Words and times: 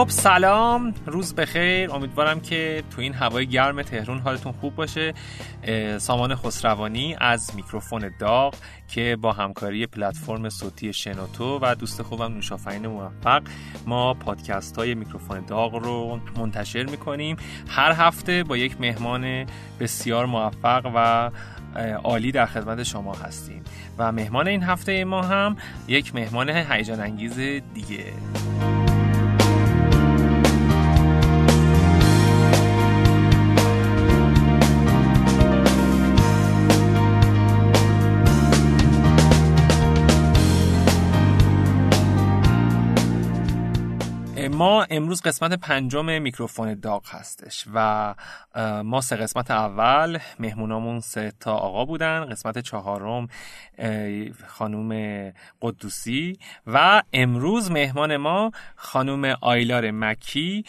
خب 0.00 0.08
سلام. 0.08 0.94
روز 1.06 1.34
بخیر. 1.34 1.90
امیدوارم 1.90 2.40
که 2.40 2.82
تو 2.90 3.00
این 3.00 3.14
هوای 3.14 3.46
گرم 3.46 3.82
تهرون 3.82 4.18
حالتون 4.18 4.52
خوب 4.52 4.74
باشه. 4.74 5.14
سامان 5.98 6.34
خسروانی 6.34 7.16
از 7.20 7.50
میکروفون 7.56 8.10
داغ 8.18 8.54
که 8.88 9.16
با 9.20 9.32
همکاری 9.32 9.86
پلتفرم 9.86 10.48
صوتی 10.48 10.92
شنوتو 10.92 11.58
و 11.62 11.74
دوست 11.74 12.02
خوبم 12.02 12.34
نوشافین 12.34 12.86
موفق 12.86 13.42
ما 13.86 14.14
پادکست 14.14 14.76
های 14.76 14.94
میکروفون 14.94 15.44
داغ 15.46 15.74
رو 15.74 16.20
منتشر 16.36 16.84
می‌کنیم. 16.84 17.36
هر 17.68 17.92
هفته 17.92 18.44
با 18.44 18.56
یک 18.56 18.80
مهمان 18.80 19.46
بسیار 19.80 20.26
موفق 20.26 20.90
و 20.94 21.30
عالی 22.04 22.32
در 22.32 22.46
خدمت 22.46 22.82
شما 22.82 23.14
هستیم. 23.14 23.64
و 23.98 24.12
مهمان 24.12 24.48
این 24.48 24.62
هفته 24.62 25.04
ما 25.04 25.22
هم 25.22 25.56
یک 25.88 26.14
مهمان 26.14 26.48
هیجان 26.48 27.00
انگیز 27.00 27.38
دیگه. 27.74 28.04
ما 44.60 44.86
امروز 44.90 45.22
قسمت 45.22 45.52
پنجم 45.52 46.22
میکروفون 46.22 46.74
داغ 46.74 47.02
هستش 47.08 47.64
و 47.74 48.14
ما 48.84 49.00
سه 49.00 49.16
قسمت 49.16 49.50
اول 49.50 50.18
مهمونامون 50.38 51.00
سه 51.00 51.32
تا 51.40 51.54
آقا 51.54 51.84
بودن 51.84 52.24
قسمت 52.24 52.58
چهارم 52.58 53.28
خانوم 54.46 54.92
قدوسی 55.62 56.38
و 56.66 57.02
امروز 57.12 57.70
مهمان 57.70 58.16
ما 58.16 58.50
خانوم 58.76 59.34
آیلار 59.40 59.90
مکی 59.90 60.64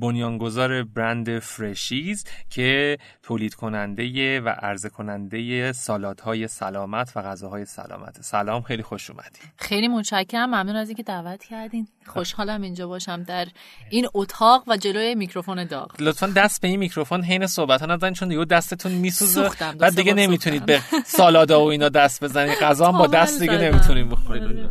بنیانگذار 0.00 0.82
برند 0.82 1.38
فرشیز 1.38 2.24
که 2.50 2.98
تولید 3.22 3.54
کننده 3.54 4.40
و 4.40 4.48
عرضه 4.48 4.88
کننده 4.88 5.72
سالادهای 5.72 6.48
سلامت 6.48 7.12
و 7.16 7.22
غذاهای 7.22 7.64
سلامت. 7.64 8.22
سلام 8.22 8.62
خیلی 8.62 8.82
خوش 8.82 9.10
اومدید 9.10 9.42
خیلی 9.56 9.88
متشکرم. 9.88 10.48
ممنون 10.48 10.76
از 10.76 10.88
اینکه 10.88 11.02
دعوت 11.02 11.44
کردین. 11.44 11.88
خوشحالم 12.06 12.62
اینجا 12.62 12.88
باشم 12.88 13.22
در 13.22 13.46
این 13.90 14.08
اتاق 14.14 14.64
و 14.66 14.76
جلوی 14.76 15.14
میکروفون 15.14 15.64
داغ. 15.64 15.94
لطفا 15.98 16.26
دست 16.26 16.60
به 16.60 16.68
این 16.68 16.78
میکروفون 16.78 17.22
حین 17.22 17.46
صحبت 17.46 17.80
ها 17.80 17.86
نزنید 17.86 18.14
چون 18.14 18.28
دیگه 18.28 18.44
دستتون 18.44 18.92
میسوزه. 18.92 19.50
بعد 19.78 19.96
دیگه 19.96 20.14
نمی‌تونید 20.14 20.66
به 20.66 20.80
سالادا 21.06 21.64
و 21.64 21.68
اینا 21.68 21.88
دست 21.88 22.24
بزنید 22.24 22.58
غذا 22.58 22.92
با 22.92 23.06
دست 23.18 23.40
دیگه 23.40 23.58
نمی‌تونید 23.58 24.08
بخورید. 24.08 24.70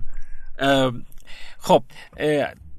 خب 1.59 1.83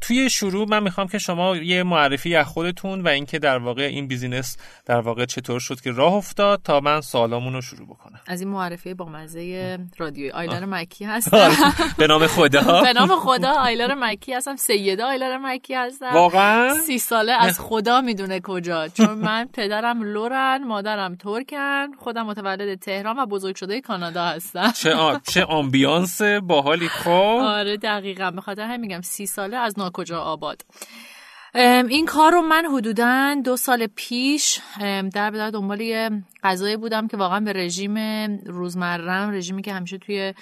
توی 0.02 0.30
شروع 0.30 0.68
من 0.68 0.82
می‌خوام 0.82 1.08
که 1.08 1.18
شما 1.18 1.56
یه 1.56 1.82
معرفی 1.82 2.36
از 2.36 2.46
خودتون 2.46 3.00
و 3.00 3.08
اینکه 3.08 3.38
در 3.38 3.58
واقع 3.58 3.82
این 3.82 4.06
business 4.06 4.56
در 4.86 5.00
واقع 5.00 5.24
چطور 5.24 5.60
شد 5.60 5.80
که 5.80 5.90
راه 5.90 6.12
افتاد 6.12 6.60
تا 6.64 6.80
من 6.80 7.00
سوالامون 7.00 7.52
رو 7.52 7.60
شروع 7.60 7.86
بکنم. 7.86 8.20
از 8.26 8.40
این 8.40 8.50
معرفی 8.50 8.94
با 8.94 9.04
مزه 9.04 9.78
رادیوی. 9.98 10.30
آیلار 10.30 10.64
مکی 10.64 11.04
هستم. 11.14 11.50
به 11.98 12.06
نام 12.06 12.26
خدا. 12.26 12.82
به 12.86 12.92
نام 12.92 13.08
خدا 13.16 13.50
آیلار 13.50 13.94
مکی 13.94 14.32
هستم. 14.34 14.56
سیده 14.56 15.04
آیلار 15.04 15.38
مکی 15.38 15.74
هستم. 15.74 16.10
واقعا؟ 16.14 16.74
سی 16.74 16.98
ساله 16.98 17.32
از 17.32 17.60
خدا 17.60 18.00
می‌دونه 18.00 18.40
کجا. 18.40 18.88
چون 18.88 19.14
من 19.28 19.48
پدرم 19.52 20.02
لرن 20.02 20.64
مادرم 20.64 21.14
ترکن 21.14 21.86
خودم 21.98 22.26
متولد 22.26 22.78
تهران 22.78 23.18
و 23.18 23.26
بزرگ 23.26 23.56
شده 23.56 23.80
کانادا 23.80 24.24
هستم. 24.24 24.70
چه. 24.72 24.94
چه 25.28 25.44
آمبیانس 25.44 26.22
باحالی 26.22 26.88
خب. 26.88 27.10
آره 27.42 27.76
دقیقاً. 27.76 28.30
به 28.30 28.40
خاطر 28.40 28.62
همین 28.62 28.80
میگم 28.80 29.00
سی 29.00 29.26
ساله 29.26 29.56
از 29.56 29.78
کجا 29.92 30.20
آباد. 30.20 30.62
این 31.88 32.06
کار 32.06 32.32
رو 32.32 32.42
من 32.42 32.64
حدودا 32.64 33.36
دو 33.44 33.56
سال 33.56 33.86
پیش 33.86 34.60
در 35.12 35.30
بدار 35.30 35.50
دنبال 35.50 35.80
یه 35.80 36.10
غذایی 36.42 36.76
بودم 36.76 37.08
که 37.08 37.16
واقعا 37.16 37.40
به 37.40 37.52
رژیم 37.52 37.96
روزمرم 38.46 39.30
رژیمی 39.30 39.62
که 39.62 39.72
همیشه 39.72 39.98
توی 39.98 40.34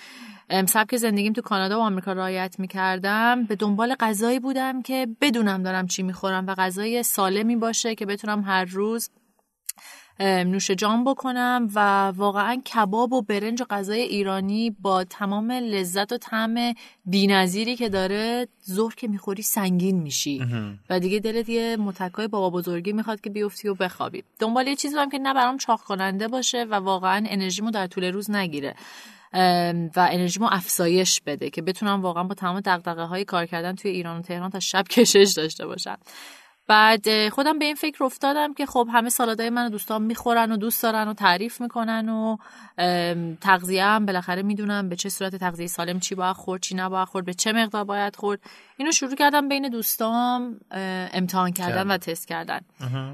سبک 0.67 0.97
زندگیم 0.97 1.33
تو 1.33 1.43
کانادا 1.43 1.79
و 1.79 1.83
آمریکا 1.83 2.13
رعایت 2.13 2.57
می‌کردم 2.59 3.45
به 3.45 3.57
دنبال 3.57 3.95
غذایی 3.95 4.39
بودم 4.39 4.83
که 4.83 5.09
بدونم 5.21 5.63
دارم 5.63 5.87
چی 5.87 6.03
می‌خورم 6.03 6.47
و 6.47 6.55
غذای 6.55 7.03
سالمی 7.03 7.57
باشه 7.57 7.95
که 7.95 8.07
بتونم 8.07 8.43
هر 8.43 8.65
روز 8.65 9.11
نوش 10.21 10.71
جام 10.71 11.05
بکنم 11.05 11.69
و 11.75 12.09
واقعا 12.09 12.57
کباب 12.75 13.13
و 13.13 13.23
برنج 13.23 13.63
و 13.63 13.65
غذای 13.71 14.01
ایرانی 14.01 14.71
با 14.71 15.05
تمام 15.05 15.51
لذت 15.51 16.13
و 16.13 16.19
طعم 16.19 16.75
بینظیری 17.05 17.77
که 17.77 17.89
داره 17.89 18.49
ظهر 18.71 18.95
که 18.95 19.09
می‌خوری 19.09 19.43
سنگین 19.43 19.99
میشی. 19.99 20.43
و 20.91 21.01
دیگه 21.01 21.19
دلت 21.19 21.49
یه 21.49 21.77
متکای 21.77 22.29
بابا 22.29 22.51
بزرگی 22.51 22.93
می‌خواد 22.93 23.21
که 23.21 23.31
بیفتی 23.31 23.69
و 23.69 23.75
بخوابی. 23.75 24.25
دنبال 24.39 24.67
یه 24.67 24.77
چیزی 24.77 24.97
هم 24.97 25.11
که 25.11 25.19
نه 25.19 25.35
برام 25.35 25.57
چاق 25.57 25.81
کننده 25.81 26.29
باشه 26.29 26.65
و 26.65 26.75
واقعا 26.75 27.25
انرژیمو 27.29 27.71
در 27.71 27.87
طول 27.87 28.05
روز 28.05 28.31
نگیره. 28.31 28.75
و 29.97 30.09
انرژیمو 30.13 30.49
افزایش 30.51 31.21
بده 31.21 31.51
که 31.51 31.63
بتونم 31.63 32.03
واقعا 32.03 32.25
با 32.25 32.35
تمام 32.35 32.61
دغدغه 32.61 33.03
های 33.03 33.25
کار 33.25 33.47
کردن 33.47 33.75
توی 33.75 33.91
ایران 33.91 34.19
و 34.19 34.23
تهران 34.23 34.51
تا 34.51 34.61
شب 34.61 34.85
کشش 34.97 35.33
داشته 35.37 35.67
باشم. 35.67 35.99
بعد 36.71 37.29
خودم 37.29 37.59
به 37.59 37.65
این 37.65 37.75
فکر 37.75 38.05
افتادم 38.05 38.55
که 38.55 38.67
خب 38.67 38.89
همه 38.93 39.09
سالادای 39.09 39.51
من 39.51 39.69
دوستان 39.69 40.03
می‌خورن 40.03 40.53
و 40.53 40.57
دوست 40.57 40.83
دارن 40.83 41.09
و 41.09 41.15
تعریف 41.15 41.61
می‌کنن 41.61 42.09
و 42.09 42.37
تغذیه 43.41 43.85
هم 43.85 44.07
بالاخره 44.07 44.43
می‌دونم 44.43 44.89
به 44.89 44.97
چه 44.97 45.09
صورت 45.09 45.37
تغذیه 45.37 45.67
سالم 45.67 46.01
چی 46.01 46.15
باید 46.15 46.37
خورد 46.37 46.63
چی 46.63 46.75
نباید 46.75 47.09
خورد 47.09 47.27
به 47.27 47.35
چه 47.35 47.53
مقدار 47.53 47.85
باید 47.85 48.17
خورد. 48.17 48.41
اینو 48.77 48.93
شروع 48.93 49.15
کردم 49.15 49.49
بین 49.49 49.69
دوستام 49.69 50.61
امتحان 51.13 51.53
کردن 51.53 51.91
و 51.91 51.97
تست 51.97 52.29
کردن. 52.29 52.61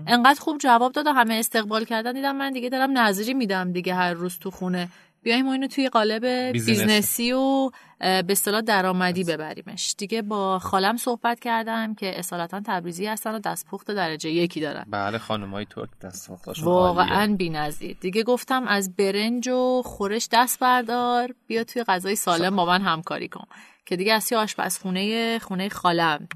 انقدر 0.06 0.41
خوب 0.41 0.59
جواب 0.59 0.93
داد 0.93 1.06
و 1.06 1.12
همه 1.12 1.34
استقبال 1.34 1.84
کردن 1.84 2.12
دیدم 2.12 2.37
من 2.37 2.50
دیگه 2.50 2.69
دارم 2.69 2.99
نظری 2.99 3.34
میدم 3.34 3.72
دیگه 3.72 3.95
هر 3.95 4.12
روز 4.12 4.39
تو 4.39 4.50
خونه. 4.50 4.89
بیایم 5.26 5.48
اینو 5.48 5.66
توی 5.66 5.88
قالب 5.88 6.26
business 6.53 7.24
ی 7.24 7.32
و 7.32 7.70
به 8.00 8.26
اصطلاح 8.28 8.60
درآمدی 8.60 9.25
ببریمش. 9.25 9.94
دیگه 9.98 10.22
با 10.22 10.59
خالم 10.59 10.97
صحبت 10.97 11.41
کردم 11.41 11.94
که 11.94 12.19
اصالتا 12.19 12.60
تبریزی 12.66 13.06
هستن 13.06 13.34
و 13.34 13.38
دستپخت 13.38 13.91
درجه 13.91 14.31
یکی 14.31 14.60
دارن. 14.60 14.86
بله 14.91 15.19
خانمای 15.19 15.65
ترک 15.65 15.88
دستپختاشون 16.03 16.65
واقعا 16.65 17.34
بی‌نظیر. 17.38 17.97
دیگه 18.00 18.22
گفتم 18.22 18.66
از 18.66 18.97
برنج 18.97 19.48
و 19.48 19.82
خورش 19.84 20.28
دست 20.32 20.60
بردار 20.60 21.34
بیا 21.47 21.65
توی 21.65 21.84
غذای 21.84 22.16
سالم 22.16 22.56
با 22.56 22.65
من 22.65 22.82
همکاری 22.82 23.28
کن. 23.28 23.47
که 23.86 23.97
دیگه 23.97 24.12
از 24.12 24.32
آشپزخونه 24.32 25.38
خونه 25.38 25.69
خالم 25.69 26.28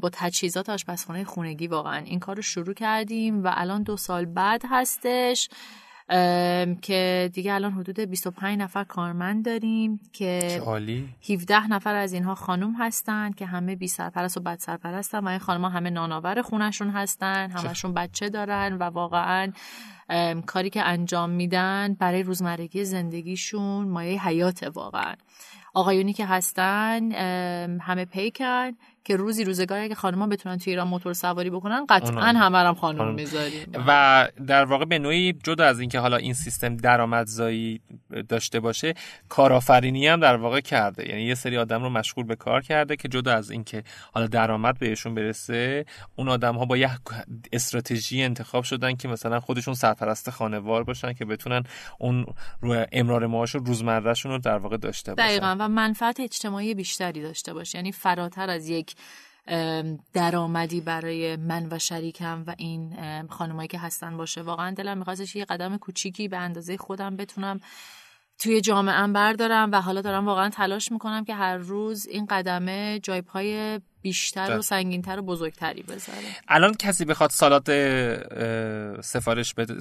با 0.00 0.10
تجهیزات 0.12 0.68
آشپزخونه 0.68 1.24
خونگی 1.24 1.66
واقعا 1.66 1.98
این 1.98 2.20
کار 2.20 2.36
رو 2.36 2.42
شروع 2.42 2.74
کردیم 2.74 3.44
و 3.44 3.52
الان 3.54 3.82
دو 3.82 3.96
سال 3.96 4.24
بعد 4.24 4.62
هستش. 4.70 5.48
که 6.82 7.30
دیگه 7.32 7.54
الان 7.54 7.72
حدود 7.72 8.00
25 8.00 8.58
نفر 8.58 8.84
کارمند 8.84 9.44
داریم 9.44 10.00
که 10.12 10.60
17 11.30 11.66
نفر 11.66 11.94
از 11.94 12.12
اینها 12.12 12.34
خانم 12.34 12.74
هستن 12.78 13.32
که 13.32 13.46
همه 13.46 13.76
بی 13.76 13.88
سرپرست 13.88 14.36
و 14.36 14.40
بد 14.40 14.58
سرپرستن 14.58 15.18
و 15.18 15.28
این 15.28 15.38
خانم 15.38 15.64
همه 15.64 15.90
نانآور 15.90 16.42
خونشون 16.42 16.90
هستن 16.90 17.50
همشون 17.50 17.94
بچه 17.94 18.28
دارن 18.28 18.76
و 18.80 18.82
واقعا 18.82 19.52
کاری 20.46 20.70
که 20.70 20.82
انجام 20.82 21.30
میدن 21.30 21.94
برای 21.94 22.22
روزمرگی 22.22 22.84
زندگیشون 22.84 23.88
مایه 23.88 24.26
حیات 24.26 24.70
واقعا. 24.74 25.14
آقایونی 25.78 26.12
که 26.12 26.26
هستن 26.26 27.12
همه 27.80 28.04
پیکن 28.04 28.70
که 29.04 29.16
روزی 29.16 29.44
روزگاری 29.44 29.82
اگه 29.82 29.94
خانم‌ها 29.94 30.26
بتونن 30.26 30.58
توی 30.58 30.72
ایران 30.72 30.88
موتور 30.88 31.12
سواری 31.12 31.50
بکنن 31.50 31.86
قطعا 31.88 32.26
همه 32.26 32.58
هم 32.58 32.74
خانم 32.74 33.14
می‌ذاریم. 33.14 33.72
و 33.86 34.28
در 34.46 34.64
واقع 34.64 34.84
به 34.84 34.98
نوعی 34.98 35.32
جدا 35.32 35.64
از 35.64 35.80
اینکه 35.80 35.98
حالا 35.98 36.16
این 36.16 36.34
سیستم 36.34 36.76
درآمدزایی 36.76 37.80
داشته 38.28 38.60
باشه 38.60 38.94
کارآفرینی 39.28 40.06
هم 40.06 40.20
در 40.20 40.36
واقع 40.36 40.60
کرده. 40.60 41.08
یعنی 41.08 41.22
یه 41.22 41.34
سری 41.34 41.58
آدم 41.58 41.82
رو 41.82 41.90
مشغول 41.90 42.24
به 42.24 42.36
کار 42.36 42.60
کرده 42.60 42.96
که 42.96 43.08
جدا 43.08 43.34
از 43.34 43.50
اینکه 43.50 43.82
حالا 44.12 44.26
درآمد 44.26 44.78
بهشون 44.78 45.14
برسه 45.14 45.84
اون 46.16 46.28
آدم 46.28 46.54
ها 46.54 46.64
با 46.64 46.76
یه 46.76 46.90
استراتژی 47.52 48.22
انتخاب 48.22 48.64
شدن 48.64 48.96
که 48.96 49.08
مثلا 49.08 49.40
خودشون 49.40 49.74
سرپرست 49.74 50.30
خانوار 50.30 50.84
باشن 50.84 51.12
که 51.12 51.24
بتونن 51.24 51.62
اون 51.98 52.26
رو 52.60 52.86
امرار 52.92 53.26
معاش 53.26 53.54
روزمرهشون 53.54 54.32
رو 54.32 54.38
در 54.38 54.58
واقع 54.58 54.76
داشته 54.76 55.14
باشن. 55.14 55.28
دقیقاً. 55.28 55.56
و 55.60 55.67
منفعت 55.68 56.20
اجتماعی 56.20 56.74
بیشتری 56.74 57.22
داشته 57.22 57.54
باشه 57.54 57.78
یعنی 57.78 57.92
فراتر 57.92 58.50
از 58.50 58.68
یک 58.68 58.96
درآمدی 60.12 60.80
برای 60.80 61.36
من 61.36 61.68
و 61.70 61.78
شریکم 61.78 62.44
و 62.46 62.54
این 62.58 62.96
خانمایی 63.28 63.68
که 63.68 63.78
هستن 63.78 64.16
باشه. 64.16 64.42
واقعا 64.42 64.70
دلم 64.70 64.98
میخواستش 64.98 65.36
یه 65.36 65.44
قدم 65.44 65.76
کوچیکی 65.76 66.28
به 66.28 66.36
اندازه 66.36 66.76
خودم 66.76 67.16
بتونم 67.16 67.60
توی 68.38 68.60
جامعه 68.60 69.06
بردارم 69.06 69.72
و 69.72 69.80
حالا 69.80 70.00
دارم 70.00 70.26
واقعا 70.26 70.48
تلاش 70.48 70.92
می‌کنم 70.92 71.24
که 71.24 71.34
هر 71.34 71.56
روز 71.56 72.06
این 72.06 72.26
قدمه 72.26 73.00
جای 73.02 73.22
بیشتر 74.02 74.58
و 74.58 74.62
سنگینتر 74.62 75.18
و 75.18 75.22
بزرگتری 75.22 75.82
بذاره. 75.82 76.36
الان 76.48 76.74
کسی 76.74 77.04
بخواد 77.04 77.30
سالات 77.30 77.70
سفارش 79.00 79.54
بده 79.54 79.74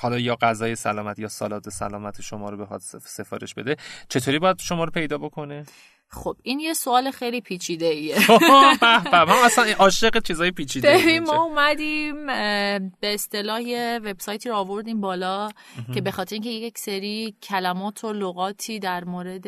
حالا 0.00 0.18
یا 0.18 0.36
غذای 0.36 0.76
سلامت 0.76 1.18
یا 1.18 1.28
سالات 1.28 1.68
سلامت 1.68 2.20
شما 2.20 2.50
رو 2.50 2.56
بخواد 2.56 2.80
سفارش 3.04 3.54
بده 3.54 3.76
چطوری 4.08 4.38
باید 4.38 4.58
شما 4.58 4.84
رو 4.84 4.90
پیدا 4.90 5.18
بکنه؟ 5.18 5.64
خب 6.12 6.36
این 6.42 6.60
یه 6.60 6.74
سوال 6.74 7.10
خیلی 7.10 7.40
پیچیده 7.40 7.86
ایه 7.86 8.16
من 9.12 9.36
اصلا 9.44 9.64
عاشق 9.78 10.22
چیزای 10.22 10.50
پیچیده 10.50 10.98
ببین 10.98 11.24
ما 11.24 11.42
اومدیم 11.42 12.26
به 13.00 13.14
اصطلاح 13.14 13.62
وبسایتی 13.96 14.48
رو 14.48 14.54
آوردیم 14.54 15.00
بالا 15.00 15.48
که 15.94 16.00
به 16.00 16.10
خاطر 16.10 16.34
اینکه 16.34 16.50
یک 16.50 16.78
سری 16.78 17.34
کلمات 17.42 18.04
و 18.04 18.12
لغاتی 18.12 18.78
در 18.78 19.04
مورد 19.04 19.46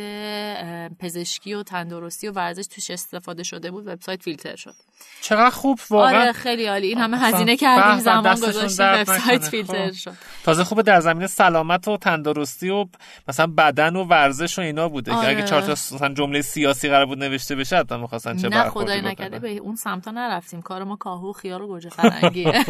پزشکی 0.98 1.54
و 1.54 1.62
تندرستی 1.62 2.28
و 2.28 2.32
ورزش 2.32 2.66
توش 2.66 2.90
استفاده 2.90 3.42
شده 3.42 3.70
بود 3.70 3.86
وبسایت 3.86 4.22
فیلتر 4.22 4.56
شد. 4.56 4.74
چقدر 5.20 5.50
خوب 5.50 5.78
واقعا. 5.90 6.20
آره 6.20 6.32
خیلی 6.32 6.66
عالی. 6.66 6.86
این 6.86 6.98
همه 6.98 7.18
هزینه 7.18 7.56
کردیم 7.56 7.98
زمان 7.98 8.34
گذاشتیم 8.34 8.86
وبسایت 8.86 9.48
فیلتر 9.48 9.90
خب. 9.90 9.94
شد. 9.94 10.12
تازه 10.44 10.64
خوبه 10.64 10.82
در 10.82 11.00
زمینه 11.00 11.26
سلامت 11.26 11.88
و 11.88 11.96
تندرستی 11.96 12.70
و 12.70 12.86
مثلا 13.28 13.46
بدن 13.46 13.96
و 13.96 14.04
ورزش 14.04 14.58
و 14.58 14.62
اینا 14.62 14.88
بوده 14.88 15.12
آره. 15.12 15.26
که 15.26 15.38
اگه 15.38 15.48
چهار 15.48 15.62
تا 15.98 16.08
جمله 16.08 16.42
سیاسی 16.52 16.88
قرار 16.88 17.06
بود 17.06 17.18
نوشته 17.18 17.56
بشه 17.56 17.76
حتما 17.76 17.98
می‌خواستن 17.98 18.36
چه 18.36 18.48
نه 18.48 18.70
خدای 18.70 19.00
نکرده 19.02 19.38
به 19.38 19.50
اون 19.56 19.76
سمتا 19.76 20.10
نرفتیم. 20.10 20.62
کار 20.62 20.84
ما 20.84 20.96
کاهو 20.96 21.32
خیار 21.32 21.62
و 21.62 21.66
گوجه 21.66 21.90
فرنگیه. 21.90 22.52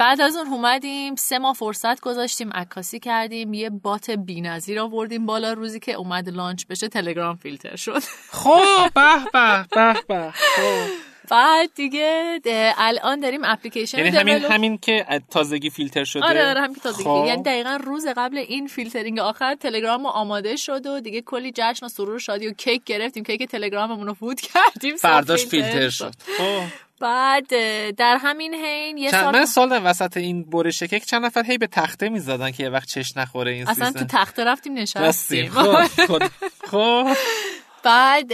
بعد 0.00 0.20
از 0.20 0.36
اون 0.36 0.46
اومدیم 0.46 1.14
سه 1.14 1.38
ماه 1.38 1.54
فرصت 1.54 2.00
گذاشتیم 2.00 2.52
عکاسی 2.52 3.00
کردیم 3.00 3.54
یه 3.54 3.70
بات 3.70 4.10
بی‌نظیر 4.10 4.80
آوردیم 4.80 5.26
بالا 5.26 5.52
روزی 5.52 5.80
که 5.80 5.92
اومد 5.92 6.28
لانچ 6.28 6.66
بشه 6.66 6.88
تلگرام 6.88 7.36
فیلتر 7.36 7.76
شد. 7.76 8.02
خب 8.30 8.90
به 8.94 9.24
به 9.32 9.66
به 9.70 9.94
به 10.08 10.30
خب. 10.30 10.90
بعد 11.30 11.70
دیگه 11.74 12.40
الان 12.78 13.20
داریم 13.20 13.40
اپلیکیشن 13.44 13.98
یعنی 13.98 14.10
همین 14.16 14.44
همین 14.44 14.78
که 14.78 15.06
تازگی 15.30 15.70
فیلتر 15.70 16.04
شده. 16.04 16.24
آره 16.24 16.48
آره 16.48 16.60
همین 16.60 16.74
که 16.74 16.80
تازگی. 16.80 17.04
خب. 17.04 17.24
یعنی 17.26 17.42
دقیقا 17.42 17.78
روز 17.84 18.06
قبل 18.16 18.38
این 18.38 18.66
فیلترینگ 18.66 19.18
آخر 19.18 19.54
تلگرام 19.54 20.06
آماده 20.06 20.56
شد 20.56 20.86
و 20.86 21.00
دیگه 21.00 21.20
کلی 21.20 21.52
جشن 21.54 21.86
و 21.86 21.88
سرور 21.88 22.18
شادی 22.18 22.48
و 22.48 22.52
کیک 22.52 22.84
گرفتیم. 22.84 23.24
کیک 23.24 23.42
تلگراممون 23.42 24.06
رو 24.06 24.14
فوت 24.14 24.40
کردیم 24.52 24.96
فرداش 24.96 25.46
فیلتر 25.46 25.88
شد. 25.88 26.12
خب. 26.38 26.62
بعد 27.00 27.48
در 27.96 28.16
همین 28.20 28.54
حین 28.54 28.98
یه 28.98 29.10
سال 29.10 29.34
من 29.34 29.46
سال 29.46 29.80
وسط 29.84 30.16
این 30.16 30.42
برش 30.42 30.82
کیک 30.82 31.04
چند 31.04 31.24
نفر 31.24 31.44
هی 31.44 31.58
به 31.58 31.66
تخته 31.66 32.08
می‌زدن 32.08 32.50
که 32.50 32.62
یه 32.62 32.68
وقت 32.68 32.88
چش 32.88 33.16
نخوره 33.16 33.52
این 33.52 33.68
اصلا 33.68 33.92
تو 33.92 34.04
تخته 34.04 34.44
رفتیم 34.44 34.72
نشستیم. 34.74 35.50
خب. 35.50 35.84
خب. 36.70 37.16
بعد 37.84 38.28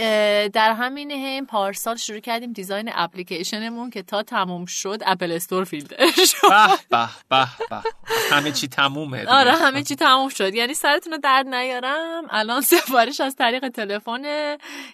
در 0.51 0.73
همین 0.73 1.11
هم 1.11 1.45
پارسال 1.45 1.95
شروع 1.95 2.19
کردیم 2.19 2.53
دیزاین 2.53 2.91
اپلیکیشنمون 2.93 3.89
که 3.89 4.01
تا 4.03 4.23
تموم 4.23 4.65
شد 4.65 5.01
اپل 5.05 5.31
استور 5.31 5.63
فیلتر 5.63 6.05
شد. 6.31 6.47
به 6.89 7.09
به 7.29 7.47
به 7.69 7.77
همه 8.31 8.51
چی 8.51 8.67
تمومه 8.67 9.25
آره 9.27 9.51
همه 9.51 9.83
چی 9.83 9.95
تموم 9.95 10.29
شد. 10.29 10.53
یعنی 10.53 10.73
سرتون 10.73 11.13
رو 11.13 11.19
درد 11.23 11.47
نیارم. 11.47 12.23
الان 12.29 12.61
سفارش 12.61 13.21
از 13.21 13.35
طریق 13.35 13.69
تلفن 13.69 14.21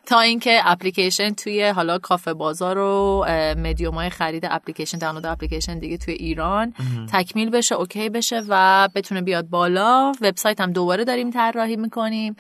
تا 0.06 0.20
اینکه 0.20 0.62
اپلیکیشن 0.64 1.34
توی 1.34 1.68
حالا 1.68 1.98
کافه 1.98 2.34
بازار 2.34 2.78
و 2.78 3.26
مدیوم 3.58 3.96
های 3.96 4.10
خرید 4.10 4.48
اپلیکیشن 4.50 4.98
دانلود 4.98 5.26
اپلیکیشن 5.26 5.80
دیگه 5.80 5.98
توی 5.98 6.14
ایران 6.14 6.74
تکمیل 7.14 7.50
بشه 7.50 7.76
اوکی 7.76 8.10
بشه 8.10 8.44
و 8.48 8.90
بتونه 8.96 9.22
بیاد 9.22 9.50
بالا. 9.50 10.12
وبسایت 10.22 10.62
هم 10.62 10.72
دوباره 10.72 11.04
داریم 11.04 11.32
طراحی 11.32 11.76
می‌کنیم 11.76 12.36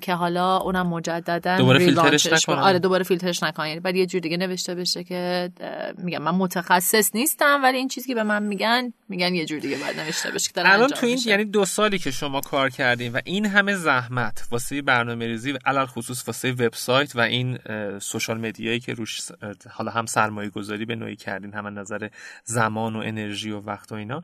که 0.00 0.14
حالا 0.14 0.56
اونم 0.56 0.86
مجددا 1.28 1.56
دوباره 1.56 1.78
فیلترش 1.78 2.26
نکنم 2.26 2.58
آره 2.58 2.78
دوباره 2.78 3.04
فیلترش 3.04 3.42
نکنم 3.42 3.66
یعنی 3.66 3.80
بعد 3.80 3.96
یه 3.96 4.06
جور 4.06 4.20
دیگه 4.20 4.36
نوشته 4.36 4.74
بشه 4.74 5.04
که 5.04 5.50
میگم 5.98 6.22
من 6.22 6.30
متخصص 6.30 7.14
نیستم 7.14 7.60
ولی 7.62 7.78
این 7.78 7.88
چیزی 7.88 8.08
که 8.08 8.14
به 8.14 8.22
من 8.22 8.42
میگن 8.42 8.92
میگن 9.08 9.34
یه 9.34 9.44
جور 9.44 9.58
دیگه 9.58 9.76
باید 9.76 10.00
نوشته 10.00 10.30
بشه 10.30 10.50
که 10.54 10.72
الان 10.72 10.88
تو 10.88 11.06
این 11.06 11.18
یعنی 11.26 11.44
دو 11.44 11.64
سالی 11.64 11.98
که 11.98 12.10
شما 12.10 12.40
کار 12.40 12.70
کردین 12.70 13.12
و 13.12 13.20
این 13.24 13.46
همه 13.46 13.74
زحمت 13.74 14.48
واسه 14.50 14.82
برنامه‌ریزی 14.82 15.52
و 15.52 15.58
علل 15.66 15.86
خصوص 15.86 16.28
واسه 16.28 16.52
وبسایت 16.52 17.16
و 17.16 17.20
این 17.20 17.58
سوشال 17.98 18.38
مدیایی 18.38 18.80
که 18.80 18.94
روش 18.94 19.20
حالا 19.70 19.90
هم 19.90 20.06
سرمایه 20.06 20.50
گذاری 20.50 20.84
به 20.84 20.94
نوعی 20.94 21.16
کردین 21.16 21.54
هم 21.54 21.78
نظر 21.78 22.08
زمان 22.44 22.96
و 22.96 22.98
انرژی 22.98 23.50
و 23.50 23.60
وقت 23.60 23.92
و 23.92 23.94
اینا 23.94 24.22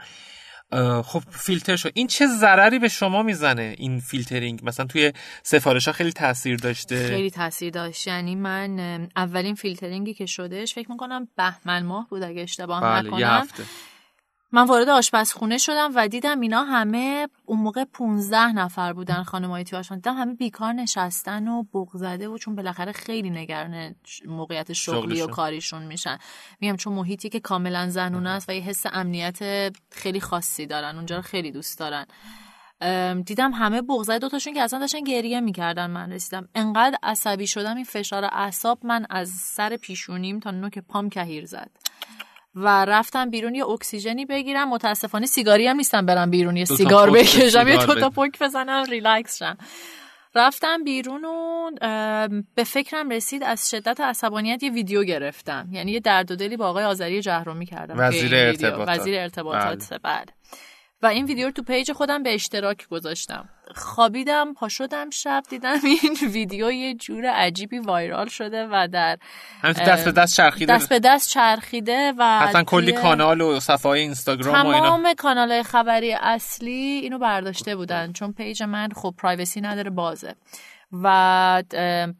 خب 1.03 1.23
فیلتر 1.31 1.77
شد 1.77 1.93
این 1.95 2.07
چه 2.07 2.27
ضرری 2.27 2.79
به 2.79 2.89
شما 2.89 3.23
می‌زنه 3.23 3.75
این 3.79 4.01
فیلترینگ؟ 4.01 4.61
مثلا 4.63 4.87
توی 4.87 5.13
سفارش 5.43 5.87
ها 5.87 5.93
خیلی 5.93 6.13
تاثیر 6.13 6.57
داشته. 6.57 7.09
خیلی 7.09 7.31
تاثیر 7.31 7.71
داشت. 7.71 8.07
یعنی 8.07 8.35
من 8.35 9.09
اولین 9.17 9.55
فیلترینگی 9.55 10.15
که 10.15 10.27
شدش 10.27 10.75
فکر 10.75 10.91
می‌کنم 10.91 11.29
بهمن 11.37 11.83
ماه 11.83 12.07
بود 12.11 12.23
اگه 12.23 12.43
اشتباه 12.43 12.81
بله، 12.81 13.07
نکنم. 13.09 13.19
یه 13.21 13.29
هفته. 13.29 13.63
من 14.55 14.67
وارد 14.67 14.89
آشپزخونه 14.89 15.59
شدم 15.59 15.93
و 15.95 16.09
دیدم 16.09 16.41
اینا 16.41 16.65
همه 16.65 17.29
اون 17.47 17.61
موقع 17.61 17.85
15 17.85 18.53
نفر 18.53 18.93
بودن 18.93 19.23
خانمای 19.23 19.61
آشپزخونه 19.61 20.01
دیدم 20.01 20.17
همه 20.17 20.35
بیکار 20.35 20.73
نشستن 20.73 21.49
و 21.49 21.63
بغ 21.63 21.89
زده 21.95 22.29
و 22.29 22.39
چون 22.39 22.57
بالاخره 22.57 22.93
خیلی 22.93 23.31
نگران 23.31 23.95
موقعیت 24.27 24.73
شغلی 24.73 25.23
و 25.23 25.27
کاریشون 25.27 25.83
میشن. 25.83 26.19
میگم 26.61 26.77
چون 26.77 26.93
محیطی 26.93 27.29
که 27.29 27.41
کاملا 27.41 27.89
زنونه 27.89 28.31
است 28.31 28.49
و 28.49 28.53
یه 28.53 28.61
حس 28.61 28.87
امنیت 28.93 29.39
خیلی 29.91 30.21
خاصی 30.21 30.67
دارن 30.67 30.97
اونجا 30.97 31.17
رو 31.17 31.23
خیلی 31.23 31.51
دوست 31.53 31.79
دارن. 31.79 32.07
دیدم 33.23 33.53
همه 33.53 33.83
بغضای 33.83 34.19
دوتاشون 34.19 34.55
که 34.55 34.63
اصلا 34.63 34.79
داشتن 34.79 35.01
گریه 35.01 35.41
می‌کردن 35.41 35.91
من 35.91 36.13
رسیدم. 36.13 36.49
انقدر 36.55 36.99
عصبی 37.03 37.47
شدم 37.47 37.77
این 37.77 37.85
فشار 37.85 38.25
اعصاب 38.25 38.87
من 38.87 39.07
از 39.11 39.29
سر 39.29 39.77
پیشونیم 39.77 40.41
تا 40.41 40.51
نوک 40.51 40.79
پام 40.79 41.09
کهیر 41.09 41.47
زد. 41.47 41.71
و 42.55 42.85
رفتم 42.85 43.31
بیرون 43.31 43.55
یه 43.55 43.65
اکسیژنی 43.69 44.27
بگیرم. 44.27 44.69
متاسفانه 44.69 45.27
سیگاری 45.27 45.67
هم 45.67 45.77
نیستم 45.77 46.07
برم 46.07 46.31
بیرون 46.31 46.57
یه 46.57 46.65
سیگار 46.65 47.11
بکشم 47.11 47.69
یه 47.69 47.87
دوتا 47.87 48.11
پک 48.11 48.39
بزنم 48.43 48.85
ریلکس 48.91 49.39
شم. 49.39 49.57
رفتم 50.35 50.85
بیرون 50.85 51.25
و 51.25 51.71
به 52.55 52.65
فکرم 52.65 53.11
رسید 53.11 53.43
از 53.45 53.71
شدت 53.71 54.01
عصبانیت 54.01 54.63
یه 54.63 54.71
ویدیو 54.71 55.05
گرفتم. 55.05 55.69
یعنی 55.73 55.93
یه 55.93 56.01
درد 56.01 56.31
و 56.31 56.37
دلی 56.37 56.57
با 56.57 56.69
آقای 56.69 56.85
آذری 56.85 57.21
جهرمی 57.21 57.67
کردم. 57.67 57.95
وزیر 57.99 58.35
ارتباطات. 58.35 58.99
وزیر 59.01 59.19
ارتباطات. 59.19 59.89
بله. 59.91 59.99
بعد 59.99 60.33
و 61.03 61.07
این 61.07 61.27
ویدیو 61.27 61.47
رو 61.47 61.53
تو 61.53 61.63
page 61.63 61.93
خودم 61.93 62.23
به 62.23 62.35
اشتراک 62.35 62.89
گذاشتم. 62.89 63.49
خوابیدم 63.75 64.55
پا 64.55 64.69
شدم 64.69 65.11
شب 65.11 65.43
دیدم 65.51 65.79
این 66.03 66.31
ویدیو 66.33 66.73
یه 66.73 66.95
جور 66.95 67.27
عجیبی 67.27 67.79
viral 67.79 68.29
شده 68.29 68.69
و 68.73 68.89
در 68.93 69.19
دست 69.63 70.05
به 70.05 70.13
دست 70.13 70.37
چرخیده. 70.37 70.75
دست 70.75 70.89
به 70.89 70.99
دست 70.99 71.29
چرخیده 71.29 72.13
و 72.19 72.39
حتما 72.39 72.63
کلی 72.63 72.93
کانال 72.93 73.41
و 73.41 73.61
صفحه 73.61 73.93
اینستاگرام 73.93 74.67
و 74.67 74.73
تمام 74.73 75.15
کانال 75.15 75.63
خبری 75.63 76.13
اصلی 76.13 77.01
اینو 77.03 77.19
برداشته 77.19 77.77
بودن 77.77 78.13
چون 78.13 78.33
page 78.33 78.63
من 78.63 78.89
خب 78.97 79.15
privacy 79.19 79.61
نداره 79.61 79.91
بازه. 79.91 80.35
و 81.03 81.63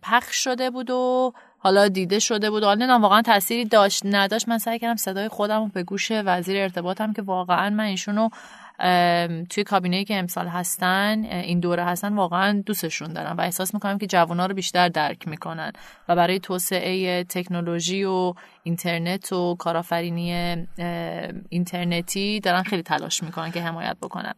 پخش 0.03 0.45
شده 0.45 0.71
بود 0.71 0.91
و 0.91 1.33
حالا 1.59 1.89
دیده 1.89 2.19
شده 2.19 2.51
بود. 2.51 2.65
حالا 2.65 2.99
واقعا 2.99 3.23
تأثیری 3.23 3.65
داشت 3.65 4.03
نداشت. 4.07 4.49
من 4.49 4.59
سعی 4.59 4.79
کردم 4.79 4.97
صدای 4.97 5.29
خودم 5.29 5.61
رو 5.61 5.69
به 5.69 5.83
گوش 5.83 6.09
وزیر 6.11 6.63
ارتباطم 6.63 7.13
که 7.13 7.23
واقعا 7.23 7.71
من 7.71 7.85
ایشونو 7.85 8.29
توی 9.51 9.65
کابینه 9.65 10.05
که 10.05 10.17
امسال 10.17 10.49
هستن 10.49 11.25
این 11.25 11.61
دوره 11.61 11.85
هستن 11.85 12.15
واقعا 12.15 12.63
دوستشون 12.67 13.13
دارم 13.13 13.37
و 13.37 13.41
احساس 13.41 13.75
می‌کنم 13.75 13.99
که 13.99 14.07
جوانا 14.07 14.47
رو 14.47 14.55
بیشتر 14.55 14.89
درک 14.89 15.29
می‌کنن 15.29 15.73
و 16.09 16.17
برای 16.17 16.39
توسعه 16.39 17.25
تکنولوژی 17.25 18.05
و 18.05 18.35
اینترنت 18.63 19.33
و 19.33 19.57
کارآفرینی 19.59 20.57
اینترنتی 21.49 22.41
دارن 22.41 22.63
خیلی 22.63 22.83
تلاش 22.83 23.23
می‌کنن 23.23 23.51
که 23.51 23.63
حمایت 23.63 23.97
بکنن. 24.03 24.35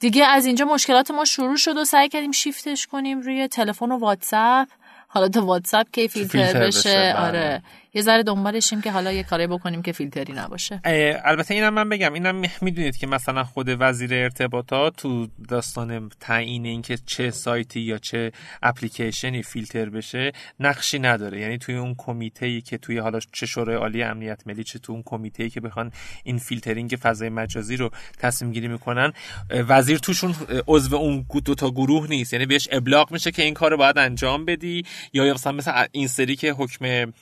دیگه 0.00 0.24
از 0.24 0.46
اینجا 0.46 0.64
مشکلات 0.64 1.10
ما 1.10 1.24
شروع 1.24 1.56
شد 1.56 1.76
و 1.76 1.84
سعی 1.84 2.08
کردیم 2.08 2.32
شیفتش 2.32 2.86
کنیم 2.86 3.20
روی 3.20 3.48
تلفن 3.48 3.92
و 3.92 3.98
واتساپ. 3.98 4.68
حالا 5.08 5.28
تو 5.28 5.40
واتساپ 5.40 5.86
که 5.92 6.08
فیلتر, 6.08 6.66
بشه, 6.66 6.90
بله. 6.90 7.14
آره. 7.14 7.62
یه 7.94 8.02
ذره 8.02 8.22
دنبالشیم 8.22 8.80
که 8.80 8.90
حالا 8.90 9.12
یه 9.12 9.22
کاری 9.22 9.46
بکنیم 9.46 9.82
که 9.82 9.92
فیلتری 9.92 10.32
نباشه. 10.32 10.80
البته 11.24 11.54
اینم 11.54 11.74
من 11.74 11.88
بگم 11.88 12.12
اینم 12.12 12.42
می‌دونید 12.60 12.96
که 12.96 13.06
مثلا 13.06 13.44
خود 13.44 13.66
وزیر 13.68 14.14
ارتباطات 14.14 14.96
تو 14.96 15.28
داستان 15.48 16.10
تعیین 16.20 16.66
اینکه 16.66 16.98
چه 17.06 17.30
سایتی 17.30 17.80
یا 17.80 17.98
چه 17.98 18.32
اپلیکیشنی 18.62 19.42
فیلتر 19.42 19.90
بشه 19.90 20.32
نقشی 20.60 20.98
نداره. 20.98 21.40
یعنی 21.40 21.58
توی 21.58 21.76
اون 21.76 21.94
کمیته 21.98 22.60
که 22.60 22.78
توی 22.78 22.98
حالا 22.98 23.18
چه 23.32 23.46
شورای 23.46 23.76
عالی 23.76 24.02
امنیت 24.02 24.42
ملی 24.46 24.64
چه 24.64 24.78
تو 24.78 24.92
اون 24.92 25.02
کمیته 25.06 25.50
که 25.50 25.60
بخوان 25.60 25.92
این 26.24 26.38
فیلترینگ 26.38 26.98
فضای 27.02 27.28
مجازی 27.28 27.76
رو 27.76 27.90
تصمیم 28.18 28.52
گیری 28.52 28.68
می‌کنن 28.68 29.12
وزیر 29.50 29.98
توشون 29.98 30.34
عضو 30.66 30.96
اون 30.96 31.26
دو 31.44 31.54
تا 31.54 31.70
گروه 31.70 32.08
نیست. 32.08 32.32
یعنی 32.32 32.46
بهش 32.46 32.68
ابلاغ 32.72 33.12
میشه 33.12 33.30
که 33.30 33.42
این 33.42 33.54
کارو 33.54 33.76
باید 33.76 33.98
انجام 33.98 34.44
بدی. 34.44 34.84
یا 35.12 35.34
مثلا 35.34 35.52
مثلا 35.52 35.86
این 35.92 36.08
سری 36.08 36.36
که 36.36 36.52
حکم 36.52 37.12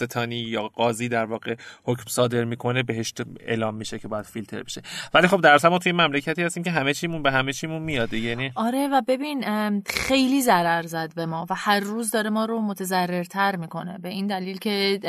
دادستانی 0.00 0.36
یا 0.36 0.68
قاضی 0.68 1.08
در 1.08 1.24
واقع 1.24 1.56
حکم 1.84 2.04
صادر 2.06 2.44
می‌کنه 2.44 2.82
بهش 2.82 3.14
اعلام 3.40 3.74
میشه 3.74 3.98
که 3.98 4.08
باید 4.08 4.24
فیلتر 4.24 4.62
بشه. 4.62 4.82
ولی 5.14 5.28
خب 5.28 5.40
در 5.40 5.68
ما 5.68 5.78
توی 5.78 5.92
مملکتی 5.92 6.42
هستیم 6.42 6.62
که 6.62 6.70
همه 6.70 6.94
چیمون 6.94 7.22
به 7.22 7.30
همه 7.30 7.52
چیمون 7.52 7.82
میاده 7.82 8.18
یعنی 8.18 8.52
آره 8.54 8.88
و 8.92 9.02
ببین 9.08 9.44
خیلی 9.86 10.42
ضرر 10.42 10.82
زد 10.82 11.14
به 11.14 11.26
ما 11.26 11.46
و 11.50 11.54
هر 11.54 11.80
روز 11.80 12.10
داره 12.10 12.30
ما 12.30 12.44
رو 12.44 12.60
متضررتر 12.60 13.56
می‌کنه. 13.56 13.98
به 13.98 14.08
این 14.08 14.26
دلیل 14.26 14.58
که 14.58 15.00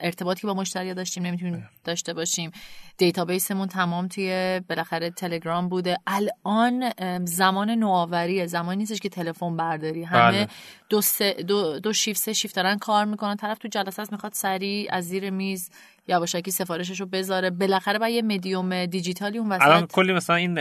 ارتباطی 0.00 0.46
با 0.46 0.54
مشتری 0.54 0.94
داشتیم 0.94 1.26
نمی‌تونیم 1.26 1.68
داشته 1.84 2.12
باشیم. 2.12 2.50
دیتابیسمون 2.96 3.68
تمام 3.68 4.08
توی 4.08 4.60
بالاخره 4.68 5.10
تلگرام 5.10 5.68
بوده. 5.68 5.96
الان 6.06 6.92
زمان 7.24 7.70
نوآوریه. 7.70 8.46
زمانی 8.46 8.76
نیستش 8.76 9.00
که 9.00 9.08
تلفن 9.08 9.56
برداری. 9.56 10.02
همه 10.02 10.30
بله. 10.30 10.48
دو, 10.88 11.00
دو, 11.48 11.78
دو 11.78 11.92
شیفت 11.92 12.20
سه 12.20 12.32
شیفت 12.32 12.56
دارن 12.56 12.78
کار 12.78 13.04
می‌کنن. 13.04 13.36
طرف 13.36 13.58
تو 13.58 13.68
جلسه 13.68 14.02
می‌خواد 14.12 14.32
سریع 14.32 14.88
از 14.94 15.04
زیر 15.04 15.30
میز 15.30 15.70
یواشکی 16.08 16.50
سفارشش 16.50 17.00
رو 17.00 17.06
بذاره. 17.06 17.50
بالاخره 17.50 17.98
با 17.98 18.08
یه 18.08 18.22
مدیوم 18.22 18.86
دیجیتالی 18.86 19.38
اون 19.38 19.52
وسط 19.52 19.62
الان 19.62 19.86
کلی 19.86 20.12
مثلا 20.12 20.36
این 20.36 20.58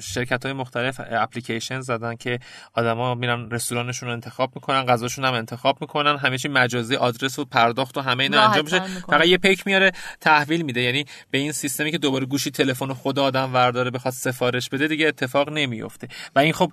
شرکت 0.00 0.44
های 0.44 0.52
مختلف 0.52 1.00
اپلیکیشن 1.10 1.80
زدن 1.80 2.16
که 2.16 2.38
آدما 2.74 3.14
میرن 3.14 3.50
رستورانشون 3.50 4.08
رو 4.08 4.12
انتخاب 4.12 4.52
می‌کنن 4.54 4.82
غذاشون 4.82 5.24
هم 5.24 5.34
انتخاب 5.34 5.78
می‌کنن 5.80 6.16
همه 6.16 6.38
چی 6.38 6.48
مجازی 6.48 6.96
آدرس 6.96 7.38
و 7.38 7.44
پرداخت 7.44 7.98
و 7.98 8.00
همه 8.00 8.22
اینا 8.22 8.42
انجام 8.42 8.64
میشه. 8.64 8.80
فقط 9.08 9.26
یه 9.26 9.38
پیک 9.38 9.66
میاره 9.66 9.92
تحویل 10.20 10.62
میده. 10.62 10.80
یعنی 10.80 11.04
به 11.30 11.38
این 11.38 11.52
سیستمی 11.52 11.90
که 11.90 11.98
دوباره 11.98 12.26
گوشی 12.26 12.50
تلفن 12.50 12.92
خود 12.92 13.18
آدم 13.18 13.54
ورداره 13.54 13.90
بخواد 13.90 14.14
سفارش 14.14 14.68
بده 14.68 14.88
دیگه 14.88 15.08
اتفاق 15.08 15.48
نمیفته 15.50 16.08
و 16.36 16.38
این 16.38 16.52
خب 16.52 16.72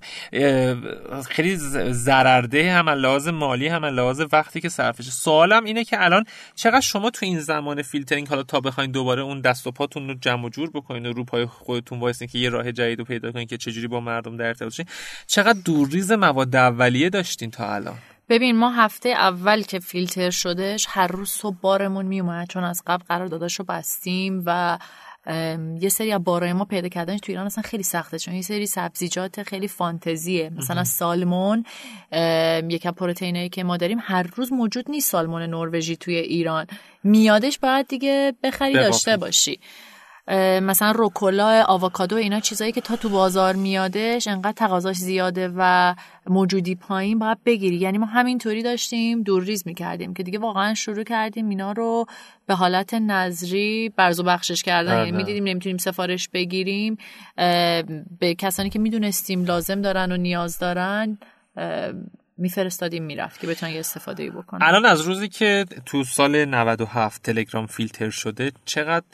خیلی 1.29 1.55
ضررده 1.91 2.73
هم 2.73 2.89
لحاظ 2.89 3.31
مالی 3.31 3.67
هم 3.67 3.85
لحاظ 3.85 4.27
وقتی 4.31 4.61
که 4.61 4.69
صرفش 4.69 5.09
سوالم 5.09 5.63
اینه 5.63 5.83
که 5.83 6.03
الان 6.03 6.25
چقدر 6.55 6.79
شما 6.79 7.09
تو 7.09 7.25
این 7.25 7.39
زمان 7.39 7.68
فیلترینگ 7.75 8.27
حالا 8.27 8.43
تا 8.43 8.59
بخواین 8.59 8.91
دوباره 8.91 9.21
اون 9.21 9.41
دست 9.41 9.67
و 9.67 9.71
پاتون 9.71 10.07
رو 10.07 10.13
جمع 10.13 10.45
و 10.45 10.49
جور 10.49 10.69
بکنین 10.69 11.05
و 11.05 11.13
رو 11.13 11.23
پای 11.23 11.45
خودتون 11.45 11.99
وایسین 11.99 12.27
که 12.27 12.39
یه 12.39 12.49
راه 12.49 12.71
جدید 12.71 12.99
رو 12.99 13.05
پیدا 13.05 13.31
کنین 13.31 13.47
که 13.47 13.57
چجوری 13.57 13.87
با 13.87 13.99
مردم 13.99 14.37
در 14.37 14.45
ارتباط 14.45 14.73
شین 14.73 14.85
چقدر 15.27 15.59
دورریز 15.65 16.11
مواد 16.11 16.55
اولیه 16.55 17.09
داشتین 17.09 17.51
تا 17.51 17.75
الان؟ 17.75 17.97
ببین 18.29 18.57
ما 18.57 18.71
هفته 18.71 19.09
اول 19.09 19.61
که 19.61 19.79
فیلتر 19.79 20.29
شدش 20.29 20.85
هر 20.89 21.07
روز 21.07 21.29
صبح 21.29 21.55
بارمون 21.61 22.05
میومد 22.05 22.47
چون 22.47 22.63
از 22.63 22.83
قبل 22.87 23.03
قرار 23.03 23.27
داداشو 23.27 23.63
بستیم 23.63 24.43
و 24.45 24.77
یه 25.81 25.89
سری 25.89 26.11
از 26.11 26.23
بارای 26.23 26.53
ما 26.53 26.65
پیدا 26.65 26.87
کردنش 26.87 27.19
تو 27.19 27.31
ایران 27.31 27.45
اصلا 27.45 27.63
خیلی 27.63 27.83
سخته 27.83 28.19
چون 28.19 28.33
یه 28.33 28.41
سری 28.41 28.65
سبزیجات 28.65 29.43
خیلی 29.43 29.67
فانتزیه. 29.67 30.49
مثلا 30.57 30.83
سالمون 30.83 31.63
یکم 32.69 32.91
پروتئینایی 32.91 33.49
که 33.49 33.63
ما 33.63 33.77
داریم 33.77 33.97
هر 34.01 34.23
روز 34.35 34.53
موجود 34.53 34.91
نیست 34.91 35.11
سالمون 35.11 35.41
نروژی 35.41 35.95
توی 35.95 36.15
ایران. 36.15 36.67
میادش 37.03 37.59
باید 37.59 37.87
دیگه 37.87 38.33
بخری 38.43 38.73
داشته 38.73 39.17
باشی. 39.17 39.59
مثلا 40.61 40.91
روکولا 40.91 41.63
آووکادو 41.67 42.15
اینا 42.15 42.39
چیزایی 42.39 42.71
که 42.71 42.81
تا 42.81 42.95
تو 42.95 43.09
بازار 43.09 43.55
میادش 43.55 44.27
انقدر 44.27 44.51
تقاضاش 44.51 44.95
زیاده 44.95 45.51
و 45.57 45.95
موجودی 46.27 46.75
پایین 46.75 47.19
باید 47.19 47.43
بگیری. 47.45 47.75
یعنی 47.75 47.97
ما 47.97 48.05
همینطوری 48.05 48.63
داشتیم 48.63 49.23
دور 49.23 49.43
ریز 49.43 49.63
می‌کردیم 49.65 50.13
که 50.13 50.23
دیگه 50.23 50.39
واقعا 50.39 50.73
شروع 50.73 51.03
کردیم 51.03 51.49
اینا 51.49 51.71
رو 51.71 52.05
به 52.47 52.55
حالت 52.55 52.93
نظری 52.93 53.93
برز 53.95 54.19
و 54.19 54.23
بخشش 54.23 54.63
کردن. 54.63 54.97
یعنی 54.97 55.11
بله. 55.11 55.17
می‌دیدیم 55.17 55.43
نمی‌تونیم 55.43 55.77
سفارش 55.77 56.29
بگیریم. 56.29 56.97
به 58.19 58.35
کسانی 58.37 58.69
که 58.69 58.79
می‌دونستیم 58.79 59.45
لازم 59.45 59.81
دارن 59.81 60.11
و 60.11 60.17
نیاز 60.17 60.59
دارن 60.59 61.17
میفرستادیم 62.37 63.03
می‌رفت 63.03 63.39
که 63.39 63.47
بتونن 63.47 63.71
یه 63.71 63.79
استفاده 63.79 64.31
بکنن. 64.31 64.59
الان 64.63 64.85
از 64.85 65.01
روزی 65.01 65.27
که 65.27 65.65
تو 65.85 66.03
سال 66.03 66.45
97 66.45 67.23
تلگرام 67.23 67.65
فیلتر 67.65 68.09
شده 68.09 68.51
چقدر 68.65 69.05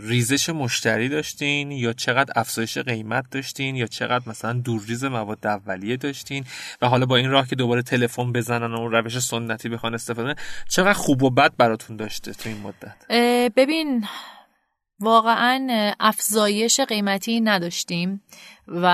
ریزش 0.00 0.48
مشتری 0.48 1.08
داشتین 1.08 1.70
یا 1.72 1.92
چقدر 1.92 2.32
افزایش 2.36 2.78
قیمت 2.78 3.24
داشتین 3.30 3.76
یا 3.76 3.86
چقدر 3.86 4.28
مثلا 4.28 4.52
دورریز 4.52 5.04
مواد 5.04 5.46
اولیه 5.46 5.96
داشتین 5.96 6.44
و 6.82 6.88
حالا 6.88 7.06
با 7.06 7.16
این 7.16 7.30
راه 7.30 7.48
که 7.48 7.56
دوباره 7.56 7.82
تلفن 7.82 8.32
بزنن 8.32 8.74
و 8.74 8.88
روش 8.88 9.18
سنتی 9.18 9.68
بخوان 9.68 9.94
استفاده 9.94 10.34
چقدر 10.68 10.92
خوب 10.92 11.22
و 11.22 11.30
بد 11.30 11.52
براتون 11.58 11.96
داشته 11.96 12.32
تو 12.32 12.48
این 12.48 12.58
مدت؟ 12.60 12.96
ببین 13.56 14.06
واقعا 15.00 15.92
افزایش 16.00 16.80
قیمتی 16.80 17.40
نداشتیم 17.40 18.22
و 18.68 18.86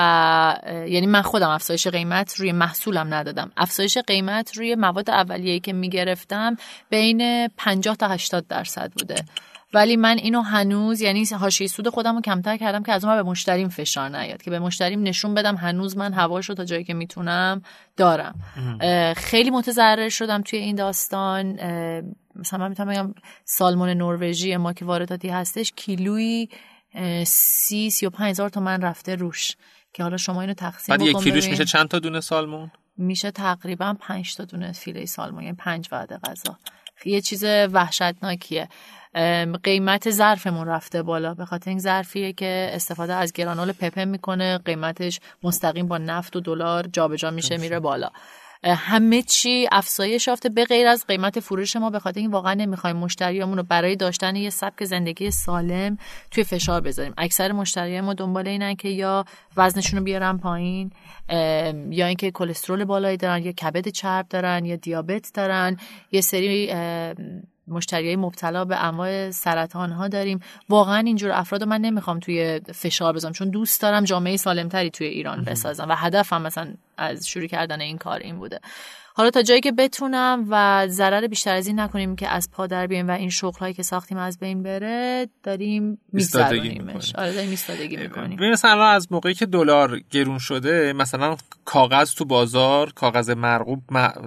یعنی 0.66 1.06
من 1.06 1.22
خودم 1.22 1.48
افزایش 1.48 1.86
قیمت 1.86 2.34
روی 2.34 2.52
محصولم 2.52 3.14
ندادم. 3.14 3.52
افزایش 3.56 3.98
قیمت 3.98 4.56
روی 4.56 4.74
مواد 4.74 5.10
اولیه 5.10 5.60
که 5.60 5.72
می‌گرفتم 5.72 6.56
بین 6.90 7.48
50 7.48 7.96
تا 7.96 8.08
80 8.08 8.46
درصد 8.46 8.92
بوده. 8.92 9.24
ولی 9.72 9.96
من 9.96 10.18
اینو 10.18 10.40
هنوز 10.40 11.00
یعنی 11.00 11.24
حاشیه 11.24 11.66
سود 11.66 11.88
خودم 11.88 12.14
رو 12.14 12.20
کمتر 12.20 12.56
کردم 12.56 12.82
که 12.82 12.92
از 12.92 13.04
اون 13.04 13.16
به 13.16 13.22
مشتریم 13.22 13.68
فشار 13.68 14.16
نیاد 14.16 14.42
که 14.42 14.50
به 14.50 14.58
مشتریم 14.58 15.02
نشون 15.02 15.34
بدم 15.34 15.56
هنوز 15.56 15.96
من 15.96 16.12
هواش 16.12 16.48
رو 16.48 16.54
تا 16.54 16.64
جایی 16.64 16.84
که 16.84 16.94
می‌تونم 16.94 17.62
دارم. 17.96 18.34
خیلی 19.16 19.50
متضرر 19.50 20.08
شدم 20.08 20.42
توی 20.42 20.58
این 20.58 20.76
داستان. 20.76 21.52
مثلا 22.36 22.58
من 22.58 22.68
می‌تونم 22.68 22.88
بگم 22.88 23.14
سالمون 23.44 23.88
نروژی 23.88 24.56
ما 24.56 24.72
که 24.72 24.84
وارداتی 24.84 25.28
هستش 25.28 25.72
کیلویی 25.76 26.48
سی 27.26 27.90
سی 27.90 28.06
و 28.06 28.10
پنج 28.10 28.30
هزار 28.30 28.48
تومن 28.48 28.82
رفته 28.82 29.14
روش. 29.14 29.56
که 29.92 30.02
حالا 30.02 30.16
شما 30.16 30.40
اینو 30.40 30.54
تقسیم 30.54 30.96
بعد 30.96 31.06
یک 31.06 31.16
کیلوش 31.16 31.48
میشه 31.48 31.64
چند 31.64 31.88
تا 31.88 31.98
دونه 31.98 32.20
سالمون؟ 32.20 32.70
میشه 32.96 33.30
تقریبا 33.30 33.96
پنج 34.00 34.34
تا 34.34 34.44
دونه 34.44 34.72
فیله 34.72 35.06
سالمون 35.06 35.42
یعنی 35.42 35.56
پنج 35.56 35.88
وعده 35.92 36.18
غذا. 36.18 36.58
یه 37.04 37.20
چیز 37.20 37.44
وحشتناکیه. 37.44 38.68
قیمت 39.62 40.10
ظرفمون 40.10 40.68
رفته 40.68 41.02
بالا. 41.02 41.34
به 41.34 41.44
خاطر 41.44 41.70
این 41.70 41.78
ظرفیه 41.78 42.32
که 42.32 42.70
استفاده 42.72 43.14
از 43.14 43.32
گرانول 43.32 43.72
پپه 43.72 44.04
می‌کنه. 44.04 44.58
قیمتش 44.58 45.20
مستقیم 45.42 45.88
با 45.88 45.98
نفت 45.98 46.36
و 46.36 46.40
دلار 46.40 46.86
جابجا 46.92 47.30
میشه 47.30 47.56
میره 47.56 47.80
بالا. 47.80 48.10
همه 48.64 49.22
چی 49.22 49.68
افزایش 49.72 50.26
یافته 50.26 50.48
به 50.48 50.64
غیر 50.64 50.86
از 50.86 51.06
قیمت 51.06 51.40
فروش 51.40 51.76
ما. 51.76 51.90
به 51.90 51.98
خاطر 51.98 52.20
این 52.20 52.30
واقعا 52.30 52.54
نمی‌خوایم 52.54 52.96
مشتریامون 52.96 53.56
رو 53.58 53.62
برای 53.62 53.96
داشتن 53.96 54.36
یه 54.36 54.50
سبک 54.50 54.84
زندگی 54.84 55.30
سالم 55.30 55.98
توی 56.30 56.44
فشار 56.44 56.80
بذاریم. 56.80 57.14
اکثر 57.18 57.52
مشتری 57.52 58.00
ما 58.00 58.14
دنبال 58.14 58.48
اینن 58.48 58.74
که 58.74 58.88
یا 58.88 59.24
وزنشون 59.56 59.98
رو 59.98 60.04
بیارن 60.04 60.38
پایین 60.38 60.90
یا 61.90 62.06
اینکه 62.06 62.30
کلسترول 62.30 62.84
بالایی 62.84 63.16
دارن 63.16 63.42
یا 63.42 63.52
کبد 63.52 63.88
چرب 63.88 64.26
دارن 64.28 64.64
یا 64.64 64.76
دیابت 64.76 65.30
دارن. 65.34 65.76
یه 66.12 66.20
سری 66.20 66.72
مشتریای 67.70 68.16
مبتلا 68.16 68.64
به 68.64 68.84
انواع 68.84 69.30
سرطان 69.30 69.92
ها 69.92 70.08
داریم. 70.08 70.40
واقعا 70.68 70.98
اینجور 70.98 71.32
افراد 71.32 71.64
من 71.64 71.80
نمی‌خوام 71.80 72.20
توی 72.20 72.60
فشار 72.74 73.12
بذارم 73.12 73.32
چون 73.32 73.50
دوست 73.50 73.80
دارم 73.82 74.04
جامعه 74.04 74.36
سالمتری 74.36 74.90
توی 74.90 75.06
ایران 75.06 75.44
بسازم 75.44 75.88
و 75.88 75.94
هدفم 75.94 76.42
مثلا 76.42 76.74
از 76.96 77.28
شروع 77.28 77.46
کردن 77.46 77.80
این 77.80 77.98
کار 77.98 78.18
این 78.18 78.38
بوده. 78.38 78.60
حالا 79.14 79.30
تا 79.30 79.42
جایی 79.42 79.60
که 79.60 79.72
بتونم 79.72 80.46
و 80.50 80.86
ضرر 80.88 81.26
بیشتر 81.26 81.54
از 81.54 81.66
این 81.66 81.80
نکنیم 81.80 82.16
که 82.16 82.28
از 82.28 82.50
پا 82.50 82.66
در 82.66 82.86
بیایم 82.86 83.08
و 83.08 83.10
این 83.10 83.30
شغل 83.30 83.58
هایی 83.58 83.74
که 83.74 83.82
ساختیم 83.82 84.18
از 84.18 84.38
بین 84.38 84.62
بره 84.62 85.28
داریم 85.42 85.98
میگذرونیمش 86.12 87.14
آره 87.14 87.32
داریم 87.32 87.50
ایستادگی 87.50 87.96
می‌کنیم. 87.96 88.36
ببین 88.36 88.50
مثلا 88.50 88.86
از 88.86 89.12
موقعی 89.12 89.34
که 89.34 89.46
دلار 89.46 90.00
گرون 90.10 90.38
شده 90.38 90.92
مثلا 90.92 91.36
کاغذ 91.64 92.14
تو 92.14 92.24
بازار 92.24 92.92
کاغذ 92.92 93.30
مرغوب 93.30 93.82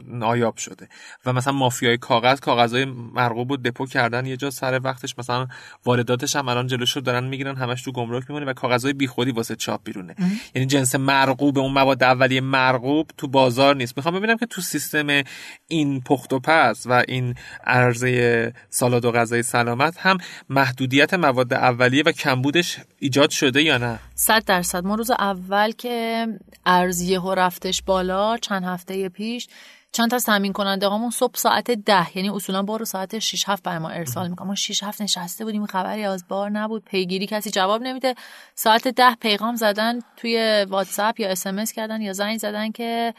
نایاب 0.07 0.57
شده. 0.57 0.89
و 1.25 1.33
مثلا 1.33 1.53
مافیای 1.53 1.97
کاغذ 1.97 2.39
کاغذهای 2.39 2.85
مرغوب 2.85 3.51
رو 3.51 3.57
دپو 3.57 3.85
کردن 3.85 4.25
یه 4.25 4.37
جا 4.37 4.49
سر 4.49 4.79
وقتش. 4.83 5.15
مثلا 5.17 5.47
وارداتش 5.85 6.35
هم 6.35 6.47
الان 6.47 6.67
جلوشو 6.67 6.99
دارن 6.99 7.23
می‌گیرن 7.23 7.55
همش 7.55 7.81
تو 7.81 7.91
گمرک 7.91 8.23
میمونه 8.29 8.45
و 8.45 8.53
کاغذهای 8.53 8.93
بیخودی 8.93 9.31
واسه 9.31 9.55
چاپ 9.55 9.83
بیرونه. 9.83 10.15
یعنی 10.55 10.65
جنس 10.65 10.95
مرغوب 10.95 11.59
اون 11.59 11.71
مواد 11.71 12.03
اولیه 12.03 12.41
مرغوب 12.41 13.11
تو 13.17 13.27
بازار 13.27 13.75
نیست. 13.75 13.97
می‌خوام 13.97 14.15
ببینم 14.15 14.37
که 14.37 14.45
تو 14.45 14.61
سیستم 14.73 15.23
این 15.67 16.01
پخت 16.01 16.33
و 16.33 16.39
پس 16.39 16.87
و 16.87 17.03
این 17.07 17.35
عرضه 17.65 18.53
سالاد 18.69 19.05
و 19.05 19.11
غذای 19.11 19.43
سلامت 19.43 19.97
هم 19.97 20.17
محدودیت 20.49 21.13
مواد 21.13 21.53
اولیه 21.53 22.03
و 22.03 22.11
کمبودش 22.11 22.77
ایجاد 22.99 23.29
شده 23.29 23.63
یا 23.63 23.77
نه؟ 23.77 23.99
صد 24.15 24.45
درصد. 24.45 24.85
ما 24.85 24.95
روز 24.95 25.11
اول 25.11 25.71
که 25.71 26.27
ارزیه 26.65 27.19
و 27.19 27.33
رفتش 27.33 27.81
بالا 27.81 28.37
چند 28.37 28.63
هفته 28.63 29.09
پیش 29.09 29.47
چند 29.95 30.09
تا 30.11 30.19
تامین 30.19 30.53
کننده 30.53 30.87
هامون 30.87 31.09
صبح 31.09 31.35
ساعت 31.35 31.71
ده 31.71 32.17
یعنی 32.17 32.29
اصولا 32.29 32.61
بار 32.61 32.83
ساعت 32.83 33.19
6 33.19 33.49
7 33.49 33.63
بر 33.63 33.79
ما 33.79 33.89
ارسال 33.89 34.29
می‌کنم 34.29 34.47
ما 34.47 34.55
6 34.55 34.83
7 34.83 35.01
نشسته 35.01 35.45
بودیم 35.45 35.65
خبری 35.65 36.03
از 36.03 36.27
بار 36.27 36.49
نبود 36.49 36.85
پیگیری 36.85 37.27
کسی 37.27 37.51
جواب 37.51 37.81
نمیده. 37.81 38.15
ساعت 38.55 38.87
ده 38.87 39.15
پیغام 39.15 39.55
زدن 39.55 39.99
توی 40.17 40.65
واتساپ 40.69 41.19
یا 41.19 41.29
اس 41.29 41.73
کردن 41.73 42.01
یا 42.01 42.13
زنگ 42.13 42.37
زدن 42.37 42.71
که 42.71 43.13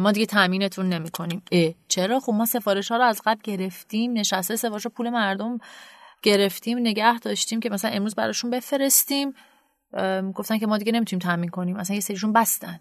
ما 0.00 0.12
دیگه 0.12 0.26
تامینتون 0.26 0.88
نمی‌کنیم. 0.88 1.42
چرا؟ 1.88 2.20
خب 2.20 2.32
ما 2.32 2.44
سفارش 2.46 2.90
ها 2.90 2.96
رو 2.96 3.04
از 3.04 3.22
قبل 3.24 3.40
گرفتیم 3.44 4.12
نشسته 4.12 4.56
سفارش 4.56 4.86
پول 4.86 5.10
مردم 5.10 5.58
گرفتیم 6.22 6.78
نگه 6.78 7.18
داشتیم 7.18 7.60
که 7.60 7.70
مثلا 7.70 7.90
امروز 7.90 8.14
براشون 8.14 8.50
بفرستیم. 8.50 9.34
گفتن 10.34 10.58
که 10.58 10.66
ما 10.66 10.78
دیگه 10.78 10.92
نمی‌تونیم 10.92 11.20
تامین 11.20 11.50
کنیم. 11.50 11.76
مثلا 11.76 11.94
یه 11.94 12.00
سریشون 12.00 12.32
بستن. 12.32 12.80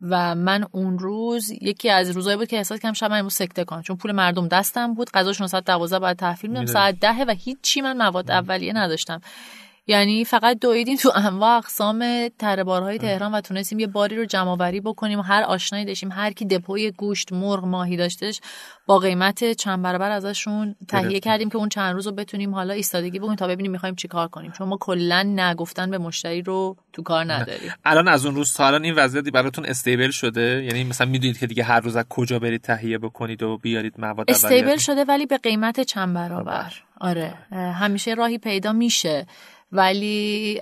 و 0.00 0.34
من 0.34 0.66
اون 0.72 0.98
روز 0.98 1.50
یکی 1.50 1.90
از 1.90 2.10
روزایی 2.10 2.36
بود 2.36 2.48
که 2.48 2.56
احساس 2.56 2.80
کردم 2.80 2.92
شب 2.92 3.10
من 3.10 3.18
امروز 3.18 3.34
سکته 3.34 3.64
کنم 3.64 3.82
چون 3.82 3.96
پول 3.96 4.12
مردم 4.12 4.48
دستم 4.48 4.94
بود. 4.94 5.10
غذاشون 5.10 5.46
ساعت 5.46 5.64
12 5.64 5.98
بعد 5.98 6.18
تحویل 6.18 6.50
میدم. 6.50 6.66
ساعت 6.66 7.00
ده 7.00 7.24
و 7.24 7.34
هیچی 7.38 7.80
من 7.80 7.96
مواد 7.96 8.30
اولیه 8.30 8.72
نداشتم. 8.72 9.20
یعنی 9.88 10.24
فقط 10.24 10.58
دویدیم 10.58 10.96
تو 10.96 11.12
انواع 11.14 11.56
اقسام 11.56 12.28
تربارهای 12.38 12.98
تهران 12.98 13.34
و 13.34 13.40
تونستیم 13.40 13.78
یه 13.78 13.86
باری 13.86 14.16
رو 14.16 14.24
جمع 14.24 14.50
آوری 14.50 14.80
بکنیم. 14.80 15.18
و 15.18 15.22
هر 15.22 15.42
آشنایی 15.42 15.84
داشتیم 15.84 16.12
هر 16.12 16.32
کی 16.32 16.44
دپوی 16.44 16.90
گوشت 16.90 17.32
مرغ 17.32 17.64
ماهی 17.64 17.96
داشتش 17.96 18.40
با 18.86 18.98
قیمت 18.98 19.52
چند 19.52 19.82
برابر 19.82 20.10
ازشون 20.10 20.76
تهیه 20.88 21.20
کردیم 21.20 21.50
که 21.50 21.56
اون 21.56 21.68
چند 21.68 21.94
روز 21.94 22.06
رو 22.06 22.12
بتونیم 22.12 22.54
حالا 22.54 22.74
ایستادگی 22.74 23.18
بکنیم 23.18 23.36
تا 23.36 23.46
ببینیم 23.46 23.72
می‌خوایم 23.72 23.94
چیکار 23.94 24.28
کنیم. 24.28 24.52
چون 24.52 24.68
ما 24.68 24.76
کلا 24.80 25.22
نگفتن 25.22 25.90
به 25.90 25.98
مشتری 25.98 26.42
رو 26.42 26.76
تو 26.92 27.02
کار 27.02 27.32
نداریم. 27.32 27.72
الان 27.84 28.08
از 28.08 28.26
اون 28.26 28.34
روز 28.34 28.54
تا 28.54 28.66
الان 28.66 28.84
این 28.84 28.94
وضعیتی 28.94 29.30
براتون 29.30 29.66
استیبل 29.66 30.10
شده؟ 30.10 30.64
یعنی 30.64 30.84
مثلا 30.84 31.06
می‌دونید 31.06 31.38
که 31.38 31.46
دیگه 31.46 31.64
هر 31.64 31.80
روز 31.80 31.96
از 31.96 32.04
کجا 32.08 32.38
برید 32.38 32.60
تهیه 32.60 32.98
بکنید 32.98 33.42
و 33.42 33.58
بیارید 33.58 33.94
مواد 33.98 34.30
استیبل 34.30 34.76
شده 34.76 35.04
ولی 35.04 35.26
به 35.26 35.38
قیمت 35.38 35.80
چند 35.80 36.14
برابر. 36.14 36.72
آره. 37.00 37.34
همیشه 37.52 38.14
راهی 38.14 38.38
پیدا 38.38 38.72
میشه. 38.72 39.26
ولی 39.72 40.58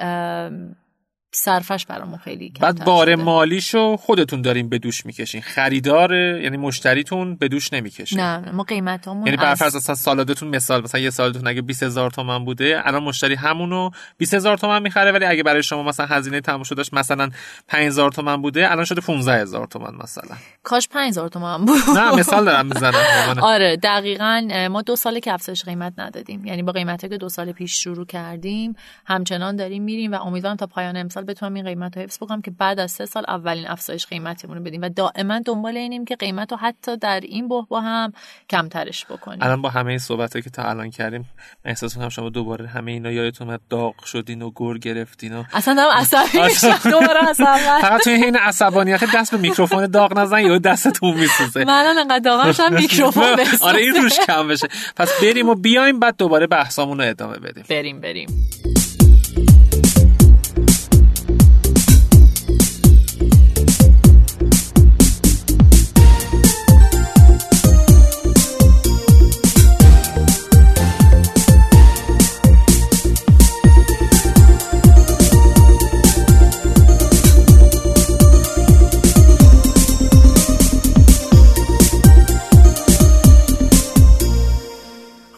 صرفش 1.37 1.87
برامون 1.87 2.19
خیلی 2.19 2.53
بعد 2.61 2.85
بار 2.85 3.15
مالیشو 3.15 3.97
خودتون 3.97 4.43
داریم 4.43 4.69
به 4.69 4.79
دوش 4.79 5.07
می‌کشین. 5.07 5.41
خریدار 5.41 6.15
یعنی 6.15 6.57
مشتریتون 6.57 7.37
به 7.37 7.49
دوش 7.49 7.73
نمی‌کشه. 7.73 8.17
نه 8.17 8.51
ما 8.51 8.63
قیمتامون 8.63 9.27
یعنی 9.27 9.37
برفرض 9.37 9.77
اصلا 9.77 9.95
سالادتون 9.95 10.49
مثال 10.49 10.83
مثلا 10.83 11.01
یه 11.01 11.11
سالادتون 11.11 11.47
اگه 11.47 11.63
20000 11.63 12.11
تومان 12.11 12.45
بوده 12.45 12.83
الان 12.85 13.03
مشتری 13.03 13.35
همونو 13.35 13.91
20000 14.19 14.59
تومان 14.59 14.83
می‌خره 14.83 15.13
ولی 15.13 15.25
اگه 15.25 15.43
برای 15.43 15.63
شما 15.63 15.83
مثلا 15.83 16.07
هزینه 16.07 16.41
تموم 16.41 16.63
داشت 16.77 16.95
مثلا 16.95 17.31
5000 17.69 18.13
تومان 18.13 18.43
بوده 18.43 18.71
الان 18.71 18.85
شده 18.85 19.01
15000 19.01 19.67
تومان 19.67 19.95
مثلا. 20.03 20.37
کاش 20.63 20.89
5000 20.89 21.29
تومان 21.29 21.65
بود. 21.65 21.79
نه 21.97 22.15
مثال 22.15 22.45
دارم 22.45 22.67
می‌زنم 22.67 22.95
آره 23.43 23.77
دقیقا 23.77 24.69
ما 24.71 24.83
دو 24.83 24.97
ساله 24.97 25.21
که 25.21 25.33
افزایش 25.33 25.65
قیمت 25.65 25.93
ندادیم. 25.99 26.45
یعنی 26.45 26.63
با 26.63 26.73
قیمتی 26.73 27.09
که 27.09 27.17
دو 27.19 27.29
سال 27.29 27.53
پیش 27.53 27.83
شروع 27.83 28.07
کردیم 28.07 28.77
همچنان 29.07 29.57
داریم 29.57 29.83
میریم 29.83 30.13
و 30.13 30.15
امیدوارم 30.15 30.57
تا 30.57 30.67
پایان 30.67 30.97
امسال 30.97 31.24
بتونم 31.25 31.55
این 31.55 31.65
قیمت 31.65 31.97
رو 31.97 32.03
حفظ 32.03 32.19
بکنم 32.19 32.43
که 32.43 32.51
بعد 32.51 32.79
از 32.81 32.91
سه 32.91 33.07
سال 33.07 33.25
اولین 33.29 33.69
افزایش 33.69 34.07
قیمتمون 34.07 34.57
رو 34.57 34.63
بدیم 34.63 34.83
و 34.83 34.89
دائما 34.89 35.39
دنبال 35.39 35.77
اینیم 35.77 36.05
که 36.05 36.17
قیمت 36.17 36.53
رو 36.53 36.59
حتی 36.59 36.97
در 36.97 37.21
این 37.21 37.49
بحبا 37.49 37.81
هم 37.81 38.13
کمترش 38.51 39.07
بکنیم. 39.07 39.39
الان 39.43 39.63
با 39.63 39.69
همه 39.69 39.89
این 39.89 39.99
صحبت 39.99 40.43
که 40.45 40.51
تا 40.51 40.63
الان 40.63 40.91
کردیم 40.91 41.25
احساس 41.65 41.97
می‌کنم 41.97 42.09
شما 42.09 42.29
دوباره 42.29 42.67
همه 42.67 42.93
اینا 42.93 43.11
یادتون 43.11 43.49
اومد 43.49 43.61
داغ 43.71 44.05
شدین 44.05 44.43
و 44.43 44.51
گر 44.51 44.79
گرفتین 44.79 45.35
و 45.37 45.45
اصلا 45.53 45.75
دارم 45.75 45.97
عصبی 45.97 46.43
میشم. 46.43 46.91
دوباره 46.91 47.21
عصبی. 47.29 47.81
فقط 47.81 48.05
توی 48.05 48.13
این 48.13 48.37
عصبانیت 48.37 49.05
دست 49.15 49.31
به 49.31 49.37
میکروفون 49.37 49.87
داغ 49.87 50.19
نزن 50.19 50.41
یا 50.41 50.59
دستتون 50.59 51.15
میسوزه. 51.15 51.65
من 51.65 51.95
انقدر 51.99 52.19
داغم 52.19 52.75
میکروفون 52.81 53.25
آره 53.63 53.81
این 53.81 53.95
روش 53.95 54.21
کم 54.21 54.49
بشه. 54.49 54.69
پس 54.97 55.21
بریم 55.23 55.49
و 55.49 55.55
بیایم 55.55 56.01
بعد 56.01 56.17
دوباره 56.17 56.47
بحثامون 56.47 56.99
رو 57.01 57.09
ادامه 57.09 57.39
بدیم. 57.39 57.65
بریم 57.69 58.01
بریم. 58.01 58.74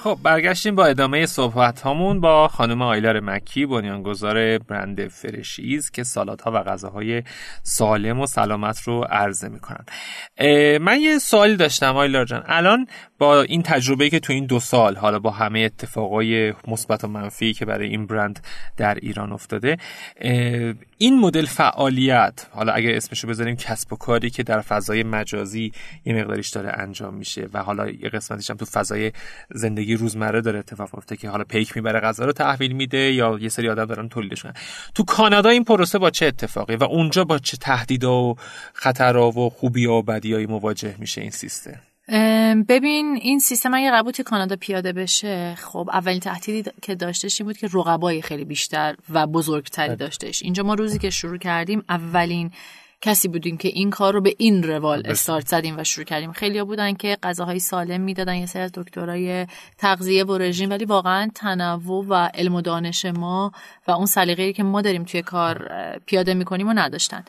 خب 0.06 0.18
برگشتیم 0.22 0.74
با 0.74 0.86
ادامه 0.86 1.26
صحبت 1.26 1.80
هامون 1.80 2.20
با 2.20 2.48
خانم 2.48 2.82
آیلار 2.82 3.20
مکی 3.20 3.66
بنیانگذار 3.66 4.58
برند 4.58 5.08
فرشیز 5.08 5.90
که 5.90 6.04
سالادها 6.04 6.50
و 6.54 6.62
غذاهای 6.62 7.22
سالم 7.62 8.20
و 8.20 8.26
سلامت 8.26 8.80
رو 8.82 9.00
عرضه 9.10 9.48
می‌کنن. 9.48 9.84
من 10.78 11.00
یه 11.00 11.18
سوالی 11.18 11.56
داشتم 11.56 11.96
آیلار 11.96 12.24
جان. 12.24 12.42
الان 12.46 12.86
با 13.18 13.42
این 13.42 13.62
تجربه 13.62 14.10
که 14.10 14.20
تو 14.20 14.32
این 14.32 14.46
دو 14.46 14.60
سال 14.60 14.96
حالا 14.96 15.18
با 15.18 15.30
همه 15.30 15.60
اتفاقای 15.60 16.54
مثبت 16.68 17.04
و 17.04 17.08
منفی 17.08 17.52
که 17.52 17.64
برای 17.64 17.88
این 17.88 18.06
برند 18.06 18.40
در 18.76 18.94
ایران 18.94 19.32
افتاده 19.32 19.76
این 20.98 21.20
مدل 21.20 21.46
فعالیت 21.46 22.46
حالا 22.50 22.72
اگر 22.72 22.96
اسمشو 22.96 23.28
بذاریم 23.28 23.56
کسب 23.56 23.92
و 23.92 23.96
کاری 23.96 24.30
که 24.30 24.42
در 24.42 24.60
فضای 24.60 25.02
مجازی 25.02 25.72
یه 26.04 26.14
مقداریش 26.14 26.48
داره 26.48 26.72
انجام 26.78 27.14
میشه 27.14 27.48
و 27.54 27.62
حالا 27.62 27.88
یه 27.90 28.08
قسمتیش 28.08 28.50
هم 28.50 28.56
تو 28.56 28.64
فضای 28.64 29.12
زندگی 29.50 29.95
روزمره 29.96 30.40
داره 30.40 30.58
اتفاق 30.58 30.90
میفته 30.94 31.16
که 31.16 31.28
حالا 31.28 31.44
پیک 31.44 31.76
می‌بره 31.76 32.00
غذا 32.00 32.24
رو 32.24 32.32
تحویل 32.32 32.72
میده 32.72 33.12
یا 33.12 33.38
یه 33.40 33.48
سری 33.48 33.68
آدم 33.68 33.84
دارن 33.84 34.08
تولیدش 34.08 34.42
کنن 34.42 34.54
تو 34.94 35.04
کانادا 35.04 35.48
این 35.48 35.64
پروسه 35.64 35.98
با 35.98 36.10
چه 36.10 36.26
اتفاقی 36.26 36.76
و 36.76 36.84
اونجا 36.84 37.24
با 37.24 37.38
چه 37.38 37.56
تهدیدا 37.56 38.22
و 38.22 38.36
خطرها 38.72 39.30
و 39.30 39.50
خوبی 39.50 39.86
و 39.86 40.02
بدیایی 40.02 40.46
مواجه 40.46 40.94
میشه 40.98 41.20
این 41.20 41.30
سیستم؟ 41.30 41.80
ببین 42.68 43.18
این 43.22 43.38
سیستم 43.38 43.74
اگه 43.74 43.90
قبول 43.90 44.12
کانادا 44.12 44.56
پیاده 44.56 44.92
بشه 44.92 45.54
خب 45.54 45.90
اولین 45.92 46.20
تهدیدی 46.20 46.70
که 46.82 46.94
داشتش 46.94 47.40
این 47.40 47.46
بود 47.46 47.58
که 47.58 47.68
رقبای 47.72 48.22
خیلی 48.22 48.44
بیشتر 48.44 48.96
و 49.10 49.26
بزرگتری 49.26 49.88
بله. 49.88 49.96
داشتش. 49.96 50.42
اینجا 50.42 50.62
ما 50.62 50.74
روزی 50.74 50.98
که 50.98 51.10
شروع 51.10 51.38
کردیم 51.38 51.84
اولین 51.88 52.50
کسی 53.00 53.28
بودیم 53.28 53.56
که 53.56 53.68
این 53.68 53.90
کار 53.90 54.14
رو 54.14 54.20
به 54.20 54.34
این 54.38 54.62
روال 54.62 55.02
استارت 55.04 55.48
زدیم 55.48 55.78
و 55.78 55.84
شروع 55.84 56.04
کردیم. 56.04 56.32
خیلی 56.32 56.62
بودن 56.62 56.94
که 56.94 57.18
غذاهای 57.22 57.58
سالم 57.58 58.00
می‌دادن 58.00 58.34
یه 58.34 58.46
سری 58.46 58.62
از 58.62 58.72
دکترای 58.74 59.46
تغذیه 59.78 60.24
و 60.24 60.38
رژیم. 60.38 60.70
ولی 60.70 60.84
واقعا 60.84 61.30
تنوع 61.34 62.06
و 62.08 62.30
علم 62.34 62.54
و 62.54 62.60
دانش 62.60 63.04
ما 63.04 63.52
و 63.88 63.90
اون 63.90 64.06
سلیقه‌ای 64.06 64.52
که 64.52 64.62
ما 64.62 64.82
داریم 64.82 65.04
توی 65.04 65.22
کار 65.22 65.70
پیاده 66.06 66.34
می‌کنیم 66.34 66.68
و 66.68 66.72
نداشتن. 66.72 67.24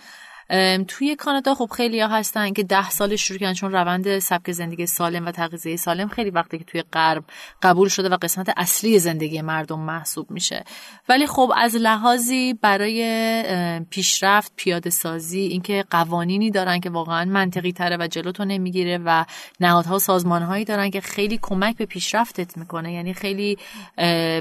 توی 0.88 1.16
کانادا 1.16 1.56
خب 1.56 1.70
خیلی 1.76 2.00
ها 2.00 2.08
هستن 2.08 2.54
که 2.54 2.64
ده 2.64 2.90
سال 2.90 3.16
شروع 3.16 3.40
کردن 3.40 3.54
چون 3.54 3.72
روند 3.72 4.20
سبک 4.20 4.52
زندگی 4.52 4.86
سالم 4.86 5.26
و 5.26 5.32
تغذیه 5.32 5.76
سالم 5.76 6.08
خیلی 6.08 6.30
وقتی 6.30 6.58
که 6.58 6.64
توی 6.64 6.84
غرب 6.94 7.24
قبول 7.62 7.90
شده 7.90 8.10
و 8.10 8.18
قسمت 8.22 8.54
اصلی 8.58 9.00
زندگی 9.00 9.42
مردم 9.42 9.80
محسوب 9.80 10.32
میشه. 10.32 10.64
ولی 11.10 11.28
خب 11.28 11.52
از 11.58 11.76
لحاظی 11.76 12.54
برای 12.54 13.84
پیشرفت 13.90 14.52
پیاده 14.56 14.90
سازی 14.90 15.40
اینکه 15.40 15.86
قوانینی 15.90 16.52
دارن 16.52 16.80
که 16.80 16.90
واقعا 16.90 17.26
منطقی 17.26 17.72
تره 17.72 17.98
و 18.00 18.08
جلو 18.08 18.32
تو 18.32 18.46
نمی‌گیره 18.46 19.00
و 19.06 19.26
نهادها 19.60 19.96
و 19.96 20.00
سازمانهایی 20.00 20.66
دارن 20.66 20.90
که 20.90 21.02
خیلی 21.02 21.40
کمک 21.42 21.78
به 21.78 21.86
پیشرفتت 21.86 22.58
می‌کنه 22.58 22.94
یعنی 22.94 23.14
خیلی 23.14 23.58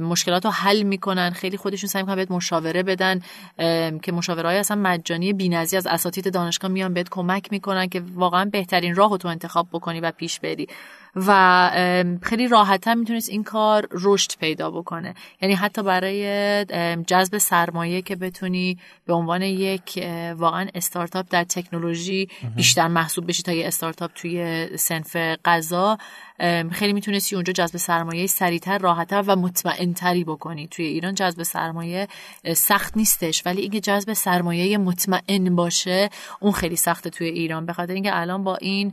مشکلات 0.02 0.44
رو 0.44 0.50
حل 0.50 0.82
می‌کنن 0.82 1.30
خیلی 1.30 1.56
خودشون 1.56 1.88
سعی 1.88 2.02
می‌کنن 2.02 2.16
بهت 2.16 2.30
مشاوره 2.30 2.82
بدن 2.82 3.20
که 4.02 4.12
مشاوره 4.12 4.48
های 4.48 4.58
اصلا 4.58 4.76
مجانی 4.76 5.32
بی‌نظیر 5.32 5.78
از 5.78 5.86
اساتید 5.96 6.32
دانشگاه 6.32 6.70
میان 6.70 6.94
بهت 6.94 7.08
کمک 7.08 7.52
می‌کنن 7.52 7.88
که 7.88 8.02
واقعا 8.14 8.44
بهترین 8.44 8.94
راه 8.94 9.10
رو 9.10 9.16
تو 9.16 9.28
انتخاب 9.28 9.66
بکنی 9.72 10.00
و 10.00 10.10
پیش 10.10 10.40
بری. 10.40 10.68
و 11.16 11.70
خیلی 12.22 12.48
راحتتر 12.48 12.94
می‌تونست 12.94 13.30
این 13.30 13.44
کار 13.44 13.88
رشد 13.90 14.30
پیدا 14.40 14.70
بکنه. 14.70 15.14
یعنی 15.42 15.54
حتی 15.54 15.82
برای 15.82 16.64
جذب 17.06 17.38
سرمایه 17.38 18.02
که 18.02 18.16
بتونی 18.16 18.78
به 19.06 19.12
عنوان 19.12 19.42
یک 19.42 20.04
واقعا 20.36 20.68
استارتاپ 20.74 21.26
در 21.30 21.44
تکنولوژی 21.44 22.28
بیشتر 22.56 22.88
محسوب 22.88 23.26
بشی 23.26 23.42
تا 23.42 23.52
یه 23.52 23.66
استارتاپ 23.66 24.10
توی 24.14 24.68
سنف 24.76 25.16
غذا 25.44 25.98
خیلی 26.72 26.92
می‌تونستی 26.92 27.34
اونجا 27.34 27.52
جذب 27.52 27.76
سرمایه 27.76 28.26
سریعتر 28.26 28.78
راحتتر 28.78 29.24
و 29.26 29.36
مطمئنتری 29.36 30.24
بکنی. 30.24 30.66
توی 30.66 30.84
ایران 30.84 31.14
جذب 31.14 31.42
سرمایه 31.42 32.08
سخت 32.54 32.96
نیستش. 32.96 33.42
ولی 33.46 33.62
اینکه 33.62 33.80
جذب 33.80 34.12
سرمایه 34.12 34.78
مطمئن 34.78 35.56
باشه 35.56 36.10
اون 36.40 36.52
خیلی 36.52 36.76
سخته 36.76 37.10
توی 37.10 37.28
ایران. 37.28 37.66
به 37.66 37.72
خاطر 37.72 37.92
اینکه 37.92 38.18
الان 38.20 38.44
با 38.44 38.56
این 38.56 38.92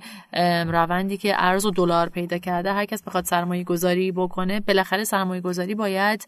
روندی 0.68 1.18
که 1.18 1.34
ارز 1.38 1.66
و 1.66 1.72
دلار 1.72 2.10
پیدا 2.10 2.38
کرده 2.38 2.74
هر 2.74 2.86
کس 2.86 3.04
بخواد 3.04 3.26
سرمایه 3.26 3.64
گذاری 3.64 4.12
بکنه 4.12 4.60
بالاخره 4.60 5.04
سرمایه 5.04 5.42
گذاری 5.42 5.76
باید 5.76 6.28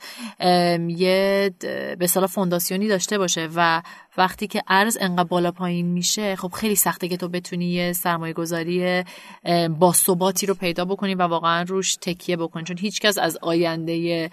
یه 0.87 1.51
به 1.99 2.07
فونداسیونی 2.07 2.87
داشته 2.87 3.17
باشه 3.17 3.49
و 3.55 3.81
وقتی 4.17 4.47
که 4.47 4.61
ارز 4.67 4.97
انقدر 5.01 5.23
بالا 5.23 5.51
پایین 5.51 5.85
میشه 5.85 6.35
خب 6.35 6.51
خیلی 6.51 6.75
سخته 6.75 7.07
که 7.07 7.17
تو 7.17 7.27
بتونی 7.27 7.65
یه 7.65 7.93
سرمایه 7.93 8.33
گذاری 8.33 9.03
با 9.79 9.93
ثباتی 9.93 10.45
رو 10.45 10.53
پیدا 10.53 10.85
بکنی 10.85 11.15
و 11.15 11.21
واقعا 11.21 11.61
روش 11.61 11.95
تکیه 11.95 12.37
بکنی. 12.37 12.63
چون 12.63 12.77
هیچکس 12.77 13.17
از 13.17 13.37
آینده 13.41 14.29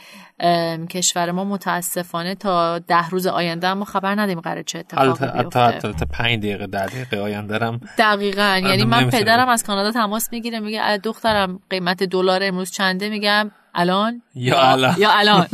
کشور 0.91 1.31
ما 1.31 1.45
متاسفانه 1.45 2.35
تا 2.35 2.79
ده 2.79 3.09
روز 3.09 3.27
آینده 3.27 3.75
ما 3.75 3.85
خبر 3.85 4.21
ندیم 4.21 4.41
قرار 4.41 4.63
چه 4.63 4.79
اتفاقی 4.79 5.43
بیفته. 5.43 5.79
تا 5.79 5.93
تا 5.93 6.07
پنج 6.11 6.39
دقیقه 6.39 6.67
ده 6.67 6.87
دقیقه 6.87 7.17
آینده 7.17 7.79
دقیقا. 7.99 8.61
یعنی 8.65 8.85
من 8.85 9.11
پدرم 9.11 9.49
از 9.49 9.65
کانادا 9.65 9.91
تماس 9.91 10.33
می‌گیره 10.33 10.61
میگه 10.61 10.97
دخترم 10.97 11.61
قیمت 11.71 12.03
دلار 12.03 12.41
امروز 12.43 12.71
چنده؟ 12.71 13.09
میگم 13.09 13.51
الان؟ 13.75 14.23
یا 14.35 14.61
الان. 14.61 14.95
یا 14.99 15.11
الان. 15.13 15.47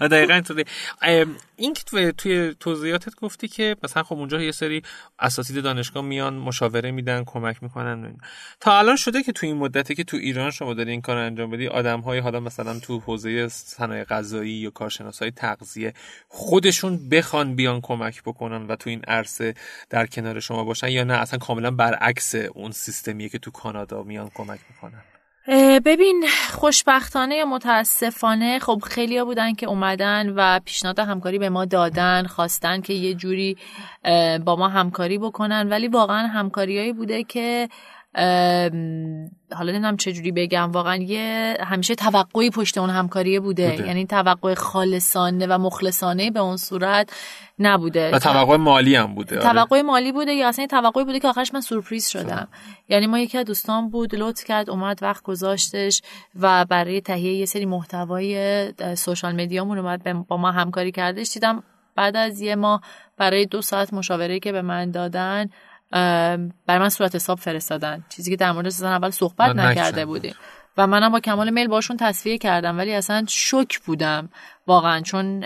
دقیقا 0.10 0.34
اینطوری. 0.34 0.64
این 1.56 1.74
که 1.74 2.12
توی 2.12 2.54
توضیحاتت 2.60 3.14
گفتی 3.14 3.48
که 3.48 3.76
مثلا 3.82 4.02
خب 4.02 4.16
اونجا 4.16 4.42
یه 4.42 4.52
سری 4.52 4.82
اساتید 5.18 5.62
دانشگاه 5.62 6.04
میان 6.04 6.34
مشاوره 6.34 6.90
میدن 6.90 7.24
کمک 7.24 7.62
می‌کنن 7.62 8.16
تا 8.60 8.78
الان 8.78 8.96
شده 8.96 9.22
که 9.22 9.32
تو 9.32 9.46
این 9.46 9.56
مدتی 9.56 9.94
که 9.94 10.04
تو 10.04 10.16
ایران 10.16 10.50
شما 10.50 10.74
داری 10.74 10.90
این 10.90 11.00
کار 11.00 11.16
انجام 11.16 11.50
بدی 11.50 11.66
آدم 11.68 12.00
های 12.00 12.18
حالا 12.18 12.40
مثلا 12.40 12.78
تو 12.78 12.98
حوزه 12.98 13.48
صنایع 13.48 14.04
غذایی 14.04 14.52
یا 14.52 14.70
کارشناس 14.70 15.18
های 15.22 15.30
تغذیه 15.30 15.94
خودشون 16.28 17.08
بخوان 17.08 17.54
بیان 17.54 17.80
کمک 17.80 18.22
بکنن 18.22 18.66
و 18.66 18.76
تو 18.76 18.90
این 18.90 19.02
عرصه 19.08 19.54
در 19.90 20.06
کنار 20.06 20.40
شما 20.40 20.64
باشن 20.64 20.88
یا 20.88 21.04
نه؟ 21.04 21.14
اصلا 21.14 21.38
کاملا 21.38 21.70
برعکس 21.70 22.34
اون 22.34 22.70
سیستمیه 22.70 23.28
که 23.28 23.38
تو 23.38 23.50
کانادا 23.50 24.02
میان 24.02 24.30
کمک 24.34 24.60
می‌کنن. 24.70 25.02
ببین 25.84 26.24
خوشبختانه 26.50 27.34
یا 27.34 27.44
متاسفانه 27.44 28.58
خب 28.58 28.82
خیلی 28.86 29.18
ها 29.18 29.24
بودن 29.24 29.54
که 29.54 29.66
اومدن 29.66 30.32
و 30.36 30.60
پیشنهاد 30.64 30.98
همکاری 30.98 31.38
به 31.38 31.48
ما 31.48 31.64
دادن 31.64 32.26
خواستن 32.26 32.80
که 32.80 32.92
یه 32.94 33.14
جوری 33.14 33.56
با 34.44 34.56
ما 34.56 34.68
همکاری 34.68 35.18
بکنن 35.18 35.68
ولی 35.68 35.88
واقعا 35.88 36.26
همکاریایی 36.26 36.92
بوده 36.92 37.24
که 37.24 37.68
حالا 39.54 39.72
نمی‌دونم 39.72 39.96
چجوری 39.96 40.32
بگم 40.32 40.72
واقعا 40.72 40.96
یه 40.96 41.56
همیشه 41.60 41.94
توقعی 41.94 42.50
پشت 42.50 42.78
اون 42.78 42.90
همکاری 42.90 43.40
بوده. 43.40 43.70
بوده. 43.70 43.86
یعنی 43.86 44.06
توقع 44.06 44.54
خالصانه 44.54 45.46
و 45.46 45.58
مخلصانه 45.58 46.30
به 46.30 46.40
اون 46.40 46.56
صورت 46.56 47.10
نبوده. 47.60 48.10
و 48.14 48.18
توقع 48.18 48.56
مالی 48.56 48.96
هم 48.96 49.14
بوده 49.14 49.40
آره. 49.40 49.52
توقع 49.52 49.82
مالی 49.82 50.12
بوده 50.12 50.32
یا 50.32 50.48
اصلا 50.48 50.66
توقعی 50.66 51.04
بوده 51.04 51.20
که 51.20 51.28
آخرش 51.28 51.54
من 51.54 51.60
سورپریز 51.60 52.08
شدم. 52.08 52.48
یعنی 52.88 53.06
ما 53.06 53.18
یکی 53.18 53.38
از 53.38 53.44
دوستان 53.44 53.90
بود 53.90 54.14
لطف 54.14 54.44
کرد 54.44 54.70
اومد 54.70 55.02
وقت 55.02 55.22
گذاشتش 55.22 56.02
و 56.40 56.64
برای 56.64 57.00
تهیه 57.00 57.34
یه 57.34 57.46
سری 57.46 57.66
محتوای 57.66 58.72
سوشال 58.96 59.42
مدیامون 59.42 59.78
اومد 59.78 60.26
با 60.26 60.36
ما 60.36 60.50
همکاری 60.50 60.92
کردش. 60.92 61.32
دیدم 61.32 61.62
بعد 61.96 62.16
از 62.16 62.40
یه 62.40 62.54
ماه 62.56 62.82
برای 63.16 63.46
دو 63.46 63.62
ساعت 63.62 63.92
مشاوره 63.94 64.40
که 64.40 64.52
به 64.52 64.62
من 64.62 64.90
دادن 64.90 65.48
برای 66.66 66.78
من 66.78 66.88
صورت 66.88 67.14
حساب 67.14 67.38
فرستادن. 67.38 68.04
چیزی 68.08 68.30
که 68.30 68.36
در 68.36 68.52
مورد 68.52 68.68
سزن 68.68 68.92
اول 68.92 69.10
صحبت 69.10 69.56
نکرده 69.56 70.06
بودیم. 70.06 70.34
و 70.76 70.86
منم 70.86 71.12
با 71.12 71.20
کمال 71.20 71.50
میل 71.50 71.68
باشون 71.68 71.96
تصفیه 71.96 72.38
کردم 72.38 72.78
ولی 72.78 72.94
اصلا 72.94 73.24
شک 73.28 73.78
بودم. 73.78 74.28
واقعا 74.68 75.00
چون 75.00 75.44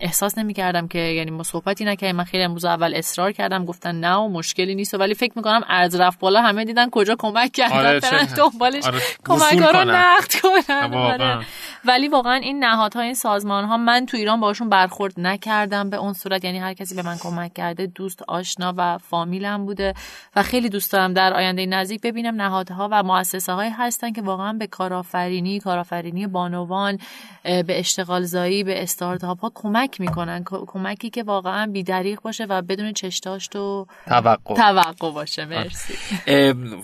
احساس 0.00 0.38
نمی 0.38 0.54
کردم 0.54 0.88
که 0.88 0.98
یعنی 0.98 1.30
ما 1.30 1.42
صحبتی 1.42 1.84
نکردیم. 1.84 2.16
من 2.16 2.24
خیلی 2.24 2.42
امروز 2.42 2.64
اول 2.64 2.94
اصرار 2.94 3.32
کردم. 3.32 3.64
گفتن 3.64 4.00
نه 4.00 4.14
و 4.14 4.28
مشکلی 4.28 4.74
نیست 4.74 4.94
ولی 4.94 5.14
فکر 5.14 5.32
می‌کنم 5.36 5.60
ارز 5.68 5.94
رفت 5.94 6.18
بالا 6.20 6.42
همه 6.42 6.64
دیدن 6.64 6.90
کجا 6.90 7.16
کمک 7.18 7.52
کردن. 7.52 7.76
آره 7.76 8.26
دنبالش 8.36 8.86
آره 8.86 9.00
کمک 9.24 9.58
ها 9.58 9.70
رو 9.70 9.90
نقد 9.90 10.34
کنن. 10.42 10.94
آره. 10.94 11.46
ولی 11.84 12.08
واقعا 12.08 12.34
این 12.34 12.64
نهادها 12.64 13.02
این 13.02 13.14
سازمان 13.14 13.64
ها 13.64 13.76
من 13.76 14.06
تو 14.06 14.16
ایران 14.16 14.40
باشون 14.40 14.68
برخورد 14.68 15.14
نکردم 15.16 15.90
به 15.90 15.96
اون 15.96 16.12
صورت. 16.12 16.44
یعنی 16.44 16.58
هر 16.58 16.74
کسی 16.74 16.94
به 16.94 17.02
من 17.02 17.16
کمک 17.18 17.54
کرده 17.54 17.86
دوست 17.86 18.22
آشنا 18.28 18.74
و 18.76 18.98
فامیلم 18.98 19.66
بوده 19.66 19.94
و 20.36 20.42
خیلی 20.42 20.68
دوست 20.68 20.92
دارم 20.92 21.12
در 21.12 21.34
آینده 21.34 21.66
نزدیک 21.66 22.00
ببینم 22.00 22.42
نهادها 22.42 22.88
و 22.92 23.02
مؤسسه 23.02 23.52
های 23.52 23.68
هستن 23.68 24.12
که 24.12 24.22
واقعا 24.22 24.52
به 24.52 24.66
کارآفرینی 24.66 25.60
کارآفرینی 25.60 26.26
بانوان 26.26 26.98
به 27.42 27.78
اشتغال 27.78 28.22
زایی 28.22 28.51
به 28.64 28.82
استارتاپ 28.82 29.40
ها 29.40 29.52
کمک 29.54 30.00
می‌کنن. 30.00 30.44
کمکی 30.44 31.10
که 31.10 31.22
واقعا 31.22 31.66
بیدریق 31.66 32.20
باشه 32.20 32.44
و 32.44 32.62
بدون 32.62 32.92
چشتاشت 32.92 33.56
و 33.56 33.86
توقع. 34.06 34.54
توقع 34.54 35.12
باشه. 35.12 35.44
مرسی. 35.44 35.94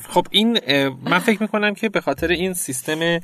خب 0.08 0.26
این 0.30 0.60
من 1.04 1.18
فکر 1.18 1.42
می‌کنم 1.42 1.74
که 1.74 1.88
به 1.88 2.00
خاطر 2.00 2.28
این 2.28 2.52
سیستم 2.52 3.20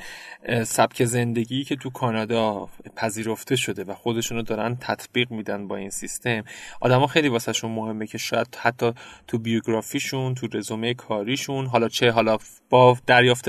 سبک 0.64 1.04
زندگی 1.04 1.64
که 1.64 1.76
تو 1.76 1.90
کانادا 1.90 2.68
پذیرفته 2.96 3.56
شده 3.56 3.84
و 3.84 3.94
خودشونو 3.94 4.42
دارن 4.42 4.76
تطبیق 4.80 5.30
میدن 5.30 5.68
با 5.68 5.76
این 5.76 5.90
سیستم 5.90 6.44
آدما 6.80 7.06
خیلی 7.06 7.28
واسهشون 7.28 7.70
مهمه 7.70 8.06
که 8.06 8.18
شاید 8.18 8.58
حتی 8.60 8.92
تو 9.28 9.38
بیوگرافیشون 9.38 10.34
تو 10.34 10.48
رزومه 10.52 10.94
کاریشون 10.94 11.66
حالا 11.66 11.88
چه 11.88 12.10
حالا 12.10 12.38
با 12.70 12.96
دریافت 13.06 13.48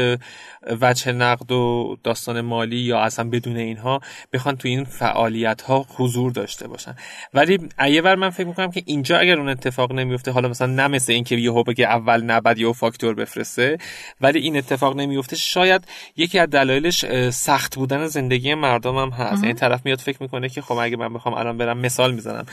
وجه 0.81 1.11
نقد 1.11 1.51
و 1.51 1.97
داستان 2.03 2.41
مالی 2.41 2.77
یا 2.77 2.99
اصلا 2.99 3.29
بدون 3.29 3.57
اینها 3.57 3.99
بخوان 4.33 4.55
تو 4.55 4.67
این 4.67 4.84
فعالیت 4.85 5.61
ها 5.61 5.85
حضور 5.95 6.31
داشته 6.31 6.67
باشن. 6.67 6.95
ولی 7.33 7.59
یه 7.89 8.01
بر 8.01 8.15
من 8.15 8.29
فکر 8.29 8.47
می‌کنم 8.47 8.71
که 8.71 8.83
اینجا 8.85 9.17
اگر 9.17 9.39
اون 9.39 9.49
اتفاق 9.49 9.91
نمیفته 9.91 10.31
حالا 10.31 10.49
مثلا 10.49 10.67
نه 10.67 10.87
مثل 10.87 11.13
اینکه 11.13 11.35
یهو 11.35 11.63
بگه 11.63 11.85
اول 11.85 12.21
نه 12.21 12.41
بعد 12.41 12.59
یهو 12.59 12.73
فاکتور 12.73 13.15
بفرسته 13.15 13.77
ولی 14.21 14.39
این 14.39 14.57
اتفاق 14.57 14.95
نمیفته 14.95 15.35
شاید 15.35 15.87
یکی 16.17 16.39
از 16.39 16.49
دلایلش 16.49 17.05
سخت 17.29 17.75
بودن 17.75 18.07
زندگی 18.07 18.53
مردم 18.53 18.97
هم 18.97 19.09
هست. 19.09 19.43
یعنی 19.43 19.55
طرف 19.55 19.85
میاد 19.85 19.99
فکر 19.99 20.17
می‌کنه 20.19 20.49
که 20.49 20.61
خب 20.61 20.73
اگه 20.73 20.97
من 20.97 21.13
بخوام 21.13 21.35
الان 21.35 21.57
برم 21.57 21.77
مثال 21.77 22.13
می‌زنم 22.13 22.45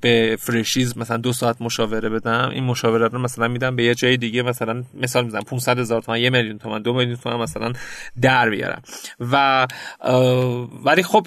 به 0.00 0.36
فرشیز 0.40 0.98
مثلا 0.98 1.16
دو 1.16 1.32
ساعت 1.32 1.56
مشاوره 1.60 2.08
بدم 2.08 2.50
این 2.52 2.64
مشاوره 2.64 3.08
رو 3.08 3.18
مثلا 3.18 3.48
میدم 3.48 3.76
به 3.76 3.84
یه 3.84 3.94
جای 3.94 4.16
دیگه 4.16 4.42
مثلا 4.42 4.84
مثال 4.94 5.24
می‌زنم 5.24 5.42
500 5.42 5.78
هزار 5.78 6.02
تومان 6.02 6.20
یه 6.20 6.30
میلیون 6.30 6.58
تومان 6.58 6.82
دو 6.82 6.92
میلیون 6.92 7.16
تومان 7.16 7.40
مثلا 7.40 7.72
در 8.20 8.50
بیارم. 8.50 8.82
و 9.20 9.66
ولی 10.84 11.02
خب 11.02 11.26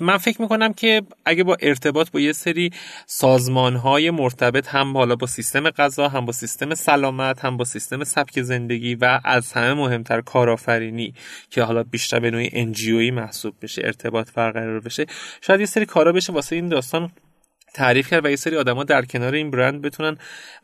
من 0.00 0.16
فکر 0.16 0.42
می‌کنم 0.42 0.72
که 0.72 1.02
اگه 1.24 1.44
با 1.44 1.56
ارتباط 1.60 2.10
با 2.10 2.20
یه 2.20 2.32
سری 2.32 2.70
سازمان 3.06 3.76
های 3.76 4.10
مرتبط 4.10 4.68
هم 4.68 4.96
حالا 4.96 5.16
با 5.16 5.26
سیستم 5.26 5.70
غذا 5.70 6.08
هم 6.08 6.24
با 6.24 6.32
سیستم 6.32 6.74
سلامت 6.74 7.44
هم 7.44 7.56
با 7.56 7.64
سیستم 7.64 8.04
سبک 8.04 8.42
زندگی 8.42 8.94
و 8.94 9.20
از 9.24 9.52
همه 9.52 9.74
مهمتر 9.74 10.20
کارآفرینی 10.20 11.14
که 11.50 11.62
حالا 11.62 11.82
بیشتر 11.82 12.20
به 12.20 12.30
نوعی 12.30 12.50
انجیویی 12.52 13.10
محسوب 13.10 13.54
بشه 13.62 13.82
ارتباط 13.84 14.32
برقرار 14.32 14.80
بشه 14.80 15.06
شاید 15.40 15.60
یه 15.60 15.66
سری 15.66 15.86
کارا 15.86 16.12
بشه 16.12 16.32
واسه 16.32 16.56
این 16.56 16.68
داستان 16.68 17.10
تعریف 17.74 18.10
کرد 18.10 18.24
و 18.24 18.30
یه 18.30 18.36
سری 18.36 18.56
آدما 18.56 18.84
در 18.84 19.04
کنار 19.04 19.34
این 19.34 19.50
برند 19.50 19.82
بتونن 19.82 20.16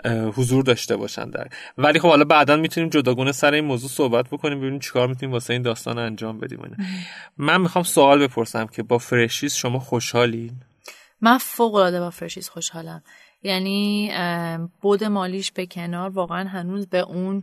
حضور 0.06 0.64
داشته 0.64 0.96
باشن 0.96 1.30
در. 1.30 1.48
ولی 1.78 1.98
خب 1.98 2.08
حالا 2.08 2.24
بعدا 2.24 2.56
می‌تونیم 2.56 2.88
جداگونه 2.88 3.32
سر 3.32 3.54
این 3.54 3.64
موضوع 3.64 3.90
صحبت 3.90 4.26
بکنیم 4.30 4.58
ببینیم 4.58 4.78
چیکار 4.78 5.08
می‌تونیم 5.08 5.32
واسه 5.32 5.52
این 5.52 5.62
داستان 5.62 5.98
انجام 5.98 6.38
بدیم. 6.38 6.76
من 7.36 7.60
می‌خوام 7.60 7.84
سوال 7.84 8.26
بپرسم 8.26 8.66
که 8.66 8.82
با 8.82 8.98
فرشیز 8.98 9.54
شما 9.54 9.78
خوشحالین؟ 9.78 10.52
من 11.20 11.38
فوق 11.38 11.74
العاده 11.74 12.00
با 12.00 12.10
فرشیز 12.10 12.48
خوشحالم. 12.48 13.02
یعنی 13.42 14.12
بود 14.80 15.04
مالیش 15.04 15.52
به 15.52 15.66
کنار 15.66 16.10
واقعا 16.10 16.48
هنوز 16.48 16.86
به 16.86 16.98
اون 16.98 17.42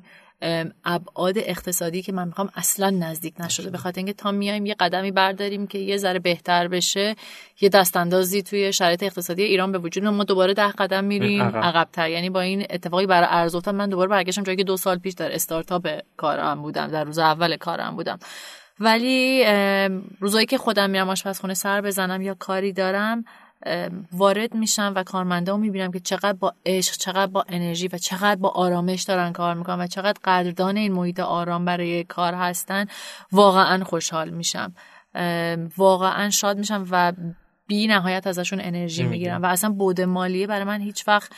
ابعاد 0.86 1.38
اقتصادی 1.38 2.02
که 2.02 2.12
من 2.12 2.28
می‌خوام 2.28 2.50
اصلا 2.56 2.90
نزدیک 2.90 3.34
نشده 3.40 3.70
به 3.70 3.78
خاطر 3.78 4.00
اینکه 4.00 4.14
تا 4.14 4.32
میایم 4.32 4.66
یه 4.66 4.74
قدمی 4.74 5.12
برداریم 5.12 5.68
که 5.68 5.78
یه 5.78 5.98
ذره 5.98 6.20
بهتر 6.20 6.68
بشه 6.68 7.16
یه 7.62 7.70
دستاندازی 7.70 8.42
توی 8.42 8.74
شرایط 8.74 9.04
اقتصادی 9.04 9.44
ایران 9.44 9.72
به 9.72 9.78
وجود 9.78 10.06
ما 10.06 10.24
دوباره 10.24 10.54
ده 10.54 10.72
قدم 10.72 11.04
میریم 11.04 11.42
عقبتر. 11.42 12.10
یعنی 12.10 12.30
با 12.30 12.42
این 12.42 12.66
اتفاقی 12.70 13.06
برای 13.06 13.28
ارز 13.32 13.68
من 13.68 13.90
دوباره 13.90 14.10
برگشتم 14.10 14.44
جایی 14.44 14.58
که 14.58 14.64
دو 14.64 14.78
سال 14.78 14.98
پیش 14.98 15.14
در 15.14 15.36
استارتاپ 15.36 16.00
کارم 16.18 16.62
بودم 16.62 16.88
در 16.88 17.04
روز 17.04 17.20
اول 17.20 17.58
کارم 17.58 17.96
بودم. 17.96 18.20
ولی 18.80 19.46
روزایی 20.20 20.46
که 20.46 20.58
خودم 20.58 20.90
میرم 20.90 21.10
آشپزخونه 21.10 21.54
سر 21.54 21.82
بزنم 21.82 22.22
یا 22.22 22.34
کاری 22.34 22.74
دارم 22.74 23.26
وارد 24.12 24.54
میشم 24.54 24.94
و 24.96 25.04
کارمنده 25.04 25.52
رو 25.52 25.58
می‌بینم 25.58 25.92
که 25.92 26.00
چقدر 26.00 26.34
با 26.34 26.54
عشق 26.66 26.96
چقدر 26.96 27.32
با 27.32 27.46
انرژی 27.50 27.88
و 27.88 27.98
چقدر 27.98 28.36
با 28.36 28.50
آرامش 28.50 29.04
دارن 29.04 29.34
کار 29.34 29.54
می‌کنن 29.54 29.80
و 29.80 29.88
چقدر 29.88 30.20
قدردان 30.24 30.78
این 30.78 30.94
محیط 30.94 31.20
آرام 31.20 31.66
برای 31.66 32.04
کار 32.04 32.34
هستن 32.34 32.86
واقعا 33.32 33.84
خوشحال 33.84 34.30
میشم. 34.30 34.74
واقعا 35.78 36.30
شاد 36.30 36.58
میشم 36.58 36.88
و 36.92 37.14
بی 37.68 37.88
نهایت 37.88 38.28
ازشون 38.28 38.60
انرژی 38.62 39.04
می‌گیرم 39.04 39.42
و 39.42 39.46
اصلا 39.46 39.70
بود 39.70 40.02
مالیه 40.02 40.48
برای 40.48 40.64
من 40.64 40.82
هیچ 40.82 41.08
وقت 41.08 41.32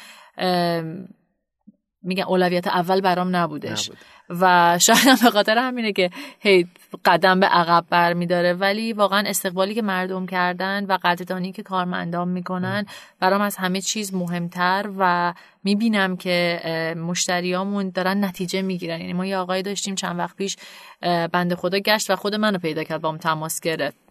میگن 2.03 2.23
اولویت 2.23 2.67
اول 2.67 3.01
برام 3.01 3.35
نبودش 3.35 3.91
و 4.29 4.77
شاید 4.79 5.21
به 5.23 5.31
خاطر 5.31 5.57
همینه 5.57 5.93
که 5.93 6.09
هی 6.39 6.67
قدم 7.05 7.39
به 7.39 7.45
عقب 7.45 7.85
برمیداره 7.89 8.53
ولی 8.53 8.93
واقعا 8.93 9.23
استقبالی 9.27 9.75
که 9.75 9.81
مردم 9.81 10.25
کردن 10.25 10.85
و 10.85 10.97
قدردانی 11.03 11.51
که 11.51 11.63
کارمندان 11.63 12.27
می‌کنن 12.27 12.85
برام 13.19 13.41
از 13.41 13.55
همه 13.55 13.81
چیز 13.81 14.13
مهمتر 14.13 14.89
و 14.97 15.33
می‌بینم 15.63 16.17
که 16.17 16.95
مشتریامون 16.97 17.89
دارن 17.89 18.23
نتیجه 18.23 18.61
می‌گیرن. 18.61 18.99
یعنی 18.99 19.13
ما 19.13 19.25
یه 19.25 19.37
آقای 19.37 19.61
داشتیم 19.61 19.95
چند 19.95 20.19
وقت 20.19 20.35
پیش 20.35 20.57
بنده 21.31 21.55
خدا 21.55 21.79
گشت 21.79 22.09
و 22.09 22.15
خود 22.15 22.35
منو 22.35 22.57
پیدا 22.57 22.83
کرد 22.83 23.01
با 23.01 23.09
هم 23.11 23.17
تماس 23.17 23.59
گرفت. 23.59 24.04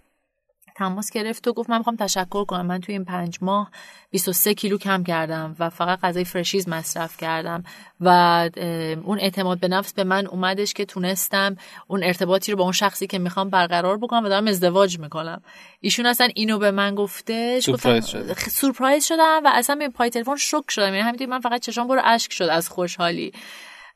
تماس 0.75 1.11
گرفت 1.11 1.49
و 1.49 1.53
گفت 1.53 1.71
من 1.71 1.79
می‌خوام 1.79 1.97
تشکر 1.97 2.45
کنم. 2.45 2.67
من 2.67 2.81
توی 2.81 2.95
این 2.95 3.05
پنج 3.05 3.39
ماه 3.41 3.71
23 4.11 4.55
کیلو 4.55 4.79
کم 4.79 5.05
کردم 5.05 5.57
و 5.59 5.71
فقط 5.71 6.01
غذای 6.01 6.25
فرشیز 6.25 6.69
مصرف 6.69 7.17
کردم 7.17 7.65
و 8.01 8.09
اون 9.05 9.19
اعتماد 9.21 9.61
به 9.61 9.69
نفس 9.69 9.93
به 9.93 10.05
من 10.05 10.27
اومدش 10.27 10.75
که 10.75 10.85
تونستم 10.85 11.57
اون 11.87 12.05
ارتباطی 12.05 12.53
رو 12.53 12.59
با 12.59 12.65
اون 12.65 12.73
شخصی 12.73 13.07
که 13.07 13.19
می‌خوام 13.19 13.51
برقرار 13.51 13.97
بکنم 13.97 14.25
و 14.25 14.29
دارم 14.29 14.47
ازدواج 14.47 14.99
می‌کنم. 14.99 15.43
ایشون 15.81 16.07
اصلا 16.07 16.29
اینو 16.35 16.59
به 16.59 16.71
من 16.71 16.95
گفته 16.95 17.61
سورپرایز 18.51 19.05
شدم 19.05 19.41
و 19.45 19.51
اصلا 19.55 19.77
به 19.77 19.89
پای 19.89 20.11
تلفن 20.11 20.37
شوک 20.37 20.71
شدم. 20.71 20.87
یعنی 20.87 21.01
همینطوری 21.01 21.31
من 21.31 21.41
فقط 21.41 21.61
چشام 21.61 21.89
برو 21.89 22.01
اشک 22.05 22.33
شد 22.33 22.45
از 22.45 22.69
خوشحالی. 22.69 23.33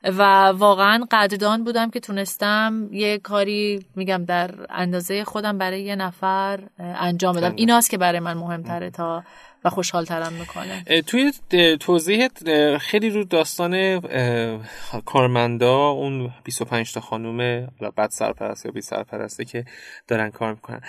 و 0.03 0.47
واقعا 0.47 1.05
قدردان 1.11 1.63
بودم 1.63 1.89
که 1.89 1.99
تونستم 1.99 2.89
یه 2.91 3.17
کاری 3.17 3.85
میگم 3.95 4.25
در 4.25 4.51
اندازه 4.69 5.23
خودم 5.23 5.57
برای 5.57 5.83
یه 5.83 5.95
نفر 5.95 6.59
انجام 6.79 7.35
بدم. 7.35 7.53
ایناست 7.55 7.89
که 7.89 7.97
برای 7.97 8.19
من 8.19 8.33
مهمتره 8.33 8.89
تا 8.89 9.23
و 9.63 9.69
خوشحالترم 9.69 10.33
می‌کنه. 10.33 11.01
توی 11.01 11.31
توضیح 11.79 12.27
خیلی 12.77 13.09
رو 13.09 13.23
داستان 13.23 14.01
کارمندا 15.05 15.89
اون 15.89 16.33
25 16.43 16.93
تا 16.93 17.01
خانوم 17.01 17.67
بعد 17.95 18.09
سرپرست 18.09 18.65
یا 18.65 18.71
بی 18.71 18.81
سرپرسته 18.81 19.45
که 19.45 19.65
دارن 20.07 20.29
کار 20.29 20.53
می‌کنن. 20.53 20.81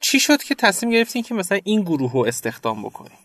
چی 0.00 0.20
شد 0.20 0.42
که 0.42 0.54
تصمیم 0.54 0.92
گرفتین 0.92 1.22
که 1.22 1.34
مثلا 1.34 1.58
این 1.64 1.82
گروه 1.82 2.12
رو 2.12 2.24
استخدام 2.26 2.82
بکنیم 2.82 3.18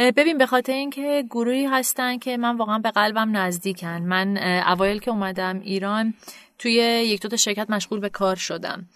ببین 0.00 0.38
به 0.38 0.46
خاطر 0.46 0.72
اینکه 0.72 1.24
گروهی 1.30 1.66
هستن 1.66 2.18
که 2.18 2.36
من 2.36 2.56
واقعا 2.56 2.78
به 2.78 2.90
قلبم 2.90 3.36
نزدیکن. 3.36 4.02
من 4.02 4.36
اوایل 4.66 4.98
که 4.98 5.10
اومدم 5.10 5.60
ایران 5.60 6.14
توی 6.58 6.72
یک 7.06 7.22
دو 7.22 7.28
تا 7.28 7.36
شرکت 7.36 7.70
مشغول 7.70 8.00
به 8.00 8.08
کار 8.08 8.36
شدم. 8.36 8.86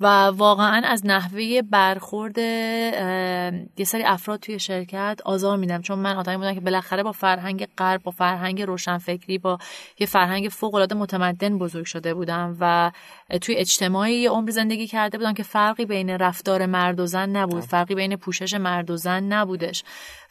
و 0.00 0.06
واقعا 0.26 0.82
از 0.84 1.06
نحوه 1.06 1.62
برخورد 1.62 2.38
یه 2.38 3.84
سری 3.84 4.02
افراد 4.04 4.40
توی 4.40 4.58
شرکت 4.58 5.20
آزار 5.24 5.56
میدم. 5.56 5.82
چون 5.82 5.98
من 5.98 6.16
آدمی 6.16 6.36
بودم 6.36 6.54
که 6.54 6.60
بالاخره 6.60 7.02
با 7.02 7.12
فرهنگ 7.12 7.68
غرب 7.78 8.02
با 8.02 8.10
فرهنگ 8.10 8.62
روشنفکری 8.62 9.38
با 9.38 9.58
یه 9.98 10.06
فرهنگ 10.06 10.48
فوق 10.48 10.74
العاده 10.74 10.94
متمدن 10.94 11.58
بزرگ 11.58 11.84
شده 11.84 12.14
بودم 12.14 12.56
و 12.60 12.92
توی 13.40 13.54
اجتماعی 13.54 14.14
یه 14.14 14.30
عمر 14.30 14.50
زندگی 14.50 14.86
کرده 14.86 15.18
بودم 15.18 15.34
که 15.34 15.42
فرقی 15.42 15.84
بین 15.84 16.10
رفتار 16.10 16.66
مرد 16.66 17.00
و 17.00 17.06
زن 17.06 17.28
نبود 17.28 17.62
فرقی 17.62 17.94
بین 17.94 18.16
پوشش 18.16 18.54
مرد 18.54 18.90
و 18.90 18.96
زن 18.96 19.22
نبودش. 19.22 19.84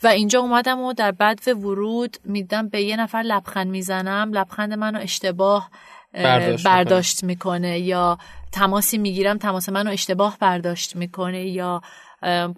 و 0.03 0.07
اینجا 0.07 0.39
اومدم 0.39 0.79
و 0.79 0.93
در 0.93 1.11
بعد 1.11 1.47
ورود 1.47 2.17
میدم 2.23 2.69
به 2.69 2.81
یه 2.81 2.95
نفر 2.95 3.21
لبخند 3.21 3.67
می‌زنم. 3.67 4.31
لبخند 4.33 4.73
منو 4.73 4.99
اشتباه 4.99 5.69
برداشت, 6.13 6.65
برداشت 6.65 7.23
می‌کنه 7.23 7.79
یا 7.79 8.17
تماسی 8.51 8.97
می‌گیرم 8.97 9.37
تماس 9.37 9.69
منو 9.69 9.91
اشتباه 9.91 10.37
برداشت 10.39 10.95
می‌کنه 10.95 11.45
یا 11.45 11.81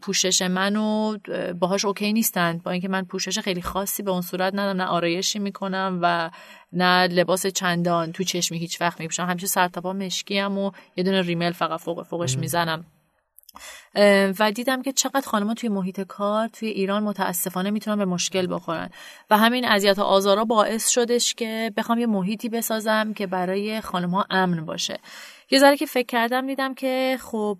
پوشش 0.01 0.41
منو 0.41 1.17
باهاش 1.59 1.85
اوکی 1.85 2.13
نیستن. 2.13 2.57
با 2.57 2.71
اینکه 2.71 2.87
من 2.87 3.03
پوشش 3.03 3.39
خیلی 3.39 3.61
خاصی 3.61 4.03
به 4.03 4.11
اون 4.11 4.21
صورت 4.21 4.53
ندارم 4.53 4.81
نه 4.81 4.85
آرایشی 4.87 5.39
می‌کنم 5.39 5.99
و 6.01 6.29
نه 6.73 7.07
لباس 7.07 7.47
چندان 7.47 8.11
تو 8.11 8.23
چشمی 8.23 8.57
هیچ 8.57 8.81
وقت 8.81 8.99
میپوشم. 8.99 9.25
همیشه 9.25 9.47
سرتاپا 9.47 9.93
مشکیم 9.93 10.57
و 10.57 10.71
یه 10.95 11.03
دونه 11.03 11.21
ریمل 11.21 11.51
فقط 11.51 11.79
فوق 11.79 12.03
فوقش 12.03 12.37
می‌زنم. 12.37 12.85
و 14.39 14.51
دیدم 14.51 14.81
که 14.81 14.91
چقدر 14.91 15.27
خانمها 15.27 15.53
توی 15.53 15.69
محیط 15.69 16.01
کار 16.01 16.47
توی 16.47 16.69
ایران 16.69 17.03
متاسفانه 17.03 17.71
می‌تونن 17.71 17.97
به 17.97 18.05
مشکل 18.05 18.47
بخورن. 18.53 18.89
و 19.29 19.37
همین 19.37 19.65
اذیت 19.65 19.99
و 19.99 20.01
آزارا 20.01 20.45
باعث 20.45 20.89
شدش 20.89 21.33
که 21.33 21.73
بخوام 21.77 21.99
یه 21.99 22.05
محیطی 22.05 22.49
بسازم 22.49 23.13
که 23.13 23.27
برای 23.27 23.81
خانمها 23.81 24.25
امن 24.29 24.65
باشه. 24.65 24.99
یه 25.51 25.59
ذره 25.59 25.77
که 25.77 25.85
فکر 25.85 26.05
کردم 26.05 26.47
دیدم 26.47 26.73
که 26.73 27.17
خب 27.21 27.57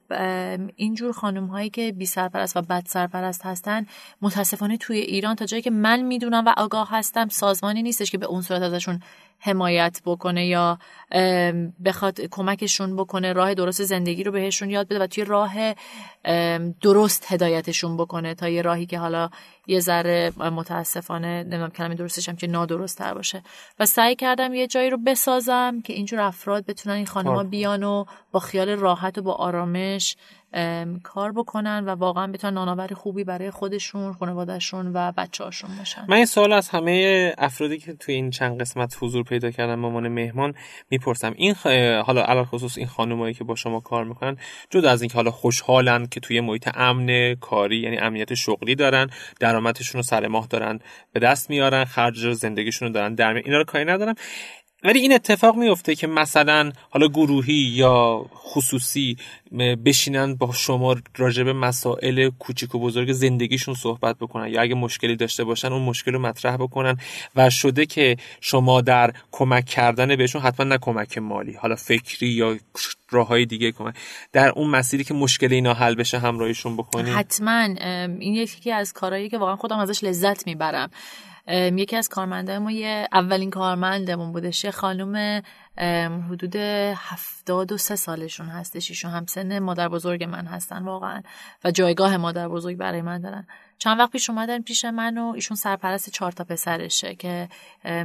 اینجور 0.75 1.11
خانم 1.11 1.45
هایی 1.45 1.69
که 1.69 1.91
بی 1.91 2.05
سرپرست 2.05 2.57
و 2.57 2.61
بد 2.61 2.83
سرپرست 2.87 3.45
هستن 3.45 3.85
متاسفانه 4.21 4.77
توی 4.77 4.97
ایران 4.97 5.35
تا 5.35 5.45
جایی 5.45 5.63
که 5.63 5.71
من 5.71 6.01
می‌دونم 6.01 6.45
و 6.45 6.53
آگاه 6.57 6.89
هستم 6.91 7.27
سازمانی 7.29 7.83
نیستش 7.83 8.11
که 8.11 8.17
به 8.17 8.25
اون 8.25 8.41
صورت 8.41 8.61
ازشون 8.61 8.99
حمایت 9.39 10.01
بکنه 10.05 10.45
یا 10.45 10.79
بخواد 11.85 12.21
کمکشون 12.21 12.95
بکنه 12.95 13.33
راه 13.33 13.53
درست 13.53 13.83
زندگی 13.83 14.23
رو 14.23 14.31
بهشون 14.31 14.69
یاد 14.69 14.87
بده 14.87 14.99
و 14.99 15.07
توی 15.07 15.23
راه 15.23 15.55
درست 16.81 17.31
هدایتشون 17.31 17.97
بکنه 17.97 18.35
تا 18.35 18.49
یه 18.49 18.61
راهی 18.61 18.85
که 18.85 18.99
حالا 18.99 19.29
یه 19.67 19.79
ذره 19.79 20.31
متاسفانه 20.37 21.43
نمی‌دونم 21.43 21.69
کلمه 21.69 21.95
درستش 21.95 22.29
هم 22.29 22.35
که 22.35 22.47
نادرست 22.47 22.97
تر 22.97 23.13
باشه 23.13 23.43
و 23.79 23.85
سعی 23.85 24.15
کردم 24.15 24.53
یه 24.53 24.67
جایی 24.67 24.89
رو 24.89 24.97
بسازم 25.05 25.81
که 25.83 25.93
اینجور 25.93 26.19
افراد 26.19 26.65
بتونن 26.65 26.95
این 26.95 27.05
خانما 27.05 27.43
خب. 27.43 27.49
بیان 27.49 27.83
و 27.83 28.05
با 28.31 28.39
خیال 28.39 28.69
راحت 28.69 29.17
و 29.17 29.21
با 29.21 29.33
آرامش 29.33 30.17
کار 31.03 31.31
بکنن 31.31 31.83
و 31.85 31.89
واقعا 31.89 32.27
بتونن 32.27 32.53
نانآور 32.53 32.87
خوبی 32.87 33.23
برای 33.23 33.51
خودشون 33.51 34.13
خانوادهشون 34.13 34.91
و 34.93 35.11
بچه 35.11 35.43
هاشون 35.43 35.69
باشن. 35.77 36.05
من 36.07 36.15
این 36.15 36.25
سوال 36.25 36.53
از 36.53 36.69
همه 36.69 37.33
افرادی 37.37 37.77
که 37.77 37.93
توی 37.93 38.15
این 38.15 38.29
چند 38.29 38.61
قسمت 38.61 38.97
حضور 39.01 39.23
پیدا 39.23 39.51
کردن 39.51 39.81
به 39.81 39.87
عنوان 39.87 40.07
مهمان 40.07 40.53
می‌پرسم. 40.89 41.33
این 41.35 41.53
خ... 41.53 41.67
حالا 42.05 42.23
علل 42.23 42.43
خصوص 42.43 42.77
این 42.77 42.87
خانمایی 42.87 43.33
که 43.33 43.43
با 43.43 43.55
شما 43.55 43.79
کار 43.79 44.05
می‌کنن 44.05 44.37
جدا 44.69 44.89
از 44.89 45.01
اینکه 45.01 45.15
حالا 45.15 45.31
خوشحالن 45.31 46.05
که 46.05 46.19
توی 46.19 46.39
محیط 46.39 46.69
امن 46.73 47.35
کاری 47.35 47.77
یعنی 47.77 47.97
امنیت 47.97 48.33
شغلی 48.33 48.75
دارن 48.75 49.09
درآمدشون 49.39 49.99
رو 49.99 50.03
سر 50.03 50.27
ماه 50.27 50.47
دارن 50.47 50.79
به 51.13 51.19
دست 51.19 51.49
میارن 51.49 51.85
خرج 51.85 52.33
زندگیشون 52.33 52.87
رو 52.87 52.93
دارن 52.93 53.15
در 53.15 53.33
اینا 53.33 53.57
رو 53.57 53.63
کاری 53.63 53.85
ندارم. 53.85 54.15
ولی 54.85 54.99
این 54.99 55.13
اتفاق 55.13 55.55
میفته 55.55 55.95
که 55.95 56.07
مثلا 56.07 56.71
حالا 56.89 57.07
گروهی 57.07 57.53
یا 57.53 58.25
خصوصی 58.35 59.17
بشینن 59.85 60.35
با 60.35 60.53
شما 60.53 60.95
راجع 61.17 61.43
به 61.43 61.53
مسائل 61.53 62.29
کوچیک 62.39 62.75
و 62.75 62.79
بزرگ 62.79 63.11
زندگیشون 63.11 63.75
صحبت 63.75 64.15
بکنن 64.17 64.47
یا 64.47 64.61
اگه 64.61 64.75
مشکلی 64.75 65.15
داشته 65.15 65.43
باشن 65.43 65.71
اون 65.71 65.81
مشکل 65.81 66.13
رو 66.13 66.19
مطرح 66.19 66.57
بکنن 66.57 66.97
و 67.35 67.49
شده 67.49 67.85
که 67.85 68.17
شما 68.41 68.81
در 68.81 69.13
کمک 69.31 69.65
کردن 69.65 70.15
بهشون 70.15 70.41
حتما 70.41 70.65
نه 70.65 70.77
کمک 70.77 71.17
مالی 71.17 71.53
حالا 71.53 71.75
فکری 71.75 72.27
یا 72.27 72.57
راه 73.09 73.27
های 73.27 73.45
دیگه 73.45 73.71
کمک 73.71 73.95
در 74.31 74.49
اون 74.49 74.69
مسیری 74.69 75.03
که 75.03 75.13
مشکل 75.13 75.53
اینا 75.53 75.73
حل 75.73 75.95
بشه 75.95 76.19
همراهیشون 76.19 76.77
بکنید 76.77 77.13
حتما 77.13 77.61
این 78.19 78.35
یکی 78.35 78.71
از 78.71 78.93
کارهایی 78.93 79.29
که 79.29 79.37
واقعا 79.37 79.55
خودم 79.55 79.79
ازش 79.79 80.03
لذت 80.03 80.47
می‌برم. 80.47 80.89
یکی 81.47 81.95
از 81.95 82.09
کارمنده 82.09 82.59
ما 82.59 82.71
یه 82.71 83.07
اولین 83.11 83.49
کارمندمون 83.49 84.31
بودش 84.31 84.63
یه 84.63 84.71
خانم 84.71 85.41
حدود 86.29 86.55
هفتاد 86.95 87.71
و 87.71 87.77
سه 87.77 87.95
سالشون 87.95 88.47
هستش. 88.47 88.89
ایشون 88.89 89.11
همسن 89.11 89.59
مادر 89.59 89.89
بزرگ 89.89 90.23
من 90.23 90.45
هستن 90.45 90.83
واقعا 90.83 91.21
و 91.63 91.71
جایگاه 91.71 92.17
مادر 92.17 92.47
بزرگ 92.47 92.77
برای 92.77 93.01
من 93.01 93.21
دارن. 93.21 93.47
چند 93.77 93.99
وقت 93.99 94.11
پیش 94.11 94.29
اومدن 94.29 94.61
پیش 94.61 94.85
من 94.85 95.17
و 95.17 95.31
ایشون 95.35 95.57
سرپرست 95.57 96.09
چهار 96.09 96.31
تا 96.31 96.43
پسرشه 96.43 97.15
که 97.15 97.49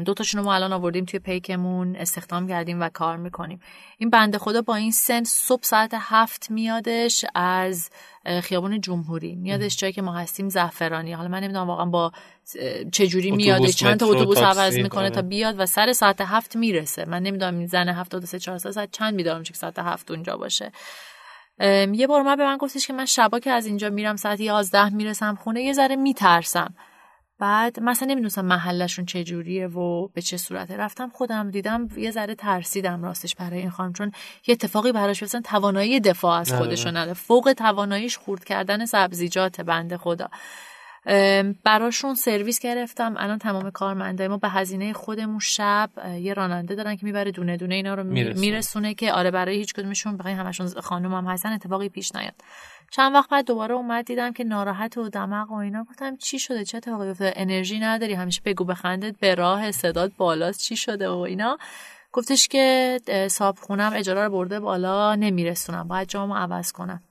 دو 0.05 0.15
تاشون 0.15 0.41
ما 0.41 0.55
الان 0.55 0.73
آوردیم 0.73 1.05
توی 1.05 1.21
پیکمون 1.21 1.97
استخدام 1.97 2.49
کردیم 2.49 2.81
و 2.81 2.89
کار 2.89 3.17
می‌کنیم. 3.17 3.61
این 3.99 4.11
بنده 4.11 4.39
خدا 4.39 4.63
با 4.63 4.75
این 4.75 4.93
سن 4.93 5.25
صبح 5.25 5.63
ساعت 5.63 5.91
هفت 5.95 6.51
میادش 6.51 7.25
از 7.35 7.91
خیابون 8.43 8.81
جمهوری. 8.81 9.35
میادش 9.35 9.77
جایی 9.77 9.93
که 9.93 10.03
ما 10.03 10.13
هستیم 10.13 10.49
زعفرانی. 10.49 11.13
حالا 11.13 11.29
من 11.29 11.41
نمی‌دونم 11.41 11.67
واقعا 11.67 11.87
با 11.87 12.13
چجوری 12.93 13.31
میاد 13.31 13.67
چند 13.67 14.01
تا 14.01 14.07
اتوبوس 14.07 14.39
عوض 14.39 14.77
می‌کنه 14.77 15.11
تا 15.11 15.23
بیاد 15.23 15.61
و 15.61 15.67
سر 15.67 15.93
ساعت 15.93 16.21
هفت 16.21 16.57
می‌رسه. 16.57 17.05
من 17.05 17.23
نمی‌دونم 17.23 17.59
این 17.59 17.67
زن 17.67 17.89
هفتاد 17.89 18.25
سه 18.25 18.39
چهار 18.39 18.59
ساعت 18.59 18.91
چند 18.93 19.15
میدارم 19.15 19.43
چه 19.43 19.55
ساعت 19.55 19.79
هفت 19.79 20.11
اونجا 20.11 20.37
باشه. 20.37 20.73
یه 21.93 22.07
بار 22.07 22.23
من 22.23 22.37
به 22.37 22.45
من 22.45 22.57
گفتش 22.57 22.87
که 22.87 22.93
من 22.93 23.05
شبا 23.05 23.39
که 23.39 23.51
از 23.51 23.67
اینجا 23.67 23.91
میرم 23.91 24.17
ساعت 24.17 24.41
یازده 24.41 24.89
می‌رسم 24.95 25.35
خونه 25.35 25.63
یه 25.63 25.73
ذره 25.73 25.97
میترسم. 25.97 26.75
بعد 27.39 27.81
مثلا 27.81 28.09
نمی‌دونستم 28.09 28.45
محلشون 28.45 29.05
چجوریه 29.05 29.67
و 29.67 30.09
به 30.09 30.23
چه 30.23 30.37
صورته. 30.37 30.77
رفتم 30.77 31.09
خودم 31.09 31.51
دیدم 31.51 31.89
یه 31.97 32.11
ذره 32.11 32.35
ترسیدم 32.35 33.03
راستش 33.05 33.35
برای 33.35 33.59
این 33.59 33.71
خانم 33.71 33.93
چون 33.93 34.13
یه 34.47 34.53
اتفاقی 34.53 34.93
براش 34.93 35.23
مثلا 35.23 35.41
توانایی 35.41 36.01
دفاع 36.01 36.41
از 36.41 36.53
خودشون 36.53 36.97
نداره 36.97 37.15
فوق 37.15 37.55
تواناییش 37.57 38.19
خورد 38.19 38.45
کردن 38.45 38.87
سبزیجات 38.87 39.61
بنده 39.61 39.97
خدا. 39.97 40.29
براشون 41.65 42.15
سرویس 42.15 42.59
گرفتم. 42.59 43.15
الان 43.19 43.39
تمام 43.39 43.71
کارمندای 43.71 44.29
ما 44.29 44.37
به 44.37 44.49
هزینه 44.49 44.93
خودمون 44.93 45.39
شب 45.39 45.91
یه 46.21 46.35
راننده 46.35 46.75
دارن 46.75 46.97
که 46.97 47.07
می‌بره 47.07 47.31
دونه 47.31 47.57
دونه 47.57 47.75
اینا 47.75 47.95
رو 47.95 48.05
میرسونه, 48.05 48.95
که 48.95 49.13
آره 49.13 49.31
برای 49.31 49.57
هیچ 49.57 49.75
کدومشون 49.75 50.17
بخوای 50.17 50.35
همشون 50.35 50.67
خانم 50.67 51.15
هم 51.15 51.27
هستن 51.27 51.53
اتفاقی 51.53 51.89
پیش 51.89 52.15
نیاد. 52.15 52.35
چند 52.91 53.15
وقت 53.15 53.31
بعد 53.31 53.47
دوباره 53.47 53.75
اومد 53.75 54.05
دیدم 54.05 54.33
که 54.33 54.45
ناراحت 54.45 54.99
و 54.99 55.09
دمق 55.09 55.51
و 55.51 55.55
اینا. 55.55 55.85
گفتم 55.85 56.17
چی 56.17 56.39
شده؟ 56.39 56.65
چه 56.65 56.77
اتفاقی 56.77 57.09
افتاده؟ 57.09 57.33
انرژی 57.37 57.79
نداری 57.79 58.15
همیشه 58.15 58.43
بگو 58.45 58.65
بخندت 58.65 59.19
به 59.21 59.35
راه 59.35 59.71
صدات 59.71 60.13
بالاست 60.17 60.61
چی 60.61 60.77
شده 60.77 61.09
و 61.09 61.19
اینا. 61.19 61.59
گفتش 62.13 62.49
که 62.49 62.99
صاحب 63.31 63.55
خونم 63.59 63.93
اجاره 63.95 64.25
رو 64.25 64.31
برده 64.31 64.61
بالا 64.61 65.15
نمیرسونم. 65.15 65.89
باید 65.89 66.09
جامو 66.09 66.35
عوض 66.35 66.73
کنم. 66.73 67.03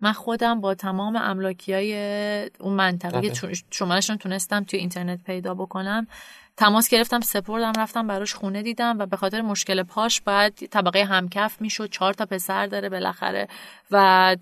من 0.00 0.12
خودم 0.12 0.60
با 0.60 0.74
تمام 0.74 1.16
املاکی 1.16 1.72
های 1.72 1.94
اون 2.60 2.72
منطقه 2.72 3.32
شمارشون 3.70 4.16
تونستم 4.16 4.64
توی 4.64 4.78
اینترنت 4.78 5.24
پیدا 5.24 5.54
بکنم 5.54 6.06
تماس 6.56 6.88
گرفتم 6.88 7.20
سپردم 7.20 7.72
رفتم 7.78 8.06
براش 8.06 8.34
خونه 8.34 8.62
دیدم 8.62 8.98
و 8.98 9.06
به 9.06 9.16
خاطر 9.16 9.40
مشکل 9.40 9.82
پاش 9.82 10.20
باید 10.20 10.52
طبقه 10.52 11.04
همکف 11.04 11.60
می‌شد 11.60 11.90
چهار 11.90 12.14
تا 12.14 12.26
پسر 12.26 12.66
داره 12.66 12.88
بالاخره 12.88 13.48
و 13.90 14.36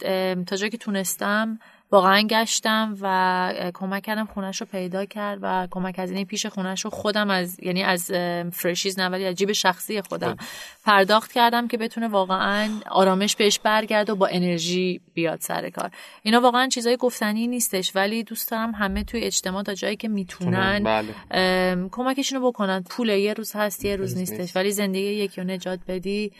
تا 0.46 0.56
جایی 0.56 0.70
که 0.70 0.78
تونستم 0.78 1.58
واقعا 1.90 2.20
گشتم 2.20 2.96
و 3.00 3.70
کمک 3.74 4.02
کردم 4.02 4.26
خونش 4.26 4.60
رو 4.60 4.66
پیدا 4.72 5.04
کرد 5.04 5.38
و 5.42 5.68
کمک 5.70 5.98
هزینه 5.98 6.24
پیش 6.24 6.46
خونش 6.46 6.84
رو 6.84 6.90
خودم 6.90 7.30
از 7.30 7.60
یعنی 7.62 7.82
از 7.82 8.10
فرشیز 8.52 8.98
نه 8.98 9.08
ولی 9.08 9.26
از 9.26 9.34
جیب 9.34 9.52
شخصی 9.52 10.02
خودم 10.02 10.30
خب. 10.30 10.40
پرداخت 10.84 11.32
کردم 11.32 11.68
که 11.68 11.76
بتونه 11.76 12.08
واقعا 12.08 12.70
آرامش 12.90 13.36
بهش 13.36 13.58
برگرد 13.58 14.10
و 14.10 14.16
با 14.16 14.26
انرژی 14.26 15.00
بیاد 15.14 15.40
سر 15.40 15.70
کار 15.70 15.90
اینا 16.22 16.40
واقعا 16.40 16.68
چیزای 16.68 16.96
گفتنی 16.96 17.46
نیستش 17.46 17.96
ولی 17.96 18.24
دوست 18.24 18.50
دارم 18.50 18.70
همه 18.70 19.04
توی 19.04 19.20
اجتماع 19.20 19.62
تا 19.62 19.74
جایی 19.74 19.96
که 19.96 20.08
می‌تونن 20.08 20.82
بله. 20.84 21.88
کمکشون 21.92 22.40
رو 22.40 22.52
بکنن 22.52 22.82
پول 22.82 23.08
یه 23.08 23.32
روز 23.32 23.52
هست 23.56 23.84
یه 23.84 23.96
روز 23.96 24.16
نیستش 24.16 24.56
ولی 24.56 24.70
زندگی 24.70 25.00
یکی 25.00 25.40
رو 25.40 25.46
نجات 25.46 25.80
بدی 25.88 26.32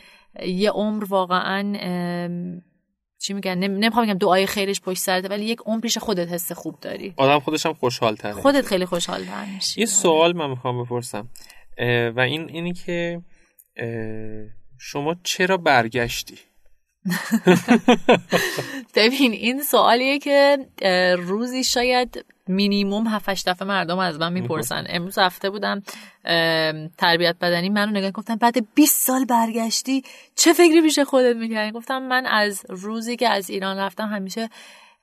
یه 0.45 0.71
عمر 0.71 1.03
واقعا 1.03 1.73
چی 3.27 3.33
میگن؟ 3.33 3.57
نمی‌خوام 3.57 4.05
بگم 4.05 4.17
دعای 4.17 4.45
خیرش 4.45 4.81
پشت 4.81 4.99
سرته 4.99 5.27
ولی 5.27 5.45
یک 5.45 5.59
عمر 5.65 5.81
پیش 5.81 5.97
خودت 5.97 6.29
حس 6.29 6.51
خوب 6.51 6.79
داری. 6.79 7.13
آدم 7.17 7.39
خودش 7.39 7.65
هم 7.65 7.73
خوشحال 7.73 8.15
تره 8.15 8.31
خودت 8.33 8.65
خیلی 8.65 8.85
خوشحال 8.85 9.23
تر 9.23 9.45
میشی. 9.45 9.79
یه 9.79 9.85
سوال 9.85 10.35
من 10.35 10.49
می‌خوام 10.49 10.83
بپرسم. 10.83 11.29
و 12.15 12.19
این 12.19 12.49
اینی 12.49 12.73
که 12.73 13.21
شما 14.79 15.15
چرا 15.23 15.57
برگشتی؟ 15.57 16.37
ببین 18.95 19.31
این 19.31 19.63
سوالیه 19.63 20.19
که 20.19 20.57
روزی 21.17 21.63
شاید 21.63 22.25
مینیموم 22.47 23.07
7 23.07 23.49
دفعه 23.49 23.67
مردم 23.67 23.99
از 23.99 24.19
من 24.19 24.33
می‌پرسن. 24.33 24.85
امروز 24.89 25.17
هفته 25.17 25.49
بودم 25.49 25.83
تربیت 26.97 27.35
بدنی 27.41 27.69
منو 27.69 27.91
نگاه 27.91 28.11
گفتم 28.11 28.35
بعد 28.35 28.73
20 28.75 29.01
سال 29.01 29.25
برگشتی 29.25 30.03
چه 30.35 30.53
فکری 30.53 30.81
پیش 30.81 30.99
خودت 30.99 31.35
می‌کردی؟ 31.35 31.71
گفتم 31.71 31.99
من 31.99 32.25
از 32.25 32.65
روزی 32.69 33.15
که 33.15 33.29
از 33.29 33.49
ایران 33.49 33.77
رفتم 33.77 34.07
همیشه 34.07 34.49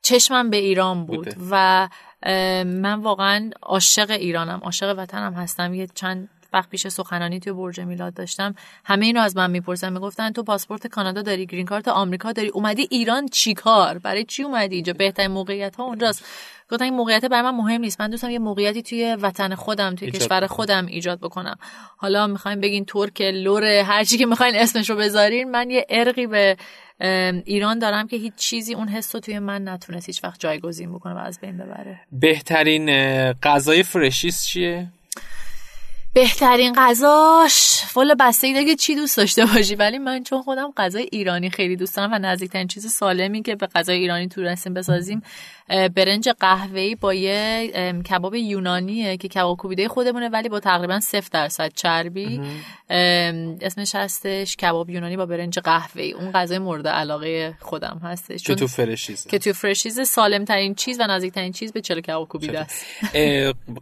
چشمم 0.01 0.49
به 0.49 0.57
ایران 0.57 1.05
بود 1.05 1.35
و 1.51 1.89
من 2.65 2.99
واقعا 3.01 3.49
عاشق 3.61 4.11
ایرانم 4.11 4.59
عاشق 4.63 4.95
وطنم 4.97 5.33
هستم. 5.33 5.73
یه 5.73 5.87
چند 5.95 6.29
وقت 6.53 6.69
پیش 6.69 6.87
سخنانی 6.87 7.39
توی 7.39 7.53
برج 7.53 7.79
میلاد 7.79 8.13
داشتم. 8.13 8.55
همه 8.85 9.05
اینو 9.05 9.21
از 9.21 9.37
من 9.37 9.51
می‌پرسن 9.51 9.93
می‌گفتن 9.93 10.31
تو 10.31 10.43
پاسپورت 10.43 10.87
کانادا 10.87 11.21
داری 11.21 11.45
گرین 11.45 11.65
کارت 11.65 11.87
آمریکا 11.87 12.31
داری 12.31 12.47
اومدی 12.47 12.87
ایران 12.91 13.27
چیکار 13.27 13.97
برای 13.97 14.23
چی 14.23 14.43
اومدی 14.43 14.75
اینجا؟ 14.75 14.93
بهترین 14.93 15.31
موقعیت 15.31 15.75
ها 15.75 15.83
اونجاست. 15.83 16.25
گفتن 16.71 16.85
این 16.85 16.93
موقعیت 16.93 17.25
برای 17.25 17.51
من 17.51 17.57
مهم 17.57 17.81
نیست. 17.81 18.01
من 18.01 18.09
دوستم 18.09 18.29
یه 18.29 18.39
موقعیتی 18.39 18.83
توی 18.83 19.17
وطن 19.21 19.55
خودم 19.55 19.95
توی 19.95 20.11
کشور 20.11 20.47
خودم 20.47 20.85
ایجاد 20.85 21.19
بکنم. 21.19 21.57
حالا 21.97 22.27
می‌خوایم 22.27 22.59
بگین 22.59 22.85
ترک 22.85 23.21
لور 23.21 23.63
هر 23.63 24.03
چی 24.03 24.17
که 24.17 24.25
می‌خواین 24.25 24.55
اسمش 24.55 24.89
رو 24.89 24.95
بذارین. 24.95 25.51
من 25.51 25.69
یه 25.69 25.85
ارقی 25.89 26.27
به 26.27 26.57
ایران 27.45 27.79
دارم 27.79 28.07
که 28.07 28.17
هیچ 28.17 28.35
چیزی 28.35 28.73
اون 28.73 28.87
حس 28.87 29.15
رو 29.15 29.21
توی 29.21 29.39
من 29.39 29.67
نتونست 29.67 30.09
هیچ 30.09 30.23
وقت 30.23 30.39
جایگزین 30.39 30.93
بکنه 30.93 31.13
و 31.13 31.17
از 31.17 31.39
بین 31.39 31.57
ببره. 31.57 31.99
بهترین 32.11 32.91
غذای 33.33 33.83
فرشیس 33.83 34.45
چیه؟ 34.45 34.87
بهترین 36.13 36.73
غذاش. 36.73 37.83
والا 37.95 38.15
بسته 38.19 38.53
دیگه 38.53 38.75
چی 38.75 38.95
دوست 38.95 39.17
داشته 39.17 39.45
باشی. 39.45 39.75
ولی 39.75 39.97
من 39.97 40.23
چون 40.23 40.41
خودم 40.41 40.73
غذای 40.77 41.09
ایرانی 41.11 41.49
خیلی 41.49 41.75
دوست 41.75 41.95
دارم 41.97 42.13
و 42.13 42.19
نزدیکترین 42.19 42.67
چیز 42.67 42.91
سالمی 42.91 43.41
که 43.41 43.55
به 43.55 43.67
غذای 43.67 43.97
ایرانی 43.97 44.27
تونستیم 44.27 44.73
بسازیم 44.73 45.21
برنج 45.69 46.29
قهوه‌ای 46.29 46.95
با 46.95 47.13
یه 47.13 47.71
کباب 48.09 48.35
یونانیه 48.35 49.17
که 49.17 49.27
کباب 49.27 49.57
کوبیده 49.57 49.87
خودمونه 49.87 50.29
ولی 50.29 50.49
با 50.49 50.59
تقریبا 50.59 50.99
0 50.99 51.23
درصد 51.31 51.71
چربی. 51.75 52.41
اسمش 52.89 53.95
هستش 53.95 54.55
کباب 54.55 54.89
یونانی 54.89 55.17
با 55.17 55.25
برنج 55.25 55.59
قهوه‌ای. 55.59 56.11
اون 56.11 56.31
غذای 56.31 56.59
مورد 56.59 56.87
علاقه 56.87 57.53
خودم 57.59 58.01
هستش. 58.03 58.43
که 58.43 58.55
تو 58.55 58.67
فرشیز 58.67 59.27
که 59.27 59.39
تو 59.39 59.53
فرشیز 59.53 60.07
سالم 60.07 60.45
ترین 60.45 60.75
چیز 60.75 60.99
و 60.99 61.03
نزدیک 61.03 61.33
ترین 61.33 61.51
چیز 61.51 61.73
به 61.73 61.81
چلو 61.81 62.01
کباب 62.01 62.27
کوبیده 62.27 62.59
است. 62.59 62.85